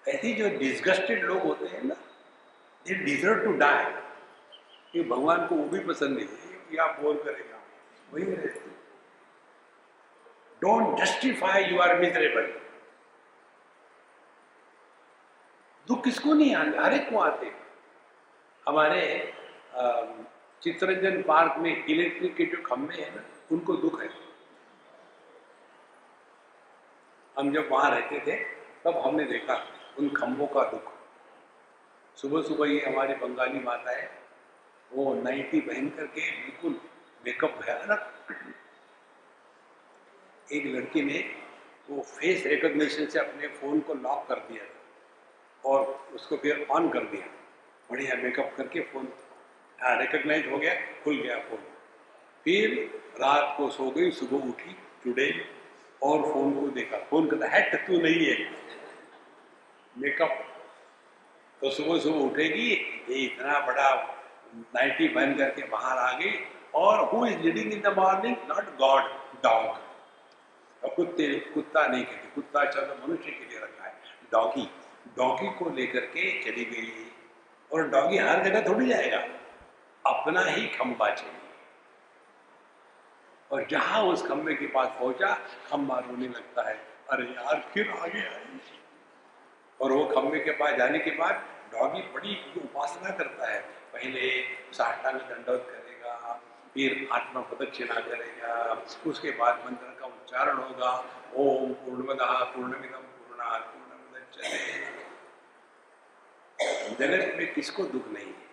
ऐसे 0.05 0.33
जो 0.35 0.49
डिस्गस्टेड 0.59 1.25
लोग 1.25 1.43
होते 1.43 1.67
हैं 1.67 1.83
ना 1.85 1.95
दे 2.87 2.95
डिजर्व 3.05 3.45
टू 3.45 3.53
डाई 3.59 3.85
ये 4.95 5.03
भगवान 5.09 5.47
को 5.47 5.55
वो 5.55 5.65
भी 5.69 5.79
पसंद 5.87 6.17
नहीं 6.17 6.27
है 6.27 6.59
कि 6.71 6.77
आप 6.85 7.01
बोल 7.01 7.17
करेगा 7.25 7.59
वही 8.13 8.25
रहते 8.25 8.71
don't 10.63 10.99
justify 11.01 11.65
you 11.65 11.79
are 11.81 11.99
miserable 12.01 12.47
दुख 15.89 16.03
किसको 16.05 16.35
नहीं 16.35 16.55
आते 16.55 16.79
हर 16.79 16.95
एक 16.95 17.09
को 17.11 17.19
आते 17.19 17.53
हमारे 18.67 19.03
चित्रंजन 20.63 21.23
पार्क 21.23 21.59
में 21.59 21.85
इलेक्ट्रिक 21.85 22.35
के 22.37 22.45
जो 22.47 22.63
खंभे 22.63 22.95
हैं 22.95 23.15
ना, 23.15 23.23
उनको 23.53 23.75
दुख 23.77 24.01
है। 24.03 24.09
हम 27.37 27.53
जब 27.55 27.69
वहाँ 27.73 27.91
रहते 27.91 28.19
थे, 28.27 28.37
तब 28.85 28.97
हमने 29.07 29.25
देखा 29.25 29.55
उन 29.99 30.09
खम्भों 30.11 30.47
का 30.47 30.63
दुख। 30.71 30.93
सुबह 32.19 32.43
सुबह 32.43 32.71
ये 32.71 32.81
हमारी 32.81 33.15
बंगाली 33.17 33.61
माता 33.61 33.97
है, 33.97 34.11
वो 34.91 35.15
नाइटी 35.15 35.61
पहन 35.61 35.89
करके 35.91 36.31
बिल्कुल 36.33 36.81
मेकअप 37.25 37.59
भयानक 37.63 38.01
एक 40.49 40.67
लड़की 40.67 41.03
ने 41.03 41.19
वो 41.91 42.03
फेस 42.03 42.47
रिकॉग्निशन 42.47 43.07
से 43.07 43.19
अपने 43.19 43.49
फ़ोन 43.51 43.81
को 43.81 43.95
लॉक 43.97 44.27
कर 44.29 44.39
दिया 44.49 44.65
और 45.65 46.11
उसको 46.15 46.37
फिर 46.37 46.67
ऑन 46.71 46.89
कर 46.89 47.05
दिया। 47.07 47.27
बढ़िया 47.91 48.17
मेकअप 48.17 48.53
करके 48.57 48.81
फ़ोन 48.83 49.09
रिकॉग्नाइज 49.79 50.47
हो 50.47 50.59
गया, 50.59 50.75
खुल 51.05 51.17
गया 51.17 51.39
फ़ोन 51.41 51.59
फिर 52.45 52.75
रात 53.21 53.55
को 53.57 53.69
सो 53.71 53.91
गई, 53.91 54.11
सुबह 54.11 54.49
उठी 54.49 54.77
टुडे 55.05 55.31
और 56.03 56.23
फ़ोन 56.33 56.53
को 56.55 56.67
देखा। 56.71 56.99
फ़ोन 57.11 57.29
कहता 57.29 57.47
है 57.49 57.87
तू 57.87 58.01
नहीं 58.03 58.27
है। 58.27 58.37
मेकअप 59.97 60.45
तो 61.61 61.71
सुबह 61.71 61.99
सुबह 62.01 62.19
उठेगी, 62.21 62.71
ये 63.11 63.15
इतना 63.17 63.59
बड़ा 63.67 63.91
नाइटी 64.75 65.09
बन 65.09 65.35
करके 65.35 65.63
बाहर 65.69 65.99
आ 65.99 66.13
गई 66.19 66.33
और 66.75 67.01
who 67.11 67.27
is 67.27 67.39
leading 67.39 67.73
in 67.73 67.81
the 67.81 67.95
morning 67.99 68.37
not 68.49 68.77
God 68.79 69.11
dog 69.43 69.67
और 70.83 70.95
कुत्ते, 70.97 71.35
कुत्ता 71.55 71.87
नहीं 71.87 72.05
कहते, 72.05 72.29
कुत्ता 72.35 72.65
चलो 72.67 73.07
मनुष्य 73.07 73.31
के 73.31 73.45
लिए 73.45 73.59
रखा 73.59 73.85
है। 73.85 73.95
डॉगी 74.33 74.69
डॉगी 75.19 75.49
को 75.51 75.71
लेकर 75.71 76.01
के 76.01 76.43
चली 76.43 76.65
गई। 76.65 77.13
और 77.73 77.89
डॉगी 77.89 78.19
हर 78.19 78.45
जगह 78.45 78.69
थोड़ी 78.69 78.89
जाएगा। 78.89 79.19
अपना 80.07 80.41
ही 80.41 80.67
खंबा 80.67 81.15
चाहिए। 81.15 81.33
और 83.53 83.67
जहाँ 83.71 84.03
उस 84.03 84.29
खंबे 84.29 84.55
के 84.55 84.67
पास 84.67 84.89
पहुँचा, 84.89 85.35
खंबा 85.71 85.99
रोने 85.99 86.29
लगता 86.29 86.69
है। 86.69 86.75
अरे 87.11 87.25
यार, 87.25 87.71
फिर 87.75 87.91
आगे 87.91 88.21
आई 88.21 88.61
और 89.81 89.93
वो 89.93 90.05
खंबे 90.05 90.41
के 90.41 90.51
पास 90.51 90.75
जाने 90.75 90.99
के 90.99 91.11
बाद 91.11 91.35
डॉगी 91.73 92.01
बड़ी 92.01 92.53
उपासना 92.57 93.11
करता 93.11 93.51
है। 93.51 93.61
पहले 93.93 94.43
साष्टांग 94.73 95.17
दंडोत 95.17 95.67
करेगा, 95.71 96.43
फिर 96.75 97.09
आत्मा 97.13 97.41
प्रदक्षिणा 97.41 97.95
करेगा, 97.95 98.83
उसके 99.07 99.31
बाद 99.31 99.63
मंत्र 99.67 99.97
का 100.01 100.07
उच्चारण 100.07 100.57
होगा। 100.57 101.05
ओम 101.37 101.73
पूर्णमद 101.73 102.19
पूर्णमिदम 102.23 102.99
पूर्णा 102.99 103.59
पूर्णमदच्यते 103.59 104.98
जगत 106.61 107.35
में 107.37 107.53
किसको 107.55 107.85
दुख 107.85 108.09
नहीं 108.09 108.27
है? 108.27 108.47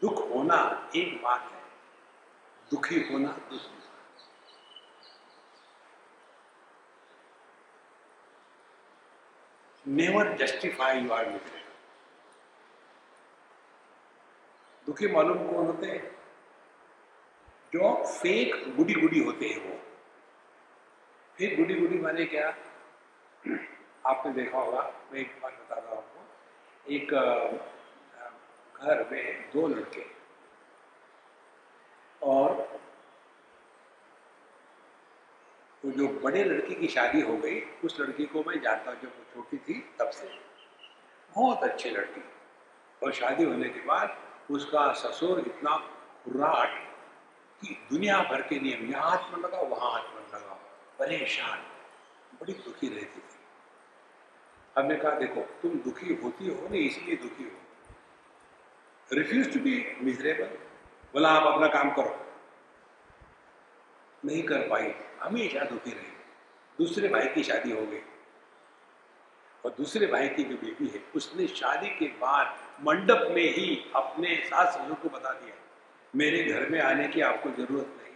दुख 0.00 0.18
होना 0.30 0.58
एक 0.96 1.22
बात 1.22 1.50
है, 1.52 1.62
दुखी 2.70 3.00
होना 3.08 3.32
दूसरी 3.50 3.78
नेवर 9.86 10.32
जस्टिफाई 10.36 11.00
यू 11.00 11.10
आर 11.12 11.28
मित्र 11.28 11.58
दुखी 14.86 15.08
मालूम 15.08 15.38
कौन 15.48 15.66
होते 15.66 15.86
हैं? 15.86 16.10
जो 17.72 17.94
फेक 18.04 18.76
गुडी 18.76 18.94
गुडी 18.94 19.24
होते 19.24 19.48
हैं 19.48 19.58
वो। 19.60 19.76
फेक 21.38 21.56
गुडी 21.56 21.74
गुडी 21.74 21.98
माने 21.98 22.24
क्या? 22.24 22.50
आपने 24.04 24.32
देखा 24.32 24.58
होगा, 24.58 24.82
मैं 25.12 25.20
एक 25.20 25.38
बात 25.42 25.52
बता 25.52 25.74
रहा 25.74 25.90
हूँ 25.90 25.98
आपको। 25.98 26.92
एक 26.92 27.10
घर 28.76 29.08
में 29.12 29.50
दो 29.50 29.66
लड़के 29.68 30.04
और 32.22 32.54
तो 35.82 35.90
जो 35.90 36.06
बड़े 36.20 36.44
लड़की 36.44 36.74
की 36.74 36.88
शादी 36.88 37.20
हो 37.20 37.36
गई, 37.36 37.60
उस 37.84 38.00
लड़की 38.00 38.24
को 38.26 38.42
मैं 38.42 38.60
जानता 38.60 38.90
हूँ, 38.90 39.00
जब 39.00 39.08
वो 39.08 39.24
छोटी 39.34 39.58
थी, 39.58 39.74
तब 39.98 40.10
से। 40.10 40.28
बहुत 41.32 41.62
अच्छी 41.62 41.90
लड़की। 41.90 42.22
और 43.02 43.12
शादी 43.12 43.44
होने 43.44 43.68
के 43.68 43.80
बाद 43.80 44.16
उसका 44.50 44.92
ससुर 44.92 45.38
इतना 45.40 45.76
खुर्राट 46.24 46.78
कि 47.60 47.76
दुनिया 47.90 48.18
भर 48.22 48.42
के 48.42 48.60
नियम, 48.60 48.90
यहाँ 48.90 49.10
हाथ 49.10 49.30
में 49.32 49.38
लगा, 49.38 49.60
वहाँ 49.60 49.90
हाथ 49.92 50.14
में 50.14 50.22
लगा। 50.34 50.58
परेशान, 50.98 51.58
बड़ी 52.40 52.52
दुखी 52.54 52.88
रहती 52.88 53.20
थी। 53.20 53.29
हमने 54.78 54.96
कहा, 54.96 55.10
देखो, 55.10 55.40
तुम 55.40 55.70
दुखी 55.70 56.14
होती 56.14 56.48
हो 56.48 56.68
नहीं, 56.68 56.82
इसलिए 56.82 57.16
दुखी 57.16 57.44
हो। 57.44 57.50
रिफ्यूज 59.12 59.54
टू 59.54 59.60
बी 59.60 59.96
मिजरेबल 60.02 60.46
बोला, 61.12 61.28
आप 61.28 61.54
अपना 61.54 61.68
काम 61.68 61.90
करो। 61.90 62.26
नहीं 64.24 64.42
कर 64.42 64.58
पाई। 64.68 64.94
हमेशा 65.20 65.64
दुखी 65.64 65.90
रही। 65.90 66.12
दूसरे 66.78 67.08
भाई 67.08 67.26
की 67.26 67.42
शादी 67.42 67.70
हो 67.72 67.86
गई। 67.86 68.00
और 69.64 69.70
दूसरे 69.70 70.06
भाई 70.06 70.28
की 70.28 70.44
जो 70.44 70.56
बेटी 70.56 70.86
है, 70.86 71.02
उसने 71.16 71.46
शादी 71.46 71.88
के 71.88 72.06
बाद 72.06 72.58
मंडप 72.86 73.28
में 73.30 73.54
ही 73.54 73.92
अपने 73.96 74.36
सास 74.36 74.74
ससुर 74.74 74.94
को 74.94 75.08
बता 75.08 75.32
दिया, 75.32 75.54
मेरे 76.16 76.44
घर 76.44 76.68
में 76.68 76.80
आने 76.80 77.08
की 77.08 77.20
आपको 77.20 77.50
ज़रूरत 77.50 77.86
नहीं। 77.86 78.14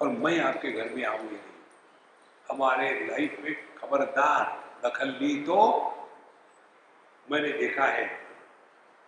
और 0.00 0.08
मैं 0.08 0.40
आपके 0.40 0.72
घर 0.72 0.88
में 0.88 1.04
आऊँगी 1.04 1.34
नहीं। 1.34 1.52
हमारे 2.50 3.06
लाइफ 3.06 3.40
में 3.40 3.71
खबरदार 3.82 4.44
दखल 4.84 5.08
ली 5.20 5.34
तो 5.44 5.58
मैंने 7.28 7.52
देखा 7.58 7.86
है। 7.86 8.06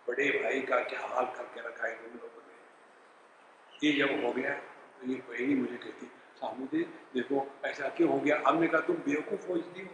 बड़े 0.07 0.29
भाई 0.33 0.61
का 0.61 0.79
क्या 0.83 0.99
हाल 1.07 1.25
करके 1.35 1.61
रखा 1.67 1.87
है 1.87 1.93
तुम 1.95 2.13
लोगों 2.13 2.41
ने? 2.41 2.53
ये 3.81 3.91
जब 3.99 4.23
हो 4.25 4.31
गया 4.33 4.53
तो 4.53 5.07
ये 5.07 5.15
पहली 5.21 5.55
मुझे 5.55 5.77
कहती, 5.77 6.05
सामू 6.37 6.65
दे 6.71 6.81
देखो, 7.13 7.45
ऐसा 7.65 7.89
क्यों 7.89 8.09
हो 8.11 8.19
गया? 8.19 8.41
हमने 8.47 8.67
कहा, 8.67 8.81
तुम 8.81 8.95
बेवकूफ़ 9.05 9.47
हो 9.47 9.55
इसलिए 9.57 9.89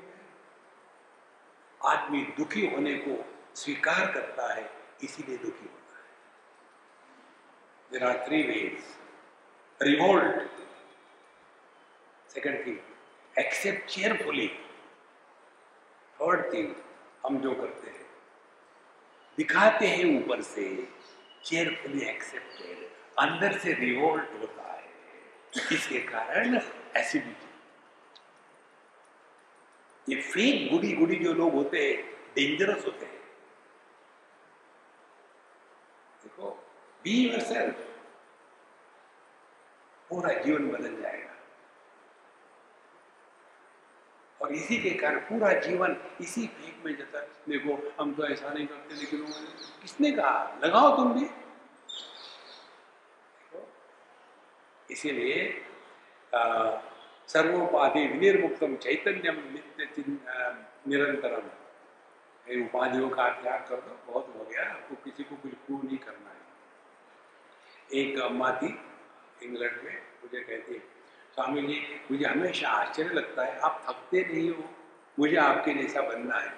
आदमी 1.81 2.21
दुखी 2.37 2.65
होने 2.73 2.95
को 2.97 3.13
स्वीकार 3.55 4.11
करता 4.13 4.53
है, 4.53 4.69
इसीलिए 5.03 5.37
दुखी 5.37 5.65
होता 5.65 5.95
है। 5.97 6.03
There 7.91 8.03
are 8.07 8.25
three 8.27 8.41
ways 8.43 8.83
revolt 9.79 10.49
second 12.29 12.65
thing 12.65 12.77
accept 13.35 13.89
cheerfully 13.89 14.47
third 16.21 16.53
thing 16.53 16.73
हम 17.25 17.39
जो 17.41 17.53
करते 17.55 17.89
हैं, 17.89 18.05
दिखाते 19.37 19.87
हैं 19.87 20.05
ऊपर 20.17 20.41
से 20.41 20.65
चेयरफुली 21.45 22.01
एक्सेप्टेड 22.09 22.89
अंदर 23.19 23.57
से 23.57 23.73
रिवोल्ट 23.73 24.41
होता 24.41 24.63
है। 24.63 24.89
इसके 25.73 25.99
कारण 25.99 26.59
एसिडिटी 26.97 27.47
ये 30.07 30.21
फेक 30.21 30.69
गुड़ी 30.71 30.91
गुड़ी 30.93 31.15
जो 31.15 31.33
लोग 31.33 31.53
होते 31.53 31.77
हैं 31.79 31.97
डेंजरस 32.35 32.85
होते 32.85 33.05
हैं। 33.05 33.19
देखो 36.23 36.49
बी 37.03 37.15
योर 37.27 37.71
पूरा 40.09 40.33
जीवन 40.33 40.69
बदल 40.71 41.01
जाएगा। 41.01 41.30
इसी 44.53 44.77
के 44.77 44.89
कारण 44.97 45.19
पूरा 45.19 45.51
जीवन 45.59 45.95
इसी 46.21 46.45
फेक 46.47 46.85
में 46.85 46.95
जाता 46.97 47.19
देखो, 47.49 47.77
हम 47.99 48.13
तो 48.13 48.25
ऐसा 48.27 48.49
नहीं 48.49 48.67
करते, 48.67 48.95
लेकिन 48.95 49.23
किसने 49.81 50.11
कहा? 50.11 50.59
लगाओ 50.63 50.95
तुम 50.97 51.13
भी। 51.13 51.29
इसीलिए 54.89 55.65
सर्वोपाधि 57.27 58.05
विनिर्मुक्तम 58.07 58.75
चैतन्यम 58.75 59.37
नित्य 59.53 60.03
निरंतरम। 60.87 61.49
उपाधियों 62.61 63.09
का 63.09 63.27
त्याग 63.31 63.65
कर 63.69 63.75
दो, 63.77 63.97
बहुत 64.07 64.33
हो 64.37 64.45
गया, 64.45 64.63
आपको 64.65 64.95
किसी 65.03 65.23
को 65.23 65.35
कुछ 65.35 65.51
प्रूव 65.55 65.83
नहीं 65.85 65.97
करना 65.97 66.29
है। 66.29 66.39
एक 68.01 68.19
अम्मा 68.21 68.51
थी 68.53 68.67
इंग्लैंड 69.43 69.81
में, 69.83 69.97
मुझे 70.23 70.39
कहती 70.39 70.73
है 70.73 70.79
स्वामी 71.33 71.61
जी, 71.61 71.81
मुझे 72.11 72.25
हमेशा 72.25 72.69
आश्चर्य 72.69 73.09
लगता 73.09 73.43
है, 73.43 73.59
आप 73.59 73.85
थकते 73.89 74.25
नहीं 74.33 74.49
हो? 74.49 74.63
मुझे 75.19 75.37
आपके 75.37 75.73
जैसा 75.73 76.01
बनना 76.01 76.35
है। 76.35 76.53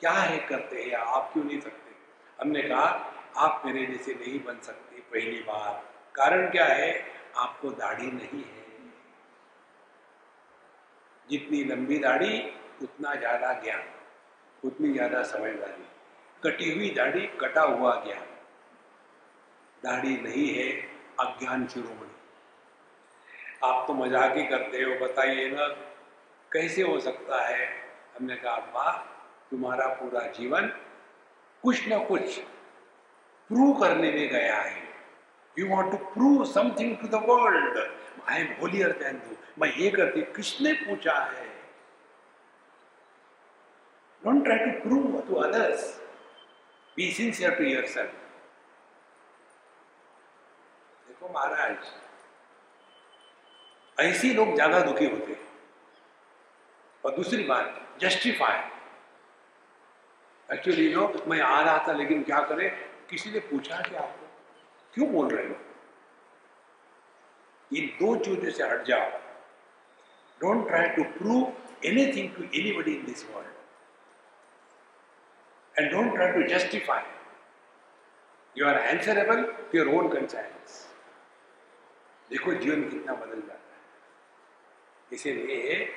क्या 0.00 0.12
है 0.12 0.38
करते 0.38 0.82
हैं? 0.82 0.92
आप 0.92 1.30
क्यों 1.32 1.44
नहीं 1.44 1.60
थकते? 1.60 1.94
हमने 2.40 2.62
कहा, 2.62 3.12
आप 3.36 3.62
मेरे 3.66 3.86
जैसे 3.86 4.14
नहीं 4.14 4.44
बन 4.44 4.58
सकते 4.60 5.00
पहली 5.00 5.40
बार। 5.40 5.84
कारण 6.14 6.50
क्या 6.50 6.64
है? 6.64 7.06
आपको 7.36 7.70
दाढ़ी 7.70 8.06
नहीं 8.06 8.44
है। 8.44 8.66
जितनी 11.30 11.64
लंबी 11.64 11.98
दाढ़ी, 11.98 12.52
उतना 12.82 13.14
ज़्यादा 13.14 13.52
ज्ञान। 13.52 13.82
उतनी 14.64 14.92
ज़्यादा 14.92 15.22
समझदारी। 15.22 15.88
कटी 16.44 16.74
हुई 16.74 16.90
दाढ़ी, 16.90 17.26
कटा 17.26 17.62
हुआ 17.62 18.04
ज्ञान। 18.04 18.26
दाढ़ी 19.82 20.16
नहीं 20.16 20.54
है, 20.54 20.72
अज्ञान 21.20 21.66
शुरू 21.66 21.88
शिरोमणि 21.88 22.15
आप 23.66 23.84
तो 23.86 23.94
मज़ाक 23.94 24.36
ही 24.36 24.44
करते 24.46 24.82
हो, 24.82 24.94
बताइए 25.00 25.48
ना, 25.50 25.66
कैसे 26.52 26.82
हो 26.82 26.98
सकता 27.00 27.44
है? 27.46 27.68
हमने 28.16 28.36
कहा 28.36 28.52
अब्बा 28.54 28.90
तुम्हारा 29.50 29.86
पूरा 29.94 30.20
जीवन 30.36 30.66
कुछ 31.64 31.88
ना 31.88 31.98
कुछ 32.04 32.38
प्रूव 33.50 33.72
करने 33.80 34.12
में 34.12 34.28
गया 34.28 34.56
है। 34.56 34.84
You 35.56 35.66
want 35.68 35.90
to 35.90 35.96
prove 36.12 36.44
something 36.52 36.96
to 36.98 37.08
the 37.08 37.22
world 37.28 37.78
I 38.30 38.40
am 38.40 38.54
holier 38.60 38.92
than 39.02 39.20
you 39.28 39.36
मैं 39.58 39.68
ये 39.74 39.90
करती 39.90 40.22
किसने 40.36 40.72
पूछा 40.84 41.14
है? 41.14 41.46
Don't 44.22 44.44
try 44.44 44.58
to 44.58 44.70
prove 44.80 45.20
to 45.28 45.34
others 45.42 45.92
be 46.96 47.10
sincere 47.12 47.54
to 47.54 47.64
yourself 47.88 48.12
देखो 51.08 51.32
महाराज 51.34 51.76
ऐसे 53.98 54.32
लोग 54.34 54.54
ज़्यादा 54.54 54.80
दुखी 54.80 55.06
होते 55.06 55.32
हैं। 55.32 55.44
और 57.04 57.14
दूसरी 57.16 57.44
बात 57.44 57.80
जस्टिफाई 58.00 58.58
एक्चुअली 60.48 60.94
नो 60.94 61.12
मैं 61.28 61.40
आ 61.40 61.60
रहा 61.60 61.78
था, 61.86 61.92
लेकिन 61.92 62.22
क्या 62.22 62.40
करे? 62.42 62.68
किसी 63.10 63.30
ने 63.30 63.40
पूछा 63.50 63.80
कि 63.80 63.94
आपको 63.96 64.26
क्यों 64.94 65.08
बोल 65.12 65.28
रहे 65.28 65.46
हो? 65.46 65.54
इन 67.70 67.86
दो 68.00 68.16
चीज़ों 68.24 68.50
से 68.50 68.64
हट 68.64 68.84
जाओ। 68.86 69.10
Don't 70.40 70.66
try 70.68 70.88
to 70.96 71.02
prove 71.18 71.86
anything 71.88 72.28
to 72.34 72.42
anybody 72.42 72.92
in 72.94 73.04
this 73.04 73.24
world 73.30 73.54
and 75.74 75.90
don't 75.92 76.14
try 76.14 76.32
to 76.32 76.42
justify 76.48 77.02
you 78.56 78.66
are 78.68 78.76
answerable 78.80 79.42
to 79.42 79.78
your 79.78 79.88
own 79.94 80.08
conscience 80.12 80.84
देखो, 82.30 82.52
जीवन 82.52 82.88
कितना 82.90 83.14
बदल 83.14 83.40
जाता 83.40 83.65
इसीलिए 85.12 85.94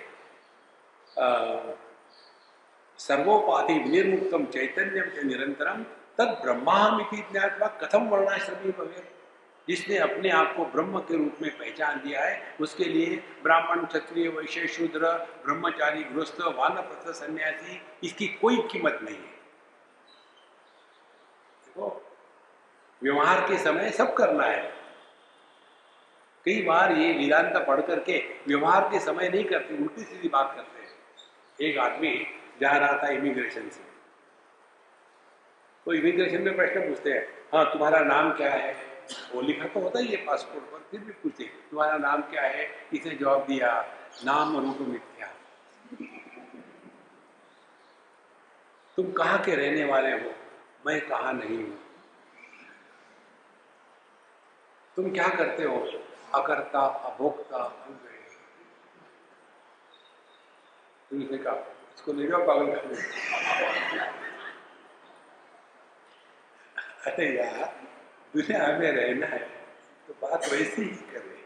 सर्वोपाधि 2.99 3.73
विनिर्मुक्तम 3.73 4.45
चैतन्यम 4.45 5.05
के 5.05 5.23
निरंतरम 5.23 5.83
तद 6.17 6.39
ब्रह्मामिति 6.41 7.17
ज्ञातवा 7.31 7.67
कथम 7.67 8.07
वर्णाश्रमी 8.07 8.71
भवे 8.71 9.19
जिसने 9.67 9.97
अपने 9.97 10.29
आप 10.29 10.55
को 10.55 10.65
ब्रह्म 10.65 10.99
के 10.99 11.17
रूप 11.17 11.37
में 11.41 11.57
पहचान 11.57 11.99
दिया 11.99 12.21
है, 12.25 12.55
उसके 12.61 12.83
लिए 12.83 13.15
ब्राह्मण, 13.43 13.85
क्षत्रिय, 13.85 14.27
वैश्य, 14.27 14.67
शूद्र, 14.67 15.07
ब्रह्मचारी, 15.45 16.03
गृहस्थ, 16.03 16.41
वानप्रस्थ, 16.41 17.09
सन्यासी, 17.19 17.81
इसकी 18.03 18.27
कोई 18.27 18.57
कीमत 18.57 18.99
नहीं 19.03 19.15
है। 19.15 19.37
देखो, 21.65 22.11
व्यवहार 23.03 23.47
के 23.47 23.57
समय 23.57 23.89
सब 23.89 24.13
करना 24.13 24.43
है। 24.43 24.78
कई 26.49 26.61
बार 26.61 26.91
ये 26.91 27.11
वेदांत 27.13 27.57
पढ़ 27.67 27.81
करके 27.81 28.17
व्यवहार 28.47 28.87
के 28.89 28.99
समय 28.99 29.29
नहीं 29.29 29.43
करते, 29.43 29.77
उल्टी 29.77 30.03
सीधी 30.03 30.29
बात 30.29 30.53
करते 30.55 30.81
हैं। 30.81 31.69
एक 31.69 31.77
आदमी 31.77 32.11
जा 32.61 32.71
रहा 32.71 33.03
था 33.03 33.07
इमिग्रेशन 33.07 33.69
से। 33.69 33.83
तो 35.85 35.93
इमिग्रेशन 35.93 36.41
में 36.41 36.55
प्रश्न 36.55 36.81
पूछते 36.81 37.11
हैं 37.11 37.27
हाँ 37.53 37.65
तुम्हारा 37.73 37.99
नाम 37.99 38.31
क्या 38.31 38.53
है? 38.53 38.73
वो 39.35 39.41
लिखा 39.41 39.67
तो 39.67 39.79
होता 39.79 39.99
ही 39.99 40.07
है 40.07 40.25
पासपोर्ट 40.25 40.65
पर, 40.65 40.85
फिर 40.91 40.99
भी 40.99 41.11
पूछते 41.13 41.43
तुम्हारा 41.43 41.97
नाम 41.97 42.21
क्या 42.21 42.41
है? 42.41 42.65
किसने 42.91 43.15
जवाब 43.15 43.45
दिया, 43.47 43.85
नाम 44.25 44.57
रूप 44.57 44.81
मिथ्या। 44.81 45.31
तुम 48.97 49.11
कहाँ 49.11 49.39
के 49.43 49.55
रहने 49.55 49.85
वाले 49.85 50.11
हो? 50.11 50.35
मैं 50.85 51.01
कहा 51.01 51.31
नहीं 51.31 51.57
हूँ। 51.57 51.79
तुम 54.95 55.11
क्या 55.11 55.27
करते 55.27 55.63
हो? 55.63 56.08
अकर्ता, 56.35 56.79
अभोक्ता 57.09 57.59
कहा 61.11 61.53
इसको 61.95 62.13
ले 62.13 62.27
जाओ, 62.27 62.45
पागल 62.47 62.67
कर 62.67 62.81
अरे 67.07 67.25
यार, 67.35 67.65
दुनिया 68.33 68.67
में 68.79 68.91
रहना 68.91 69.27
है 69.27 69.39
तो 70.07 70.13
बात 70.21 70.41
वैसी 70.51 70.81
ही 70.81 70.89
करे। 71.11 71.37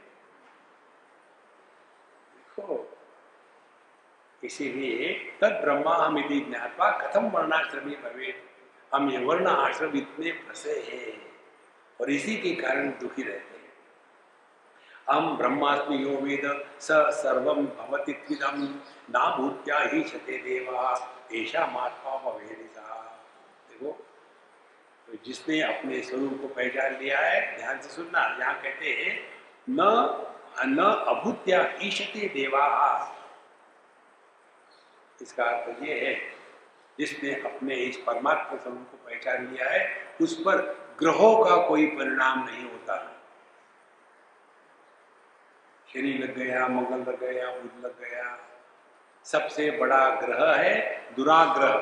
देखो, 2.33 2.65
इसीलिए 4.43 5.13
तद 5.41 5.59
ब्रह्मा 5.61 5.95
हम 5.95 6.17
यदि 6.19 6.39
ज्ञातवा 6.41 6.89
कथम 6.99 7.29
वर्णाश्रमी 7.31 7.95
भवे 8.03 8.33
हम 8.91 9.09
ये 9.09 9.23
वर्ण 9.25 9.47
आश्रम 9.47 9.97
इतने 9.97 10.31
फंसे 10.41 10.79
हैं, 10.81 11.13
और 11.99 12.09
इसी 12.11 12.35
के 12.37 12.51
कारण 12.55 12.89
दुखी 12.99 13.23
रहते 13.23 13.52
हम 15.07 15.37
ब्रह्मास्मि 15.37 16.03
यो 16.03 16.17
वेद, 16.17 16.45
स 16.79 16.91
सर्व 17.13 17.53
भवति 17.53 18.13
त्विदम 18.13 18.61
ना 19.09 19.35
भूत्या 19.37 19.79
ही 19.79 20.03
छते 20.03 20.37
देवा 20.37 20.81
ऐसा 21.35 21.65
महात्मा 21.67 22.17
भवेदिता। 22.17 22.81
देखो 23.69 23.91
तो 25.07 25.17
जिसने 25.25 25.61
अपने 25.61 26.01
स्वरूप 26.01 26.39
को 26.41 26.47
पहचान 26.47 26.97
लिया 27.01 27.19
है, 27.19 27.57
ध्यान 27.57 27.81
से 27.81 27.89
सुनना, 27.89 28.19
यहाँ 28.39 28.61
कहते 28.61 28.85
हैं, 28.85 29.19
न 29.69 30.29
न 30.65 30.83
अभूत्या 31.07 31.59
ईशते 31.83 32.27
देवा। 32.27 32.65
इसका 35.21 35.43
अर्थ 35.43 35.83
ये 35.83 35.99
है, 35.99 36.13
जिसने 36.99 37.33
अपने 37.33 37.75
इस 37.75 37.97
परमात्मा 37.97 38.57
स्वरूप 38.57 38.87
को 38.91 38.97
पहचान 39.09 39.47
लिया 39.47 39.69
है, 39.69 39.87
उस 40.21 40.35
पर 40.41 40.61
ग्रहों 40.99 41.43
का 41.45 41.55
कोई 41.67 41.85
परिणाम 41.85 42.45
नहीं 42.45 42.63
होता। 42.63 43.12
शनि 45.93 46.13
लग 46.17 46.35
गया, 46.37 46.67
मंगल 46.67 46.99
लग 47.01 47.19
गया, 47.19 47.49
बुध 47.51 47.85
लग 47.85 47.99
गया। 48.01 48.37
सबसे 49.25 49.69
बड़ा 49.71 50.09
ग्रह 50.21 50.53
है 50.53 50.75
दुराग्रह। 51.15 51.75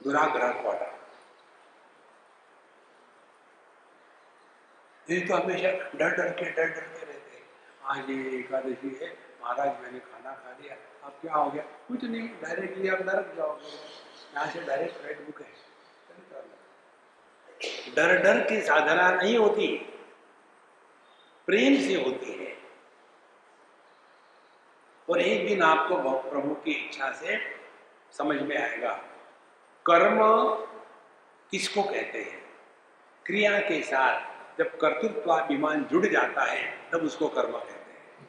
दुराग्रह 0.00 0.50
क्वाटा 0.52 0.86
ये 5.06 5.20
तो 5.20 5.34
हमेशा 5.34 5.70
डर 5.98 6.16
डर 6.16 6.28
के 6.32 6.50
डर 6.50 6.68
डर 6.68 6.80
के 6.80 7.04
रहते 7.04 7.42
आज 7.92 8.10
ये 8.10 8.38
एकादशी 8.38 8.90
है, 9.02 9.08
महाराज 9.42 9.80
मैंने 9.82 9.98
खाना 10.00 10.32
खा 10.34 10.56
लिया, 10.60 10.74
अब 11.04 11.12
क्या 11.22 11.34
हो 11.34 11.50
गया? 11.50 11.62
कुछ 11.88 12.04
नहीं 12.04 12.28
डायरेक्टली 12.42 12.88
आप 12.88 13.00
नरक 13.02 13.32
जाओगे। 13.36 13.70
यहाँ 14.34 14.46
से 14.52 14.60
डायरेक्ट 14.66 14.96
फ़्लाइट 14.96 15.26
बुक 15.26 15.40
है। 15.40 15.48
डर 17.96 18.16
डर 18.22 18.40
की 18.48 18.60
साधना 18.62 19.10
नहीं 19.12 19.36
होती। 19.38 19.66
प्रेम 21.50 21.76
से 21.76 21.94
होती 21.94 22.32
है। 22.32 22.58
और 25.10 25.20
एक 25.20 25.48
दिन 25.48 25.62
आपको 25.62 25.94
प्रभु 26.30 26.54
की 26.54 26.70
इच्छा 26.70 27.12
से 27.12 27.56
समझ 28.12 28.42
में 28.42 28.58
आएगा। 28.58 28.92
कर्म 29.86 30.18
किसको 31.50 31.82
कहते 31.82 32.22
हैं? 32.22 32.50
क्रिया 33.26 33.58
के 33.58 33.82
साथ 33.82 34.20
जब 34.58 34.78
कर्तृत्वाभिमान 34.78 35.84
जुड़ 35.84 36.06
जाता 36.06 36.44
है, 36.44 36.90
तब 36.90 36.98
उसको 36.98 37.28
कर्म 37.28 37.52
कहते 37.52 37.72
हैं। 37.72 38.28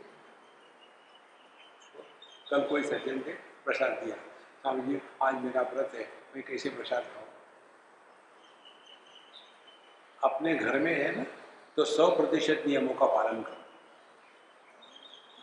कल 2.52 2.68
कोई 2.68 2.84
सज्जन 2.84 3.20
थे, 3.20 3.34
प्रसाद 3.66 3.92
दिया। 3.92 4.16
स्वामी 4.62 4.94
जी 4.94 5.02
आज 5.24 5.36
मेरा 5.36 5.62
व्रत 5.62 5.92
है, 5.96 6.10
मैं 6.36 6.44
कैसे 6.44 6.70
प्रसाद 6.70 7.04
खाऊं? 7.04 7.28
अपने 10.24 10.56
घर 10.56 10.80
में 10.80 11.04
है 11.04 11.16
ना? 11.16 11.41
तो 11.78 11.86
सौ 11.86 12.10
प्रतिशत 12.16 12.64
नियमों 12.68 12.94
का 12.94 13.06
पालन 13.06 13.42
करो। 13.42 13.60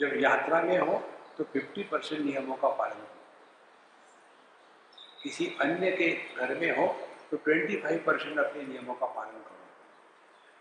जब 0.00 0.16
यात्रा 0.22 0.60
में 0.62 0.78
हो 0.78 0.98
तो 1.38 1.44
फिफ्टी 1.44 1.82
परसेंट 1.82 2.20
नियमों 2.20 2.56
का 2.56 2.68
पालन 2.68 2.94
करो। 2.94 3.16
किसी 5.22 5.46
अन्य 5.60 5.90
के 5.92 6.08
घर 6.36 6.54
में 6.54 6.70
हो 6.76 6.86
तो 7.30 7.36
ट्वेंटी 7.36 7.76
फाइव 7.76 8.02
परसेंट 8.06 8.38
अपने 8.38 8.62
नियमों 8.62 8.94
का 8.94 9.06
पालन 9.06 9.38
करो। 9.38 9.56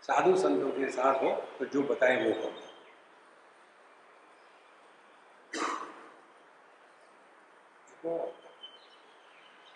साधु 0.02 0.36
संतों 0.38 0.70
के 0.70 0.88
साथ 0.92 1.22
हो 1.22 1.30
तो 1.58 1.64
जो 1.66 1.82
बताए 1.82 2.16
वो 2.24 2.32
करो। 2.42 2.66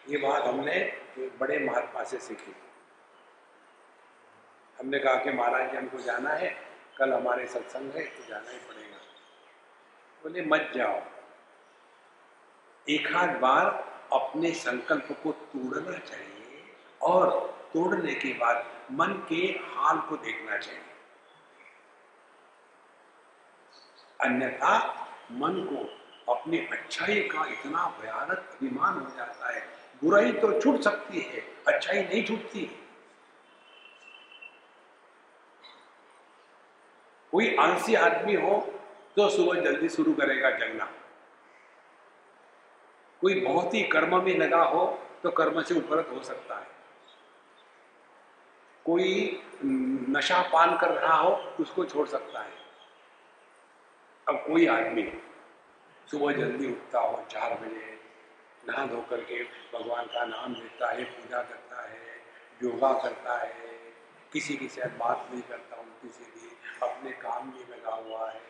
ये 0.06 0.18
बात 0.18 0.42
हमने 0.44 0.72
एक 0.72 1.38
बड़े 1.40 1.58
महात्मा 1.58 2.02
से 2.04 2.18
सीखी। 2.18 2.54
हमने 4.82 4.98
कहा 4.98 5.14
कि 5.14 5.30
महाराज 5.30 5.70
जी, 5.70 5.76
हमको 5.76 5.98
जाना 5.98 6.30
है। 6.30 6.48
कल 6.98 7.12
हमारे 7.12 7.46
सत्संग 7.46 7.92
है 7.92 8.04
तो 8.04 8.28
जाना 8.28 8.50
ही 8.50 8.58
पड़ेगा। 8.58 8.96
बोले, 10.22 10.42
मत 10.42 10.72
जाओ। 10.76 11.00
एक 12.88 13.16
आध 13.16 13.30
बार 13.40 13.66
अपने 14.12 14.52
संकल्प 14.52 15.08
को 15.22 15.32
तोड़ना 15.32 15.98
चाहिए 15.98 16.64
और 17.02 17.30
तोड़ने 17.72 18.14
के 18.14 18.32
बाद 18.32 18.64
मन 18.92 19.26
के 19.28 19.60
हाल 19.74 19.98
को 20.00 20.16
देखना 20.16 20.56
चाहिए। 20.56 20.80
अन्यथा 24.20 24.78
मन 25.32 25.54
को 25.70 25.84
अपनी 26.34 26.58
अच्छाई 26.58 27.20
का 27.20 27.46
इतना 27.46 27.98
भयानक 28.02 28.38
अभिमान 28.38 28.94
हो 28.94 29.16
जाता 29.16 29.52
है। 29.52 29.60
बुराई 30.04 30.32
तो 30.32 30.60
छूट 30.60 30.80
सकती 30.80 31.20
है, 31.20 31.40
अच्छाई 31.68 32.02
नहीं 32.02 32.24
छूटती। 32.24 32.81
कोई 37.32 37.54
आंसी 37.56 37.94
आदमी 37.96 38.34
हो 38.36 38.58
तो 39.16 39.28
सुबह 39.30 39.60
जल्दी 39.60 39.88
शुरू 39.88 40.12
करेगा 40.12 40.50
जगना। 40.50 40.88
कोई 43.22 43.40
बहुत 43.40 43.74
ही 43.74 43.82
कर्म 43.88 44.22
में 44.24 44.36
लगा 44.38 44.62
हो 44.64 44.86
तो 45.22 45.30
कर्म 45.30 45.62
से 45.62 45.74
उपरत 45.74 46.08
हो 46.12 46.22
सकता 46.22 46.58
है। 46.58 46.66
कोई 48.86 49.40
नशा 49.64 50.40
पान 50.52 50.76
कर 50.78 50.90
रहा 50.92 51.16
हो, 51.16 51.30
उसको 51.60 51.84
छोड़ 51.84 52.06
सकता 52.08 52.40
है। 52.40 52.60
अब 54.26 54.44
कोई 54.46 54.66
आदमी 54.68 55.02
सुबह 56.08 56.32
जल्दी 56.32 56.66
उठता 56.66 57.00
हो, 57.00 57.24
चार 57.30 57.54
बजे 57.54 57.90
नहा 58.64 58.86
धो 58.86 59.00
करके 59.10 59.42
भगवान 59.72 60.06
का 60.06 60.24
नाम 60.24 60.54
लेता 60.54 60.90
है, 60.90 61.04
पूजा 61.04 61.42
करता 61.42 61.82
है, 61.82 62.00
योगा 62.62 62.92
करता 63.02 63.38
है, 63.38 63.52
किसी 64.32 64.56
के 64.56 64.68
साथ 64.68 64.98
बात 64.98 65.28
नहीं 65.32 65.42
करता 65.42 65.76
हूँ, 65.76 65.86
किसी 66.02 66.24
सीधी 66.24 66.51
अपने 66.82 67.10
काम 67.10 67.48
में 67.48 67.68
लगा 67.70 67.94
हुआ 67.94 68.30
है। 68.30 68.40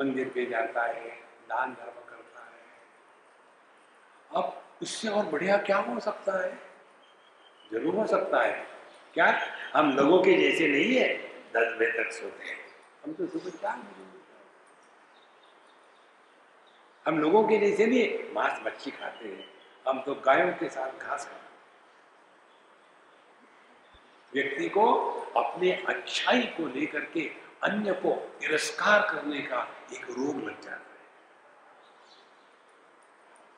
मंदिर 0.00 0.28
पे 0.28 0.46
जाता 0.46 0.82
है, 0.82 1.10
दान 1.48 1.74
धर्म 1.74 2.10
करता 2.10 2.44
है। 2.44 2.60
अब 4.36 4.62
इससे 4.82 5.08
और 5.08 5.26
बढ़िया 5.26 5.56
क्या 5.56 5.76
हो 5.76 6.00
सकता 6.00 6.46
है? 6.46 6.58
ज़रूर 7.72 7.94
हो 7.94 8.06
सकता 8.06 8.42
है। 8.42 8.66
क्या? 9.14 9.40
हम 9.74 9.96
लोगों 9.96 10.22
के 10.22 10.34
जैसे 10.34 10.68
नहीं 10.68 10.96
है, 10.96 11.16
दस 11.56 11.74
बजे 11.76 12.04
तक 12.04 12.12
सोते 12.12 12.44
हैं। 12.44 12.58
हम 13.04 13.12
तो 13.12 13.26
सुबह 13.26 13.50
चार 13.50 13.76
बजे 13.76 14.10
हम 17.06 17.18
लोगों 17.18 17.48
के 17.48 17.58
जैसे 17.58 17.86
नहीं 17.86 18.34
मांस 18.34 18.60
मच्छी 18.66 18.90
खाते 18.90 19.28
हैं। 19.28 19.48
हम 19.88 20.02
तो 20.02 20.14
गायों 20.14 20.52
के 20.52 20.68
साथ 20.68 20.98
घास 20.98 21.24
खाते 21.24 21.49
व्यक्ति 24.34 24.68
को 24.68 24.84
अपने 25.36 25.70
अच्छाई 25.88 26.42
को 26.56 26.66
लेकर 26.74 27.04
के 27.14 27.20
अन्य 27.62 27.92
को 27.92 28.10
तिरस्कार 28.40 29.00
करने 29.10 29.40
का 29.42 29.60
एक 29.92 30.04
रोग 30.10 30.36
लग 30.36 30.60
जाता 30.60 30.76
है। 30.76 30.98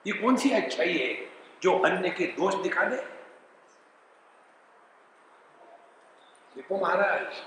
ये 0.07 0.13
कौन 0.13 0.37
सी 0.37 0.51
अच्छाई 0.51 0.93
है 0.93 1.13
जो 1.63 1.79
अन्य 1.79 2.11
के 2.11 2.27
दोष 2.33 2.55
दिखा 2.63 2.85
दे? 2.85 2.97
देखो 6.57 6.79
महाराज 6.81 7.43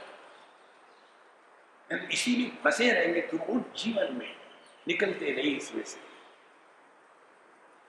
इसी 2.11 2.36
में 2.38 2.49
फंसे 2.63 2.91
रहेंगे 2.91 3.21
तो 3.21 3.38
जीवन 3.78 4.15
में 4.15 4.36
निकलते 4.88 5.32
नहीं 5.36 5.55
इसमें 5.57 5.84
से? 5.84 5.99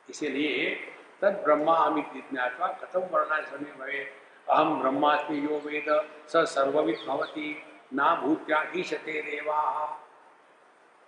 इसीलिए 0.09 0.75
तद 1.21 1.41
ब्रह्मा 1.45 1.77
अमित 1.77 2.11
ज्ञातवा 2.33 2.67
कथम 2.83 3.07
वर्णा 3.13 3.41
समय 3.43 3.73
भवे 3.79 4.01
अहम 4.49 4.81
ब्रह्मास्मि 4.81 5.39
यो 5.45 5.59
वेद, 5.59 5.89
स 6.29 6.37
सर्वविद 6.37 6.99
भवती 7.09 7.63
ना 7.95 8.15
भूत्या 8.15 8.73
ईशते 8.77 9.23
देवा। 9.23 9.63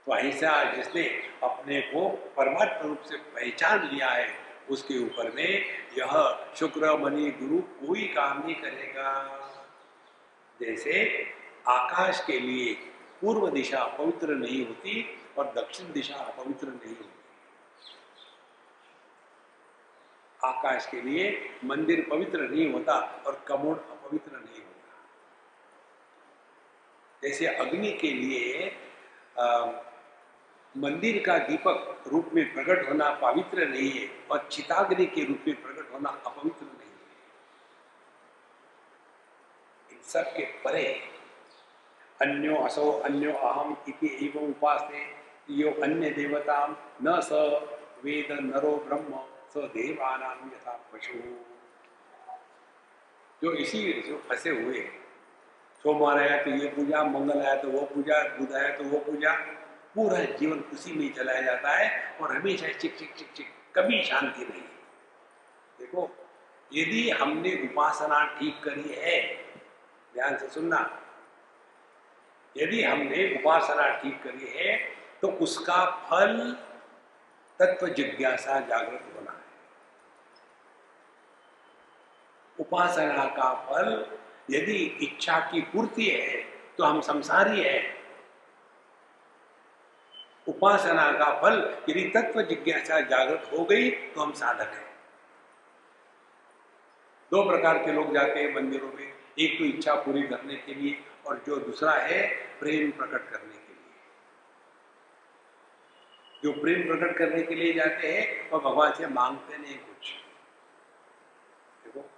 तो 0.06 0.16
ऐसा 0.16 0.52
जिसने 0.74 1.02
अपने 1.42 1.80
को 1.80 2.08
परमात्म 2.08 2.88
रूप 2.88 3.02
से 3.02 3.16
पहचान 3.16 3.88
लिया 3.88 4.08
है, 4.08 4.28
उसके 4.70 4.98
ऊपर 4.98 5.30
में 5.30 5.64
यह 5.98 6.12
शुक्र 6.56 6.96
मणि 6.98 7.30
गुरु 7.30 7.60
कोई 7.86 8.06
काम 8.06 8.42
नहीं 8.42 8.54
करेगा। 8.54 9.12
जैसे 10.60 11.26
आकाश 11.68 12.24
के 12.26 12.40
लिए 12.40 12.74
पूर्व 13.20 13.48
दिशा 13.48 13.84
पवित्र 13.84 14.34
नहीं 14.34 14.66
होती 14.66 15.18
और 15.38 15.52
दक्षिण 15.56 15.92
दिशा 15.92 16.14
अपवित्र 16.14 16.66
नहीं 16.66 16.96
होती। 16.96 17.17
आकाश 20.40 20.86
के 20.86 21.00
लिए 21.00 21.24
मंदिर 21.64 22.06
पवित्र 22.10 22.48
नहीं 22.50 22.72
होता 22.72 22.94
और 23.26 23.44
कमोड़ 23.48 23.76
अपवित्र 23.76 24.32
नहीं 24.32 24.62
होता। 24.62 24.94
जैसे 27.22 27.46
अग्नि 27.46 27.92
के 28.00 28.10
लिए 28.12 28.72
आ, 29.38 29.46
मंदिर 30.74 31.22
का 31.26 31.38
दीपक 31.38 32.04
रूप 32.12 32.30
में 32.34 32.44
प्रकट 32.54 32.88
होना 32.88 33.10
पवित्र 33.22 33.68
नहीं 33.68 33.90
है 33.90 34.08
और 34.30 34.48
चिताग्नि 34.52 35.06
के 35.06 35.24
रूप 35.24 35.44
में 35.46 35.56
प्रकट 35.62 35.92
होना 35.92 36.10
अपवित्र 36.26 36.64
नहीं 36.64 36.90
है। 36.90 36.96
इन 39.90 40.00
सब 40.02 40.32
के 40.36 40.44
परे 40.64 40.86
अन्यो 42.20 42.56
असो 42.56 42.90
अन्यो 42.90 43.32
अहम 43.32 43.76
इति 43.88 44.08
एवं 44.26 44.48
उपास 44.50 44.90
यो 45.50 45.70
अन्य 45.82 46.10
देवता 46.10 46.58
न 47.02 47.20
स 47.20 47.32
वेद 48.04 48.32
नरो 48.40 48.76
ब्रह्म। 48.86 49.12
स्वदेवानाम 49.52 50.48
यथा 50.48 50.72
पशु। 50.92 51.18
जो 53.42 53.52
इसी 53.54 53.80
जो 54.02 54.16
फंसे 54.28 54.50
हुए 54.50 54.78
हैं 54.78 54.96
सोमवार 55.84 56.18
आया 56.18 56.42
तो 56.44 56.50
ये 56.52 56.68
पूजा, 56.68 57.02
मंगल 57.04 57.40
आया 57.40 57.54
तो 57.62 57.68
वो 57.70 57.80
पूजा, 57.86 58.22
बुध 58.36 58.52
आया 58.52 58.76
तो 58.76 58.84
वो 58.84 58.98
पूजा, 59.00 59.32
पूरा 59.94 60.18
जीवन 60.38 60.58
उसी 60.72 60.92
में 60.92 61.12
चलाया 61.14 61.40
जाता 61.42 61.70
है 61.70 62.18
और 62.20 62.36
हमेशा 62.36 62.68
चिक 62.70 62.96
चिक 62.96 63.14
चिक 63.16 63.32
चिक, 63.36 63.46
कभी 63.76 64.02
शांति 64.04 64.44
नहीं। 64.44 64.62
देखो, 65.78 66.10
यदि 66.70 67.10
हमने 67.10 67.54
उपासना 67.64 68.24
ठीक 68.38 68.62
करी 68.64 68.94
है, 68.94 69.20
ध्यान 70.14 70.36
से 70.38 70.48
सुनना, 70.50 70.80
यदि 72.56 72.82
हमने 72.82 73.34
उपासना 73.34 73.88
ठीक 74.02 74.22
करी 74.22 74.52
है 74.56 74.76
तो 75.22 75.28
उसका 75.42 75.84
फल 76.06 76.56
तत्व 77.60 77.86
जिज्ञासा 77.88 78.58
जागृत 78.60 79.12
होना 79.16 79.30
है 79.30 79.46
उपासना 82.68 83.24
का 83.36 83.52
फल 83.66 83.86
यदि 84.50 84.76
इच्छा 85.02 85.38
की 85.50 85.60
पूर्ति 85.72 86.06
है 86.06 86.40
तो 86.78 86.84
हम 86.84 87.00
संसारी 87.00 87.62
है। 87.62 87.78
उपासना 90.46 91.10
का 91.12 91.30
फल 91.40 91.56
यदि 91.88 92.02
तत्व 92.14 92.40
जिज्ञासा 92.42 93.00
जागृत 93.02 93.48
हो 93.52 93.64
गई 93.64 93.90
तो 93.90 94.20
हम 94.20 94.32
साधक 94.32 94.74
हैं। 94.74 94.86
दो 97.32 97.42
प्रकार 97.48 97.78
के 97.78 97.92
लोग 97.92 98.12
जाते 98.14 98.40
हैं 98.40 98.54
मंदिरों 98.54 98.88
में। 98.88 99.06
एक 99.38 99.58
तो 99.58 99.64
इच्छा 99.64 99.94
पूरी 100.02 100.22
करने 100.24 100.54
के 100.56 100.74
लिए 100.74 100.98
और 101.26 101.42
जो 101.46 101.56
दूसरा 101.56 101.92
है 101.92 102.26
प्रेम 102.60 102.90
प्रकट 102.90 103.30
करने 103.30 103.54
के 103.54 103.72
लिए। 103.72 103.96
जो 106.44 106.52
प्रेम 106.62 106.86
प्रकट 106.88 107.16
करने 107.18 107.42
के 107.42 107.54
लिए 107.54 107.72
जाते 107.72 108.12
हैं, 108.12 108.50
वह 108.50 108.58
भगवान 108.60 108.92
से 108.94 109.06
मांगते 109.14 109.58
नहीं 109.58 109.78
कुछ 109.78 110.12
देखो 111.84 112.08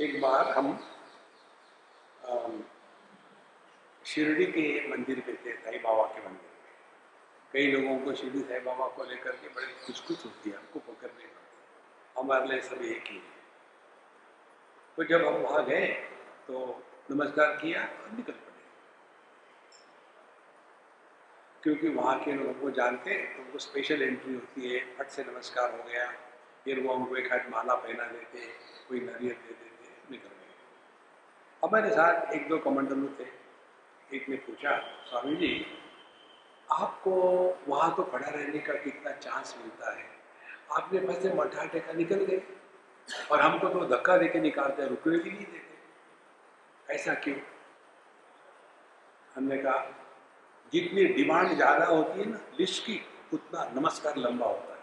एक 0.00 0.20
बार 0.20 0.48
हम 0.50 0.66
शिरडी 4.04 4.44
के 4.46 4.62
मंदिर 4.88 5.20
पे 5.26 5.32
थे, 5.44 5.52
साई 5.54 5.78
बाबा 5.78 6.04
के 6.04 6.20
मंदिर 6.20 6.50
में 6.50 6.68
कई 7.52 7.66
लोगों 7.72 7.96
को 8.04 8.14
शिरडी 8.20 8.40
साई 8.42 8.60
बाबा 8.60 8.86
को 8.96 9.04
लेकर 9.04 9.36
के 9.42 9.48
बड़े 9.48 9.66
कुछ 9.86 10.00
कुछ 10.00 10.24
होती 10.24 10.50
है, 10.50 10.56
हमको 10.56 10.78
पकड़ने 10.86 11.28
हमारे 12.16 12.46
लिए 12.48 12.60
सब 12.62 12.82
एक 12.84 13.04
ही 13.06 13.16
है। 13.16 13.38
तो 14.96 15.04
जब 15.04 15.26
हम 15.26 15.34
वहाँ 15.42 15.64
गए 15.66 15.86
तो 16.46 16.54
नमस्कार 17.10 17.56
किया 17.56 17.82
और 17.82 18.10
निकल 18.16 18.32
पड़े। 18.32 18.48
क्योंकि 21.62 21.88
वहाँ 21.90 22.18
के 22.24 22.32
लोगों 22.32 22.54
को 22.60 22.70
जानते 22.76 23.16
तो 23.26 23.42
उनको 23.42 23.58
स्पेशल 23.60 24.02
एंट्री 24.02 24.34
होती 24.34 24.70
है, 24.70 24.78
फट 24.96 25.08
से 25.08 25.24
नमस्कार 25.24 25.72
हो 25.72 25.82
गया। 25.84 26.10
फिर 26.64 26.80
वो 26.80 26.94
हमको 26.94 27.16
एक 27.16 27.32
हाथ 27.32 27.50
माला 27.50 27.74
पहना 27.76 28.06
देते, 28.06 28.46
कोई 28.88 29.00
नरियर 29.00 29.34
दे 29.34 29.48
देते 29.48 29.69
निकल 30.10 30.28
गए 30.28 30.48
हमारे 31.62 31.90
साथ 31.90 32.32
एक 32.34 32.48
दो 32.48 32.58
कमांडर 32.58 33.06
थे। 33.20 33.28
एक 34.16 34.28
ने 34.28 34.36
पूछा, 34.36 34.76
स्वामी 35.10 35.36
जी, 35.36 35.66
आपको 36.68 37.12
वहाँ 37.68 37.94
तो 37.96 38.02
खड़ा 38.02 38.28
रहने 38.28 38.58
का 38.58 38.72
कितना 38.74 39.10
चांस 39.10 39.54
मिलता 39.58 39.92
है? 39.92 40.04
आपने 40.72 41.00
बस 41.00 41.22
से 41.22 41.32
मठा 41.32 41.64
टेका 41.64 41.92
निकल 41.92 42.24
गए 42.24 42.42
और 43.30 43.40
हमको 43.40 43.68
तो 43.68 43.84
धक्का 43.86 44.16
देके 44.16 44.40
निकालते 44.40 44.82
हैं 44.82 44.88
रुकने 44.88 45.18
भी 45.18 45.30
नहीं 45.30 45.46
देते। 45.46 46.94
ऐसा 46.94 47.14
क्यों? 47.14 47.36
हमने 49.34 49.58
कहा, 49.58 49.78
जितनी 50.72 51.04
डिमांड 51.04 51.54
ज़्यादा 51.54 51.86
होती 51.86 52.20
है 52.20 52.26
ना, 52.30 52.38
लिस्ट 52.58 52.84
की, 52.86 53.00
उतना 53.34 53.64
नमस्कार 53.74 54.16
लंबा 54.16 54.46
होता 54.46 54.74
है। 54.74 54.78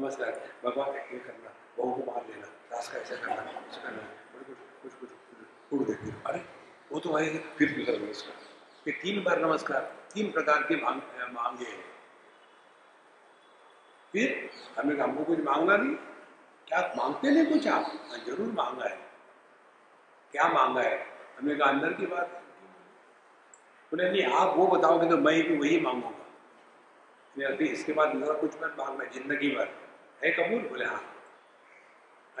नमस्कार, 0.00 0.40
भगवान 0.64 0.94
ये 0.94 1.18
करना। 1.18 1.54
बहू 1.78 1.92
को 1.92 2.10
मार 2.10 2.22
दास 2.70 2.88
का 2.92 2.98
ऐसा 2.98 3.16
करना 3.16 3.42
ऐसा 3.60 3.82
करना 3.82 4.02
कुछ 4.82 4.92
कुछ 4.94 5.10
उड़ 5.72 5.82
देती 5.84 6.12
अरे 6.26 6.40
वो 6.92 7.00
तो 7.00 7.08
फिर 7.58 7.68
दूसरा 7.72 7.96
नमस्कार। 7.96 8.36
ये 8.86 8.92
तीन 9.02 9.22
बार 9.24 9.40
नमस्कार 9.40 9.80
तीन 10.14 10.30
प्रकार 10.32 10.62
के 10.62 10.76
मांग 10.76 11.00
मांगे 11.32 11.64
हैं। 11.64 11.84
फिर 14.14 14.50
हमने 14.78 14.94
कहा 14.96 15.04
हमको 15.04 15.24
कुछ 15.24 15.40
मांगना 15.44 15.76
नहीं? 15.76 15.94
क्या 16.68 16.80
मांगते 16.96 17.30
नहीं 17.30 17.46
कुछ 17.46 17.66
आप? 17.68 17.84
हाँ, 18.10 18.18
ज़रूर 18.18 18.52
मांगा 18.52 18.84
है। 18.84 18.98
क्या 20.32 20.48
मांगा 20.48 20.82
है? 20.82 20.98
हमने 21.38 21.54
कहा 21.54 21.68
अंदर 21.68 21.92
की 21.92 22.06
बात 22.06 22.42
बोले 23.92 24.10
नहीं 24.10 24.24
आप 24.38 24.56
वो 24.56 24.66
बताओगे 24.68 25.08
तो 25.08 25.16
मैं 25.18 25.42
भी 25.42 25.56
वही 25.58 25.80
मांगूँगा। 25.80 27.64
इसके 27.64 27.92
बाद 27.92 28.12
कुछ 28.40 28.62
मत 28.62 28.76
मांगना 28.78 29.04
ज़िंदगी 29.10 29.50
भर। 29.56 29.68
है 30.24 30.30
कबूल? 30.32 30.68
बोले 30.68 30.84
हाँ। 30.84 31.02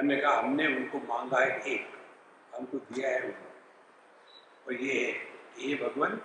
हमने 0.00 0.16
कहा, 0.16 0.38
हमने 0.38 0.66
उनको 0.66 0.98
मांगा 0.98 1.38
है 1.38 1.60
एक। 1.68 1.88
हमको 2.54 2.78
दिया 2.78 3.08
है 3.08 3.22
उनको 3.22 3.48
और 4.66 4.82
ये 4.82 4.94
है 5.04 5.68
ये 5.68 5.74
भगवान, 5.76 6.20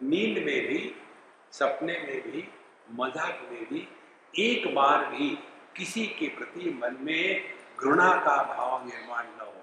नींद 0.00 0.38
में 0.44 0.66
भी, 0.66 0.94
सपने 1.52 1.98
में 1.98 2.30
भी, 2.30 2.48
मज़ाक 2.90 3.40
में 3.50 3.64
भी, 3.64 3.88
एक 4.34 4.74
बार 4.74 5.04
भी 5.06 5.28
किसी 5.76 6.06
के 6.18 6.28
प्रति 6.28 6.70
मन 6.82 6.96
में 7.00 7.54
घृणा 7.80 8.10
का 8.24 8.36
भाव 8.54 8.86
निर्माण 8.86 9.26
न 9.26 9.40
हो। 9.40 9.60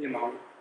ये 0.00 0.08
माउंट 0.08 0.53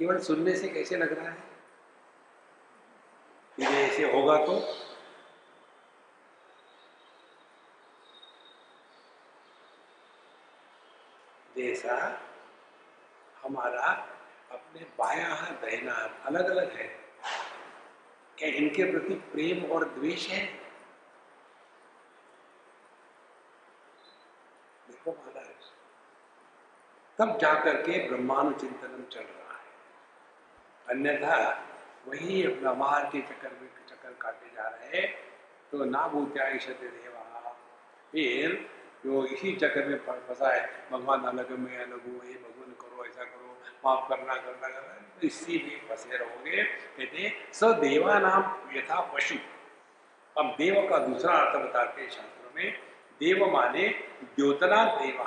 केवल 0.00 0.18
सुनने 0.18 0.56
से 0.56 0.68
कैसे 0.68 0.96
लग 0.96 1.12
रहा 1.12 1.30
है? 1.30 1.42
कि 3.56 3.62
ऐसे 3.62 4.12
होगा 4.12 4.36
तो? 4.46 4.54
जैसा 11.56 11.96
हमारा 13.42 13.86
अपने 14.52 14.86
बाया 14.98 15.28
हाथ 15.28 15.64
हाथ 15.88 16.26
अलग 16.26 16.50
अलग 16.50 16.72
है, 16.72 16.86
क्या 18.38 18.48
इनके 18.48 18.90
प्रति 18.92 19.14
प्रेम 19.14 19.64
और 19.72 19.84
द्वेष 19.84 20.28
है? 20.28 20.46
देखो 24.88 25.12
महाराज, 25.12 25.70
तब 27.18 27.38
जाकर 27.38 27.82
के 27.82 28.08
ब्रह्मांड 28.08 28.56
चिंतन 28.56 29.06
चल 29.12 29.20
रहा 29.20 29.39
अन्यथा 30.90 31.36
वही 32.08 32.42
अपना 32.46 32.72
बाहर 32.74 33.04
के 33.04 33.20
चक्कर 33.22 33.50
में 33.60 33.68
चक्कर 33.88 34.12
काटे 34.20 34.48
जा 34.56 34.68
रहे 34.68 35.06
तो 35.72 35.84
ना 35.86 36.06
भूत्या 36.08 36.44
देवा। 36.70 37.18
फिर 38.12 38.54
जो 39.04 39.24
इसी 39.26 39.54
चक्कर 39.56 39.86
में 39.88 39.98
फंसा 39.98 40.48
है 40.54 40.62
भगवान 40.90 41.22
अलग 41.22 41.50
में 41.58 41.76
अलग, 41.78 42.00
हो 42.02 42.24
ये 42.24 42.34
भगवान 42.36 42.72
करो, 42.80 43.04
ऐसा 43.04 43.24
करो, 43.24 43.56
माफ़ 43.84 44.08
करना 44.08 44.34
करना 44.36 44.68
करना 44.68 44.94
तो 45.12 45.26
इसी 45.26 45.58
में 45.66 45.88
फंसे 45.88 46.16
रहोगे। 46.16 46.62
कहते 46.62 47.32
सदेवा 47.52 48.18
नाम 48.18 48.76
यथा 48.76 49.00
पशु। 49.12 49.34
अब 50.36 50.54
देव 50.58 50.74
का 50.90 50.98
दूसरा 50.98 51.34
अर्थ 51.34 51.56
बताते 51.60 52.02
हैं 52.02 52.10
शास्त्रों 52.10 52.50
में। 52.56 52.78
देव 53.20 53.44
माने 53.52 53.88
द्योतना 54.36 54.84
देव 54.96 55.22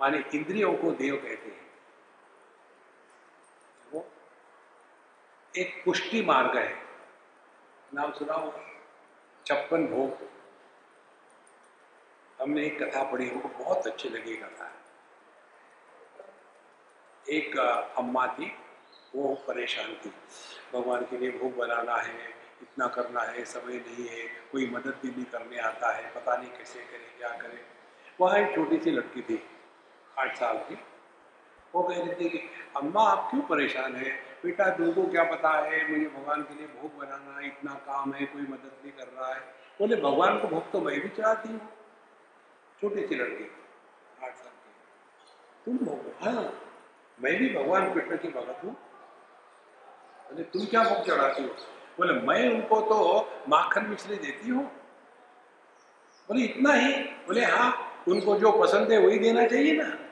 माने 0.00 0.18
इंद्रियों 0.34 0.72
को 0.74 0.90
देव 0.92 1.16
कहते 1.16 1.48
हैं 1.48 1.66
वो 3.92 4.06
एक 5.58 5.82
पुष्टि 5.84 6.22
मार्ग 6.22 6.56
है। 6.56 6.74
नाम 7.94 8.12
सुनाओ 8.12 8.50
छप्पन 9.46 9.86
भोग। 9.86 10.18
हमने 12.42 12.66
एक 12.66 12.82
कथा 12.82 13.02
पढ़ी, 13.02 13.28
हमको 13.30 13.48
बहुत 13.48 13.86
अच्छी 13.86 14.08
लगी 14.08 14.36
कथा। 14.36 14.72
एक 17.28 17.58
अम्मा 17.98 18.26
थी, 18.26 18.52
वो 19.14 19.34
परेशान 19.34 19.94
थी। 19.94 20.12
भगवान 20.72 21.04
के 21.04 21.18
लिए 21.18 21.30
भोग 21.30 21.56
बनाना 21.56 21.96
है, 21.96 22.28
इतना 22.62 22.86
करना 22.86 23.20
है, 23.20 23.44
समय 23.44 23.74
नहीं 23.74 24.08
है, 24.08 24.28
कोई 24.52 24.70
मदद 24.70 24.98
भी 25.02 25.10
नहीं 25.10 25.24
करने 25.24 25.58
आता 25.58 25.92
है, 25.92 26.14
पता 26.14 26.36
नहीं 26.36 26.50
कैसे 26.50 26.80
करें, 26.80 27.18
क्या 27.18 27.28
करें। 27.28 27.60
वहाँ 28.20 28.38
एक 28.38 28.54
छोटी 28.54 28.78
सी 28.78 28.90
लड़की 28.90 29.22
थी, 29.22 29.42
आठ 30.18 30.36
साल 30.36 30.58
की। 30.58 30.78
वो 31.74 31.82
कह 31.82 31.94
रही 31.94 32.24
थी 32.24 32.30
कि, 32.30 32.38
अम्मा, 32.76 33.02
आप 33.02 33.30
क्यों 33.30 33.42
परेशान 33.42 33.96
है? 33.96 34.10
बेटा 34.44 34.70
तुमको 34.70 35.02
क्या 35.02 35.24
पता 35.24 35.50
है? 35.50 35.90
मुझे 35.90 36.06
भगवान 36.06 36.42
के 36.42 36.54
लिए 36.54 36.66
भोग 36.66 36.98
बनाना 36.98 37.38
है, 37.38 37.46
इतना 37.46 37.74
काम 37.74 38.12
है, 38.12 38.26
कोई 38.26 38.42
मदद 38.42 38.70
नहीं 38.82 38.92
कर 38.92 39.06
रहा 39.06 39.34
है। 39.34 39.40
बोले, 39.78 39.96
भगवान 39.96 40.38
को 40.38 40.48
भोग 40.48 40.70
तो 40.72 40.80
मैं 40.80 41.00
भी 41.00 41.08
चढ़ाती 41.08 41.48
हूँ। 41.48 41.60
छोटी 42.80 43.06
सी 43.06 43.14
लड़की, 43.14 43.44
आठ 44.24 44.34
साल 44.34 44.48
की। 44.48 44.74
तुम 45.64 45.86
भोग 45.86 46.24
हाँ 46.24 46.64
मैं 47.22 47.36
भी 47.36 47.54
भगवान 47.54 47.94
कृष्ण 47.94 48.16
की 48.16 48.28
भगत 48.28 48.60
हूँ। 48.64 48.72
बोले 50.28 50.42
तुम 50.42 50.66
क्या 50.66 50.82
भोग 50.82 51.06
चढ़ाती 51.06 51.42
हो? 51.42 51.48
बोले, 51.98 52.12
मैं 52.12 52.54
उनको 52.54 52.80
तो 52.80 53.30
माखन 53.48 53.86
मिश्री 53.86 54.16
देती 54.16 54.48
हूँ। 54.48 54.64
बोले, 56.28 56.44
इतना 56.44 56.72
ही? 56.72 56.92
बोले 57.02 57.44
हाँ 57.44 58.02
उनको 58.08 58.36
जो 58.36 58.52
पसंद 58.52 58.92
है 58.92 58.98
वही 58.98 59.18
देना 59.18 59.46
चाहिए 59.46 59.72
ना। 59.72 60.07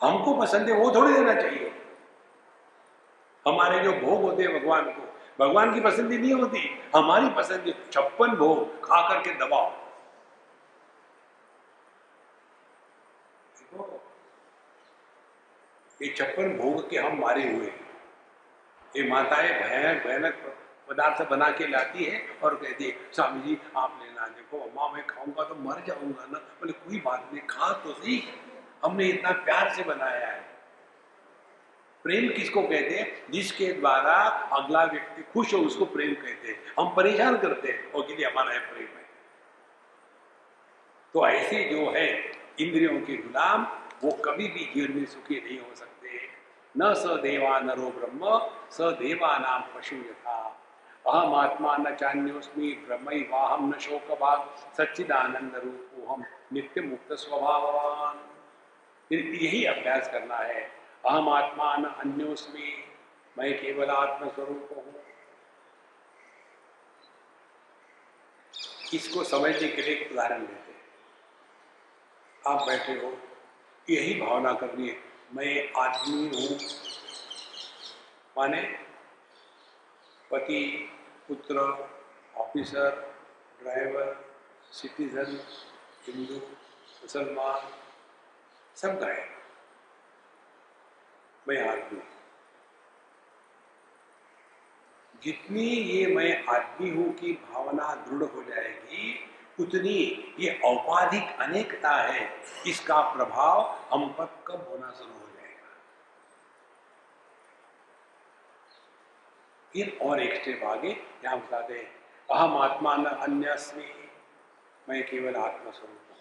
हमको 0.00 0.34
पसंद 0.34 0.68
है 0.68 0.74
वो 0.74 0.90
थोड़ी 0.94 1.12
देना 1.12 1.34
चाहिए। 1.34 1.72
हमारे 3.46 3.78
जो 3.80 3.92
भोग 3.92 4.22
होते 4.22 4.42
हैं 4.42 4.60
भगवान 4.60 4.90
को, 4.90 5.02
भगवान 5.38 5.74
की 5.74 5.80
पसंदी 5.80 6.18
नहीं 6.18 6.32
होती, 6.32 6.60
हमारी 6.96 7.28
पसंद 7.28 7.74
छप्पन 7.92 8.36
भोग 8.36 8.80
खा 8.84 9.00
करके 9.08 9.34
दबाओ। 9.34 9.70
ये 16.02 16.14
छप्पन 16.16 16.56
भोग 16.58 16.88
के 16.90 16.98
हम 16.98 17.18
मारे 17.20 17.42
हुए 17.52 17.72
ये 18.96 19.08
माताएँ 19.10 19.48
भयानक 19.48 20.06
भयानक 20.06 20.34
पदार्थ 20.88 21.22
बना 21.28 21.50
के 21.50 21.66
लाती 21.66 22.04
है 22.04 22.20
और 22.42 22.54
कहती 22.54 22.84
है, 22.84 22.96
स्वामी 23.12 23.40
जी, 23.40 23.58
आप 23.76 23.98
लेना, 24.02 24.26
देखो, 24.26 24.58
अम्मा, 24.58 24.88
मैं 24.88 25.06
खाऊँगा 25.06 25.44
तो 25.44 25.54
मर 25.54 25.82
जाऊँगा 25.86 26.26
ना, 26.32 26.38
बोले, 26.38 26.72
कोई 26.72 27.00
बात 27.00 27.28
नहीं, 27.32 27.42
खा 27.46 27.72
तो 27.72 27.92
सही 27.92 28.16
हमने 28.84 29.04
इतना 29.04 29.32
प्यार 29.32 29.68
से 29.68 29.82
बनाया 29.84 30.26
है। 30.26 30.48
प्रेम 32.02 32.28
किसको 32.28 32.62
कहते 32.62 32.98
हैं? 32.98 33.26
जिसके 33.30 33.72
द्वारा 33.72 34.12
अगला 34.52 34.84
व्यक्ति 34.84 35.22
खुश 35.22 35.54
हो, 35.54 35.58
उसको 35.58 35.84
प्रेम 35.84 36.14
कहते 36.14 36.48
हैं। 36.48 36.62
हम 36.78 36.94
परेशान 36.94 37.38
करते 37.38 37.68
हैं, 37.68 37.92
और 37.92 38.02
कि 38.02 38.24
हमारा 38.24 38.50
है 38.50 38.60
प्रेम 38.60 38.88
है। 38.88 39.08
तो 41.14 41.28
ऐसे 41.28 41.64
जो 41.64 41.90
है, 41.90 42.32
इंद्रियों 42.60 43.00
के 43.00 43.16
गुलाम, 43.16 43.66
वो 44.04 44.12
कभी 44.12 44.48
भी 44.48 44.72
जीवन 44.74 44.98
में 44.98 45.06
सुखी 45.06 45.40
नहीं 45.40 45.60
हो 45.60 45.74
सकते। 45.74 46.20
न 46.78 46.94
स 46.94 47.04
देवा 47.06 47.60
नरो 47.60 47.90
ब्रह्म, 47.90 48.50
स 48.70 48.78
देवा 48.80 49.38
नाम 49.38 49.62
पशु 49.62 49.96
यथा। 49.96 50.64
अहम 51.06 51.34
आत्मा 51.34 51.76
न 51.76 51.94
चान्योस्मी 51.94 52.72
ब्रह्म 52.72 53.24
वाहम 53.30 53.74
न 53.74 53.78
शोक 53.78 54.18
भाग 54.18 54.56
सच्चिदानंद 54.76 55.56
रूप 55.56 56.10
हम 56.10 56.24
नित्य 56.52 56.80
मुक्त 56.80 57.12
स्वभावान 59.10 59.34
यही 59.34 59.64
अभ्यास 59.64 60.08
करना 60.12 60.36
है। 60.36 60.60
अहम 61.06 61.28
आत्मा 61.28 61.76
न 61.76 61.84
अन्योस्मी 61.84 62.84
मैं 63.38 63.60
केवल 63.60 63.90
आत्म 63.90 64.28
स्वरूप 64.28 64.68
हूँ। 64.76 64.94
इसको 68.94 69.24
समझने 69.24 69.68
के 69.68 69.82
लिए 69.82 70.08
उदाहरण 70.12 70.46
देते 70.46 70.76
आप 72.50 72.66
बैठे 72.66 72.92
हो, 72.92 73.18
यही 73.90 74.20
भावना 74.20 74.52
करनी 74.52 74.88
है, 74.88 74.96
मैं 75.34 75.72
आदमी 75.72 76.28
हूँ। 76.28 76.58
माने 78.38 78.62
पति, 80.30 80.90
पुत्र, 81.28 81.58
ऑफिसर, 82.36 83.14
ड्राइवर, 83.62 84.24
सिटीजन, 84.72 85.40
हिंदू, 86.06 86.34
मुसलमान 86.34 87.87
सब 88.78 88.98
गाय 89.00 89.16
मैं 91.46 91.60
आदमी 91.68 92.00
जितनी 95.22 95.62
ये 95.62 96.06
मैं 96.14 96.44
आदमी 96.46 96.90
हूँ 96.90 97.12
की 97.12 97.32
भावना 97.44 97.94
दृढ़ 98.08 98.22
हो 98.24 98.42
जाएगी। 98.42 99.14
उतनी 99.60 99.94
ये 100.40 100.50
औपाधिक 100.64 101.40
अनेकता 101.40 101.90
है। 101.92 102.20
इसका 102.66 103.00
प्रभाव 103.14 103.60
हम 103.92 104.08
पर 104.18 104.26
कब 104.46 104.66
होना 104.70 104.90
शुरू 104.90 105.12
हो 105.12 105.26
जाएगा? 105.36 105.72
फिर 109.72 109.98
और 110.02 110.20
एक 110.20 110.40
स्टेप 110.42 110.62
आगे। 110.64 110.90
यहाँ 111.24 111.38
बताते 111.38 111.74
हैं 111.74 111.88
अहम 112.28 112.56
आत्मा 112.58 112.94
न 112.96 113.04
अन्य 113.26 113.56
मैं 114.88 115.02
केवल 115.06 115.36
आत्मस्वरूप 115.36 116.06
हूँ। 116.10 116.16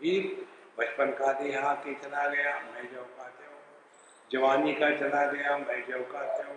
फिर 0.00 0.46
बचपन 0.78 1.10
का 1.10 1.32
देह 1.32 1.72
के 1.74 1.94
चला 1.94 2.28
गया, 2.28 2.60
मैं 2.60 2.92
जो 2.92 3.02
कहते 3.02 3.44
हो, 3.44 3.58
जवानी 4.32 4.74
का 4.74 4.90
चला 4.96 5.26
गया, 5.26 5.58
मैं 5.58 5.86
जो 5.86 6.04
कहते 6.04 6.42
हो, 6.42 6.56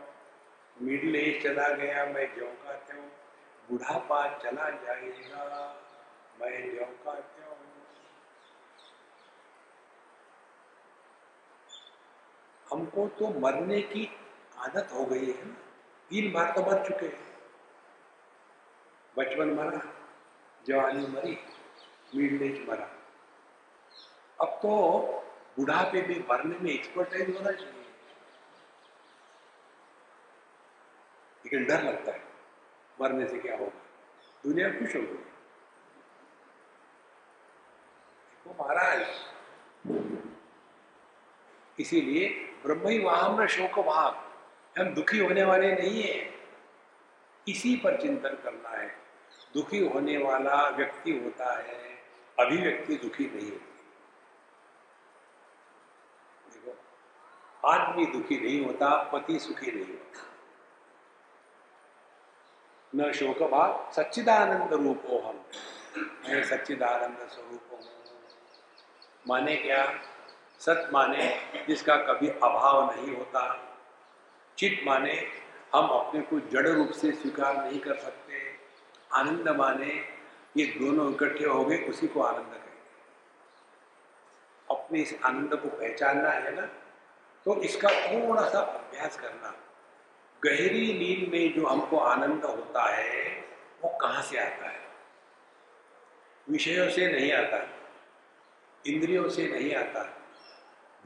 मिडिल 0.81 1.15
एज 1.15 1.44
चला 1.44 1.68
गया, 1.69 2.06
मैं 2.06 2.35
जो 2.35 2.45
कहते 2.45 2.98
हो, 2.98 3.03
बुढ़ापा 3.69 4.27
चला 4.38 4.69
जाएगा, 4.69 5.77
मैं 6.41 6.76
जो 6.76 6.85
कहते 6.85 7.41
हूँ। 7.41 7.57
हमको 12.72 13.07
तो 13.07 13.40
मरने 13.40 13.81
की 13.81 14.10
आदत 14.57 14.90
हो 14.94 15.06
गई 15.06 15.26
है 15.26 15.53
तीन 16.10 16.31
बार 16.34 16.52
तो 16.52 16.61
मर 16.61 16.85
चुके 16.88 17.06
हैं। 17.06 17.31
बचपन 19.18 19.49
मरा, 19.49 19.81
जवानी 20.68 21.07
मरी, 21.07 21.38
मिडिल 22.15 22.44
एज 22.44 22.69
मरा। 22.69 22.93
तो 24.45 25.03
बुढ़ापे 25.60 26.02
में, 26.02 26.26
मरने 26.30 26.57
में 26.57 26.72
एक्सपर्टाइज 26.72 27.38
होना 27.38 27.52
चाहिए। 27.52 27.82
लेकिन 31.45 31.65
डर 31.65 31.84
लगता 31.84 32.11
है, 32.11 32.24
मरने 33.02 33.28
से 33.28 33.40
क्या 33.40 33.57
होगा? 33.57 33.82
दुनिया 34.44 34.70
खुश 34.70 34.95
होगी 34.95 35.24
वो 38.48 38.64
महाराज 38.64 39.07
इसीलिए 41.80 42.30
ब्रह्म 42.64 42.88
ही 42.88 42.99
वहाँ 42.99 43.48
शोक 43.48 43.86
भाव। 43.86 44.34
हम 44.80 44.94
दुखी 44.94 45.20
होने 45.20 45.44
वाले 45.44 45.76
नहीं 45.76 46.03
है। 46.03 46.34
इसी 47.48 47.76
पर 47.76 48.02
चिंतन 48.02 48.30
करना 48.30 48.70
है। 48.70 48.88
दुखी 49.53 49.88
होने 49.88 50.18
वाला 50.18 50.70
व्यक्ति 50.70 51.20
होता 51.20 51.60
है। 51.60 52.03
अभिव्यक्ति 52.40 52.95
दुखी 52.95 53.26
नहीं 53.26 53.52
होती 53.52 53.70
देखो 56.49 56.78
आदमी 57.65 58.06
दुखी 58.06 58.40
नहीं 58.40 58.65
होता, 58.65 59.03
पति 59.03 59.40
सुखी 59.40 59.72
नहीं 59.72 59.85
होता। 59.85 60.30
न 62.95 63.11
शोक 63.11 63.49
भाव, 63.52 63.91
सच्चिदानंद 63.95 64.73
रूपो 64.73 65.19
हम। 65.19 65.45
मैं 65.98 66.44
सच्चिदानंद 66.44 67.18
स्वरूप 67.18 67.61
हूँ। 67.72 67.80
माने 69.27 69.56
क्या? 69.56 69.99
सत 70.60 70.90
माने, 70.94 71.41
जिसका 71.68 71.95
कभी 71.95 72.30
अभाव 72.30 72.95
नहीं 72.95 73.15
होता। 73.15 73.73
चित 74.57 74.81
माने, 74.85 75.27
हम 75.76 75.88
अपने 75.88 76.22
को 76.22 76.40
जड़ 76.40 76.68
रूप 76.68 76.91
से 76.91 77.11
स्वीकार 77.11 77.65
नहीं 77.65 77.80
कर 77.80 77.95
सकते। 77.95 78.34
आनंद 79.14 79.49
माने, 79.49 80.06
ये 80.57 80.65
दोनों 80.65 81.14
इकट्ठे 81.14 81.45
हो 81.45 81.65
गए, 81.65 81.77
उसी 81.77 82.07
को 82.07 82.22
आनंद 82.22 82.45
कहेंगे। 82.45 82.64
अपने 84.76 84.99
इस 84.99 85.19
आनंद 85.26 85.56
को 85.56 85.68
पहचानना 85.69 86.30
है 86.30 86.56
ना 86.56 86.69
तो 87.45 87.61
इसका 87.61 87.90
थोड़ा 87.90 88.49
सा 88.49 88.60
अभ्यास 88.60 89.20
करना। 89.20 89.56
गहरी 90.45 90.94
नींद 90.94 91.32
में 91.32 91.53
जो 91.53 91.68
हमको 91.68 91.98
आनंद 91.98 92.45
होता 92.45 92.84
है, 92.95 93.45
वो 93.84 93.90
कहाँ 94.02 94.22
से 94.22 94.38
आता 94.38 94.70
है? 94.70 94.82
विषयों 96.49 96.90
से 96.90 97.11
नहीं 97.11 97.32
आता, 97.32 97.57
इंद्रियों 98.88 99.30
से 99.30 99.48
नहीं 99.48 99.76
आता, 99.76 100.03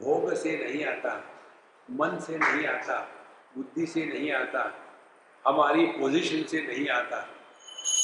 भोग 0.02 0.34
से 0.34 0.56
नहीं 0.64 0.84
आता, 0.84 1.24
मन 1.90 2.18
से 2.18 2.38
नहीं 2.38 2.66
आता, 2.66 3.00
बुद्धि 3.56 3.86
से 3.86 4.04
नहीं 4.06 4.32
आता, 4.32 4.74
हमारी 5.46 5.86
पोजीशन 5.86 6.42
से 6.44 6.62
नहीं 6.62 6.88
आता, 6.88 7.28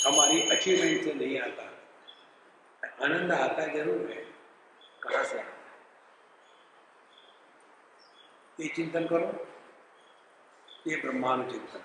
हमारी 0.07 0.51
अचीवमेंट 0.51 1.05
से 1.05 1.15
नहीं 1.15 1.41
आता। 1.41 1.71
आनंद 3.05 3.33
आता 3.33 3.67
ज़रूर 3.67 4.11
है, 4.11 4.25
कहाँ 5.03 5.25
से 5.25 5.39
आता? 5.39 5.54
ये 8.61 8.69
चिंतन 8.69 9.07
करो। 9.07 9.47
ये 10.87 10.97
ब्रह्मांड 10.97 11.51
चिंतन। 11.51 11.83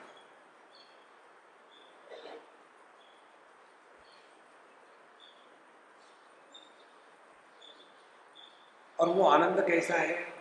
और 9.00 9.10
वो 9.10 9.30
आनंद 9.30 9.66
कैसा 9.68 9.94
है? 9.94 10.34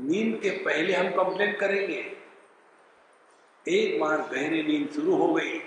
नींद 0.00 0.42
के 0.42 0.50
पहले 0.50 0.94
हम 0.94 1.08
कंप्लेन 1.08 1.56
करेंगे। 1.56 2.16
एक 3.68 4.00
बार 4.00 4.18
गहरी 4.18 4.62
नींद 4.62 4.92
शुरू 4.92 5.16
हो 5.16 5.32
गई 5.34 5.58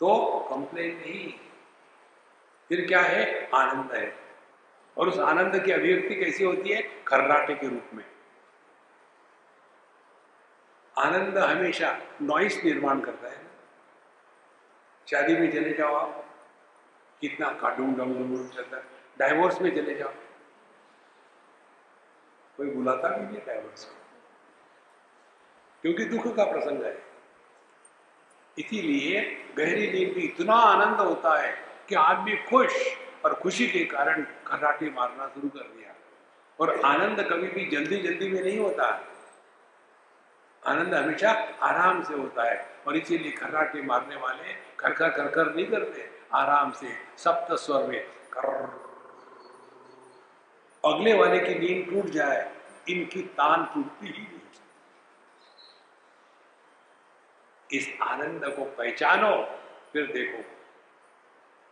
तो 0.00 0.40
कंप्लेन 0.50 0.96
नहीं। 0.96 1.32
फिर 2.68 2.86
क्या 2.86 3.00
है? 3.00 3.50
आनंद 3.54 3.92
है। 3.92 4.16
और 4.98 5.08
उस 5.08 5.18
आनंद 5.18 5.62
की 5.64 5.72
अभिव्यक्ति 5.72 6.14
कैसी 6.14 6.44
होती 6.44 6.68
है? 6.68 7.04
खर्राटे 7.04 7.54
के 7.54 7.68
रूप 7.68 7.90
में। 7.94 8.15
आनंद 10.98 11.38
हमेशा 11.38 12.00
नॉइस 12.22 12.64
निर्माण 12.64 13.00
करता 13.00 13.28
है। 13.28 13.46
शादी 15.10 15.36
में 15.36 15.52
चले 15.52 15.72
जाओ 15.72 15.94
आप, 15.94 16.34
कितना 17.20 17.50
काटून 17.50 17.94
डम 17.94 18.48
चलता 18.48 18.76
है। 18.76 18.84
डाइवोर्स 19.18 19.60
में 19.60 19.74
चले 19.76 19.94
जाओ। 19.94 20.12
कोई 22.56 22.70
बुलाता 22.70 23.08
भी 23.08 23.26
नहीं 23.26 23.46
डाइवर्स 23.46 23.84
को। 23.84 23.96
क्योंकि 25.82 26.04
दुख 26.04 26.36
का 26.36 26.44
प्रसंग 26.44 26.82
है। 26.82 27.02
इसीलिए 28.58 29.44
गहरी 29.58 29.92
नींद 29.92 30.16
में 30.16 30.24
इतना 30.24 30.54
आनंद 30.54 31.00
होता 31.00 31.42
है 31.42 31.56
कि 31.88 31.94
आदमी 31.94 32.36
खुश 32.36 32.98
और 33.24 33.34
खुशी 33.34 33.66
के 33.66 33.84
कारण 33.84 34.26
खराटे 34.46 34.90
मारना 34.90 35.28
शुरू 35.28 35.48
कर 35.48 35.64
दिया। 35.64 35.94
और 36.60 36.80
आनंद 36.80 37.20
कभी 37.20 37.48
भी 37.48 37.66
जल्दी 37.66 37.96
जल्दी 37.96 38.28
में 38.28 38.42
नहीं 38.42 38.58
होता। 38.58 39.12
आनंद 40.66 40.94
हमेशा 40.94 41.30
आराम 41.62 42.02
से 42.04 42.14
होता 42.14 42.50
है। 42.50 42.76
और 42.86 42.96
इसीलिए 42.96 43.32
खर्राटे 43.32 43.82
मारने 43.82 44.16
वाले 44.16 44.52
खरखर 44.52 45.08
खरखर 45.08 45.54
नहीं 45.54 45.66
करते, 45.66 46.10
आराम 46.34 46.72
से 46.72 46.88
सप्त 47.18 47.54
स्वर 47.54 47.82
में 47.82 48.06
कर 48.06 48.46
अगले 50.84 51.14
वाले 51.14 51.40
की 51.40 51.54
नींद 51.54 51.94
टूट 51.94 52.12
जाए, 52.12 52.56
इनकी 52.88 53.22
तान 53.22 53.64
टूटती 53.64 54.06
ही 54.06 54.12
नहीं। 54.12 54.40
इस 57.72 57.98
आनंद 58.02 58.44
को 58.44 58.64
पहचानो, 58.64 59.58
फिर 59.92 60.06
देखो। 60.06 60.42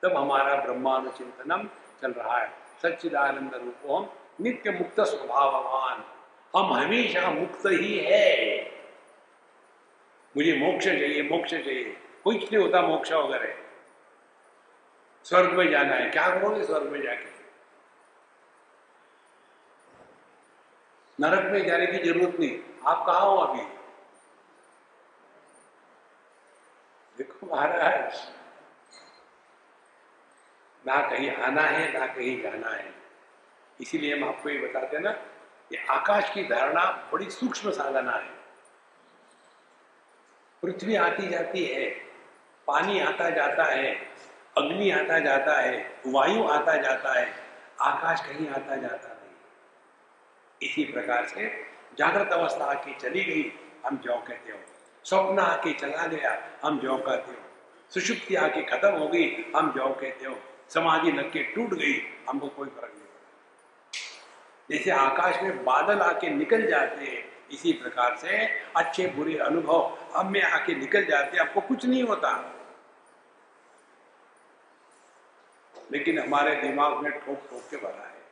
तब 0.02 0.16
हमारा 0.16 0.56
ब्रह्मानुचिंतनम 0.56 1.64
चल 2.02 2.12
रहा 2.12 2.38
है। 2.38 2.52
सच्चिदानंद 2.82 3.54
रूप 3.54 3.90
हम 3.90 4.10
नित्य 4.40 4.70
मुक्त 4.70 5.00
स्वभाववान। 5.00 6.04
हम 6.56 6.72
हमेशा 6.72 7.30
मुक्त 7.30 7.62
ही 7.66 7.98
है। 7.98 8.73
मुझे 10.36 10.56
मोक्ष 10.56 10.84
चाहिए 10.84 11.22
मोक्ष 11.22 11.50
चाहिए। 11.50 12.00
कुछ 12.24 12.36
नहीं 12.36 12.56
होता 12.56 12.82
मोक्ष 12.82 13.12
वगैरह। 13.12 13.58
स्वर्ग 15.24 15.52
में 15.52 15.70
जाना 15.70 15.94
है। 15.94 16.10
क्या 16.10 16.28
करोगे 16.34 16.64
स्वर्ग 16.64 16.88
में 16.88 17.02
जाके? 17.02 17.34
नरक 21.20 21.52
में 21.52 21.66
जाने 21.66 21.86
की 21.86 21.98
ज़रूरत 21.98 22.40
नहीं। 22.40 22.60
आप 22.86 23.06
कहा 23.06 23.18
हो 23.18 23.36
अभी? 23.36 23.62
देखो 27.18 27.56
महाराज, 27.56 28.32
ना 30.86 31.10
कहीं 31.10 31.30
आना 31.30 31.62
है, 31.62 31.98
ना 31.98 32.06
कहीं 32.06 32.42
जाना 32.42 32.68
है। 32.68 32.94
इसीलिए 33.80 34.16
हम 34.16 34.28
आपको 34.28 34.48
ये 34.48 34.58
बताते 34.58 34.96
हैं 34.96 35.04
ना 35.04 35.12
कि 35.70 35.76
आकाश 35.76 36.30
की 36.34 36.42
धारणा 36.44 37.10
बड़ी 37.12 37.30
सूक्ष्म 37.30 37.70
साधना 37.70 38.12
है। 38.12 38.43
पृथ्वी 40.64 40.96
आती 40.96 41.28
जाती 41.28 41.64
है, 41.64 41.90
पानी 42.66 43.00
आता 43.00 43.30
जाता 43.30 43.64
है, 43.64 43.94
अग्नि 44.58 44.90
आता 44.90 45.18
जाता 45.18 45.60
है, 45.60 46.00
वायु 46.06 46.44
आता 46.44 46.76
जाता 46.76 47.20
है, 47.20 47.34
आकाश 47.80 48.20
कहीं 48.20 48.48
आता 48.48 48.76
जाता 48.76 49.08
नहीं। 49.08 49.34
इसी 50.70 50.84
प्रकार 50.84 51.26
से 51.26 51.66
जागृत 51.98 52.32
अवस्था 52.32 52.64
आके 52.64 52.94
चली 52.94 53.24
गई, 53.24 53.52
हम 53.86 53.96
जो 53.96 54.16
कहते 54.16 54.52
हो। 54.52 54.58
स्वप्न 55.04 55.38
आके 55.38 55.72
चला 55.72 56.06
गया, 56.06 56.42
हम 56.64 56.78
जो 56.78 56.98
कहते 56.98 57.32
हो। 57.32 57.38
सुषुप्ति 57.94 58.34
आके 58.34 58.62
खत्म 58.62 58.88
हो 58.88 59.08
गई, 59.08 59.52
हम 59.56 59.72
जो 59.72 59.88
कहते 59.88 60.26
हो। 60.26 60.36
समाधि 60.68 61.12
लग 61.12 61.32
के 61.32 61.42
टूट 61.42 61.70
गई, 61.70 62.02
हमको 62.28 62.48
कोई 62.48 62.68
फ़र्क 62.68 62.92
नहीं 62.94 63.04
पड़ा। 63.04 63.32
जैसे 64.70 64.90
आकाश 64.90 65.42
में 65.42 65.64
बादल 65.64 66.00
आके 66.00 66.30
निकल 66.30 66.66
जाते 66.66 67.04
हैं, 67.04 67.34
इसी 67.52 67.72
प्रकार 67.72 68.16
से 68.16 68.46
अच्छे 68.76 69.06
बुरे 69.06 69.38
अनुभव 69.38 69.98
हम 70.16 70.32
में 70.32 70.42
आके 70.42 70.74
निकल 70.74 71.04
जाते 71.04 71.38
आपको 71.38 71.60
कुछ 71.60 71.84
नहीं 71.86 72.02
होता। 72.02 72.30
लेकिन 75.92 76.18
हमारे 76.18 76.54
दिमाग 76.56 76.92
में 76.92 77.12
ठोक 77.12 77.38
ठोक 77.50 77.62
के 77.70 77.76
भरा 77.76 78.06
है। 78.08 78.22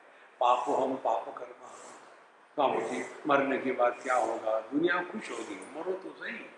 पापो 0.40 0.74
हम, 0.74 0.96
पाप 0.96 1.34
कर्मा 1.38 1.68
काम 2.56 2.80
जी 2.80 3.04
मरने 3.26 3.58
के 3.58 3.72
बाद 3.72 4.00
क्या 4.02 4.14
होगा? 4.14 4.60
दुनिया 4.60 5.02
खुश 5.02 5.30
होगी, 5.30 5.54
मरो 5.76 5.92
तो 5.92 6.10
सही। 6.10 6.50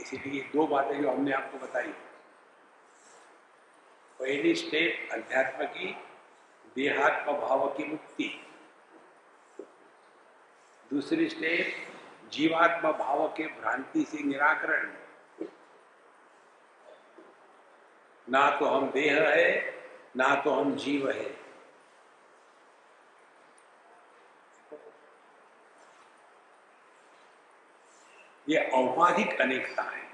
इसीलिए 0.00 0.42
दो 0.42 0.66
बातें 0.66 1.02
जो 1.02 1.10
हमने 1.10 1.32
आपको 1.32 1.58
बताई 1.58 1.92
पहली 4.22 4.54
स्टेप 4.54 5.08
अध्यात्म 5.12 5.64
की 5.64 5.96
देहात्म 6.76 7.32
भाव 7.32 7.68
की 7.68 7.84
मुक्ति 7.84 8.46
दूसरी 10.92 11.28
स्टेप 11.28 12.30
जीवात्म 12.32 12.92
भाव 12.92 13.28
के 13.28 13.46
भ्रांति 13.46 14.04
से 14.04 14.22
निराकरण। 14.22 14.92
ना 18.30 18.58
तो 18.58 18.66
हम 18.66 18.90
देह 18.90 19.28
है, 19.28 19.74
ना 20.16 20.34
तो 20.34 20.50
हम 20.50 20.76
जीव 20.76 21.10
है। 21.10 21.36
ये 28.48 28.70
औपाधिक 28.70 29.40
अनेकता 29.40 29.82
है। 29.82 30.11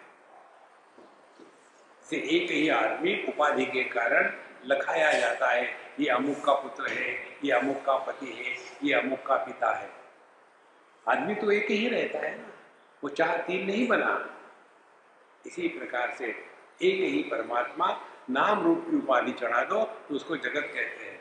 से 2.11 2.17
एक 2.17 2.51
ही 2.51 2.69
आदमी 2.69 3.15
उपाधि 3.29 3.65
के 3.65 3.83
कारण 3.85 4.31
लखाया 4.67 5.13
जाता 5.13 5.51
है, 5.51 5.69
ये 6.01 6.09
अमुक 6.09 6.45
का 6.45 6.53
पुत्र 6.53 6.91
है, 6.91 7.13
ये 7.45 7.53
अमुक 7.53 7.77
का 7.77 7.97
पति 7.99 8.27
है, 8.27 8.55
ये 8.85 8.95
अमुक 8.95 9.23
का 9.27 9.37
पिता 9.37 9.73
है। 9.73 9.91
आदमी 11.07 11.35
तो 11.35 11.51
एक 11.51 11.71
ही 11.71 11.89
रहता 11.89 12.19
है 12.19 12.37
ना, 12.39 12.53
वो 13.03 13.09
चार 13.09 13.45
तीन 13.47 13.67
नहीं 13.67 13.87
बना। 13.89 14.35
इसी 15.47 15.69
प्रकार 15.69 16.15
से 16.19 16.27
एक 16.83 17.01
ही 17.05 17.23
परमात्मा 17.23 17.87
नाम 18.31 18.63
रूप 18.65 18.87
की 18.91 18.97
उपाधि 18.97 19.33
चढ़ा 19.33 19.63
दो 19.65 19.83
तो 20.09 20.15
उसको 20.15 20.37
जगत 20.37 20.71
कहते 20.75 21.05
हैं। 21.05 21.17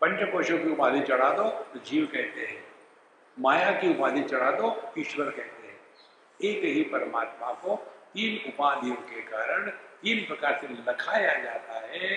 पंचकोशों 0.00 0.58
की 0.58 0.70
उपाधि 0.70 1.00
चढ़ा 1.00 1.30
दो 1.30 1.48
तो 1.72 1.80
जीव 1.80 2.06
कहते 2.06 2.40
हैं। 2.40 2.64
माया 3.38 3.70
की 3.70 3.90
उपाधि 3.90 4.22
चढ़ा 4.22 4.50
दो, 4.50 4.92
ईश्वर 4.98 5.30
कहते 5.30 5.66
हैं। 5.66 5.78
एक 6.40 6.64
ही 6.64 6.82
परमात्मा 6.82 7.52
को 7.52 7.76
तीन 8.14 8.52
उपाधियों 8.52 8.96
के 9.08 9.20
कारण 9.22 9.70
तीन 10.02 10.24
प्रकार 10.26 10.60
से 10.60 10.68
लखाया 10.90 11.34
जाता 11.42 11.80
है, 11.86 12.08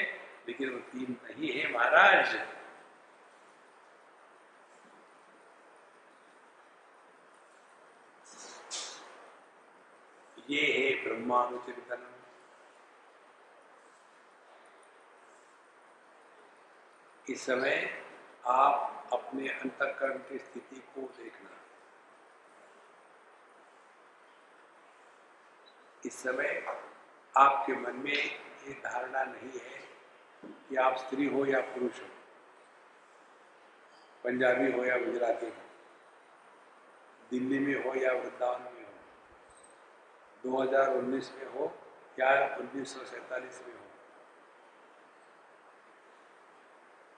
लेकिन 0.48 0.70
वो 0.70 0.80
तीन 0.92 1.18
नहीं 1.24 1.52
है 1.52 1.72
महाराज। 1.74 2.36
ये 10.50 10.62
है 10.72 11.04
ब्रह्मानुचिंतन 11.04 12.06
इस 17.28 17.46
समय 17.46 17.78
आप 18.48 19.10
अपने 19.14 19.48
अंतकरण 19.50 20.18
की 20.30 20.38
स्थिति 20.38 20.76
को 20.96 21.02
देखना। 21.18 21.50
इस 26.06 26.18
समय 26.24 26.64
आपके 27.36 27.74
मन 27.74 27.96
में 27.96 28.14
ये 28.14 28.74
धारणा 28.84 29.24
नहीं 29.24 29.60
है 29.60 29.80
कि 30.70 30.76
आप 30.76 30.98
स्त्री 30.98 31.26
हो 31.26 31.46
या 31.46 31.60
पुरुष 31.74 32.02
हो। 32.02 32.08
पंजाबी 34.24 34.72
हो 34.72 34.84
या 34.86 34.98
गुजराती 34.98 35.46
हो, 35.46 35.64
दिल्ली 37.32 37.60
में 37.60 37.84
हो 37.84 37.94
या 37.96 38.12
वृंदावन 38.14 38.62
में 38.64 38.84
हो 38.84 38.94
2019 40.44 41.32
में 41.36 41.46
हो 41.54 41.66
या 42.20 42.30
उन्नीस 42.56 42.96
में 42.98 43.74
हो, 43.74 43.86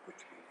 कुछ 0.06 0.26
भी 0.26 0.36
नहीं। 0.36 0.46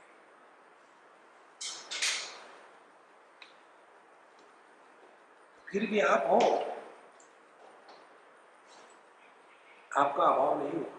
फिर 5.66 5.86
भी 5.90 6.00
आप 6.00 6.26
हो। 6.30 6.75
आपका 9.96 10.24
अभाव 10.24 10.58
नहीं 10.58 10.72
होगा 10.72 10.96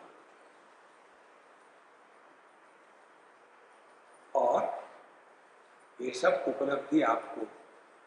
और 4.39 4.87
ये 6.01 6.11
सब 6.11 6.45
उपलब्धि 6.47 7.01
आपको 7.01 7.41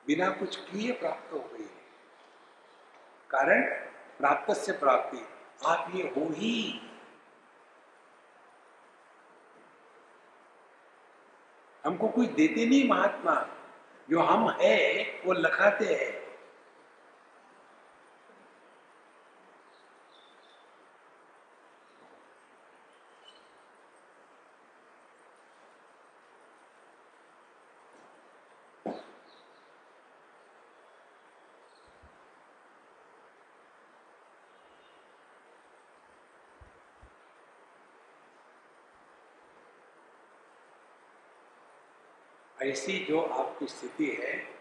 बिना 0.07 0.31
कुछ 0.31 0.57
किए 0.57 0.93
प्राप्त 0.93 1.33
हो 1.33 1.39
गई 1.39 1.63
है। 1.63 1.81
कारण 3.31 3.63
प्राप्त 4.19 4.53
से 4.53 4.73
प्राप्ति, 4.73 5.29
आप 5.67 5.91
ये 5.95 6.03
हो 6.03 6.33
ही। 6.35 6.81
हमको 11.85 12.09
कोई 12.09 12.27
देते 12.27 12.67
नहीं 12.67 12.89
महात्मा। 12.89 13.47
जो 14.11 14.21
हम 14.21 14.57
है, 14.61 15.03
वो 15.25 15.33
लखाते 15.33 15.85
हैं। 15.85 16.20
ऐसी 42.71 42.99
जो 42.99 43.23
आपकी 43.23 43.67
स्थिति 43.67 44.07
है, 44.11 44.61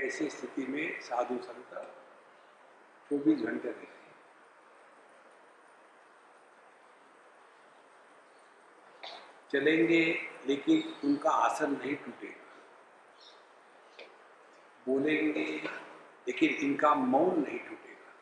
ऐसी 0.00 0.30
स्थिति 0.30 0.66
में 0.66 1.00
साधु 1.00 1.38
संत 1.42 1.94
चौबीस 3.10 3.38
घंटे 3.38 3.68
रहते 3.68 3.98
चलेंगे, 9.52 10.28
लेकिन 10.46 11.08
उनका 11.08 11.30
आसन 11.30 11.72
नहीं 11.72 11.96
टूटेगा। 11.96 12.44
बोलेंगे, 14.86 15.44
लेकिन 16.28 16.50
इनका 16.50 16.94
मौन 16.94 17.40
नहीं 17.40 17.58
टूटेगा। 17.58 18.14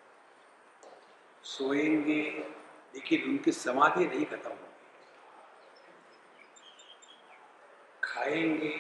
सोएँगे, 1.42 2.22
लेकिन 2.94 3.24
उनकी 3.24 3.52
समाधि 3.52 4.06
नहीं 4.06 4.26
खत्म 4.26 4.50
होगी। 4.50 4.65
खाएँगे 8.26 8.74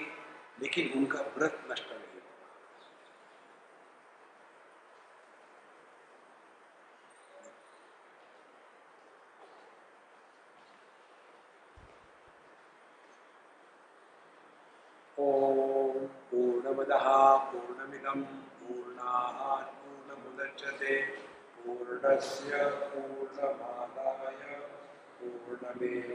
लेकिन 0.62 0.84
उनका 0.98 1.20
व्रत 1.36 1.54
नष्ट 1.70 1.88
नहीं 1.90 2.04
ओम 15.18 16.06
पूर्णमदः 16.30 17.06
पूर्णमिदं 17.50 18.18
पूर्णात् 18.58 19.70
पूर्णमुदच्यते। 19.82 20.94
पूर्णस्य 21.58 22.50
पूर्णमादाय 22.90 24.40
पूर्णमेवावशिष्यते। 25.20 26.14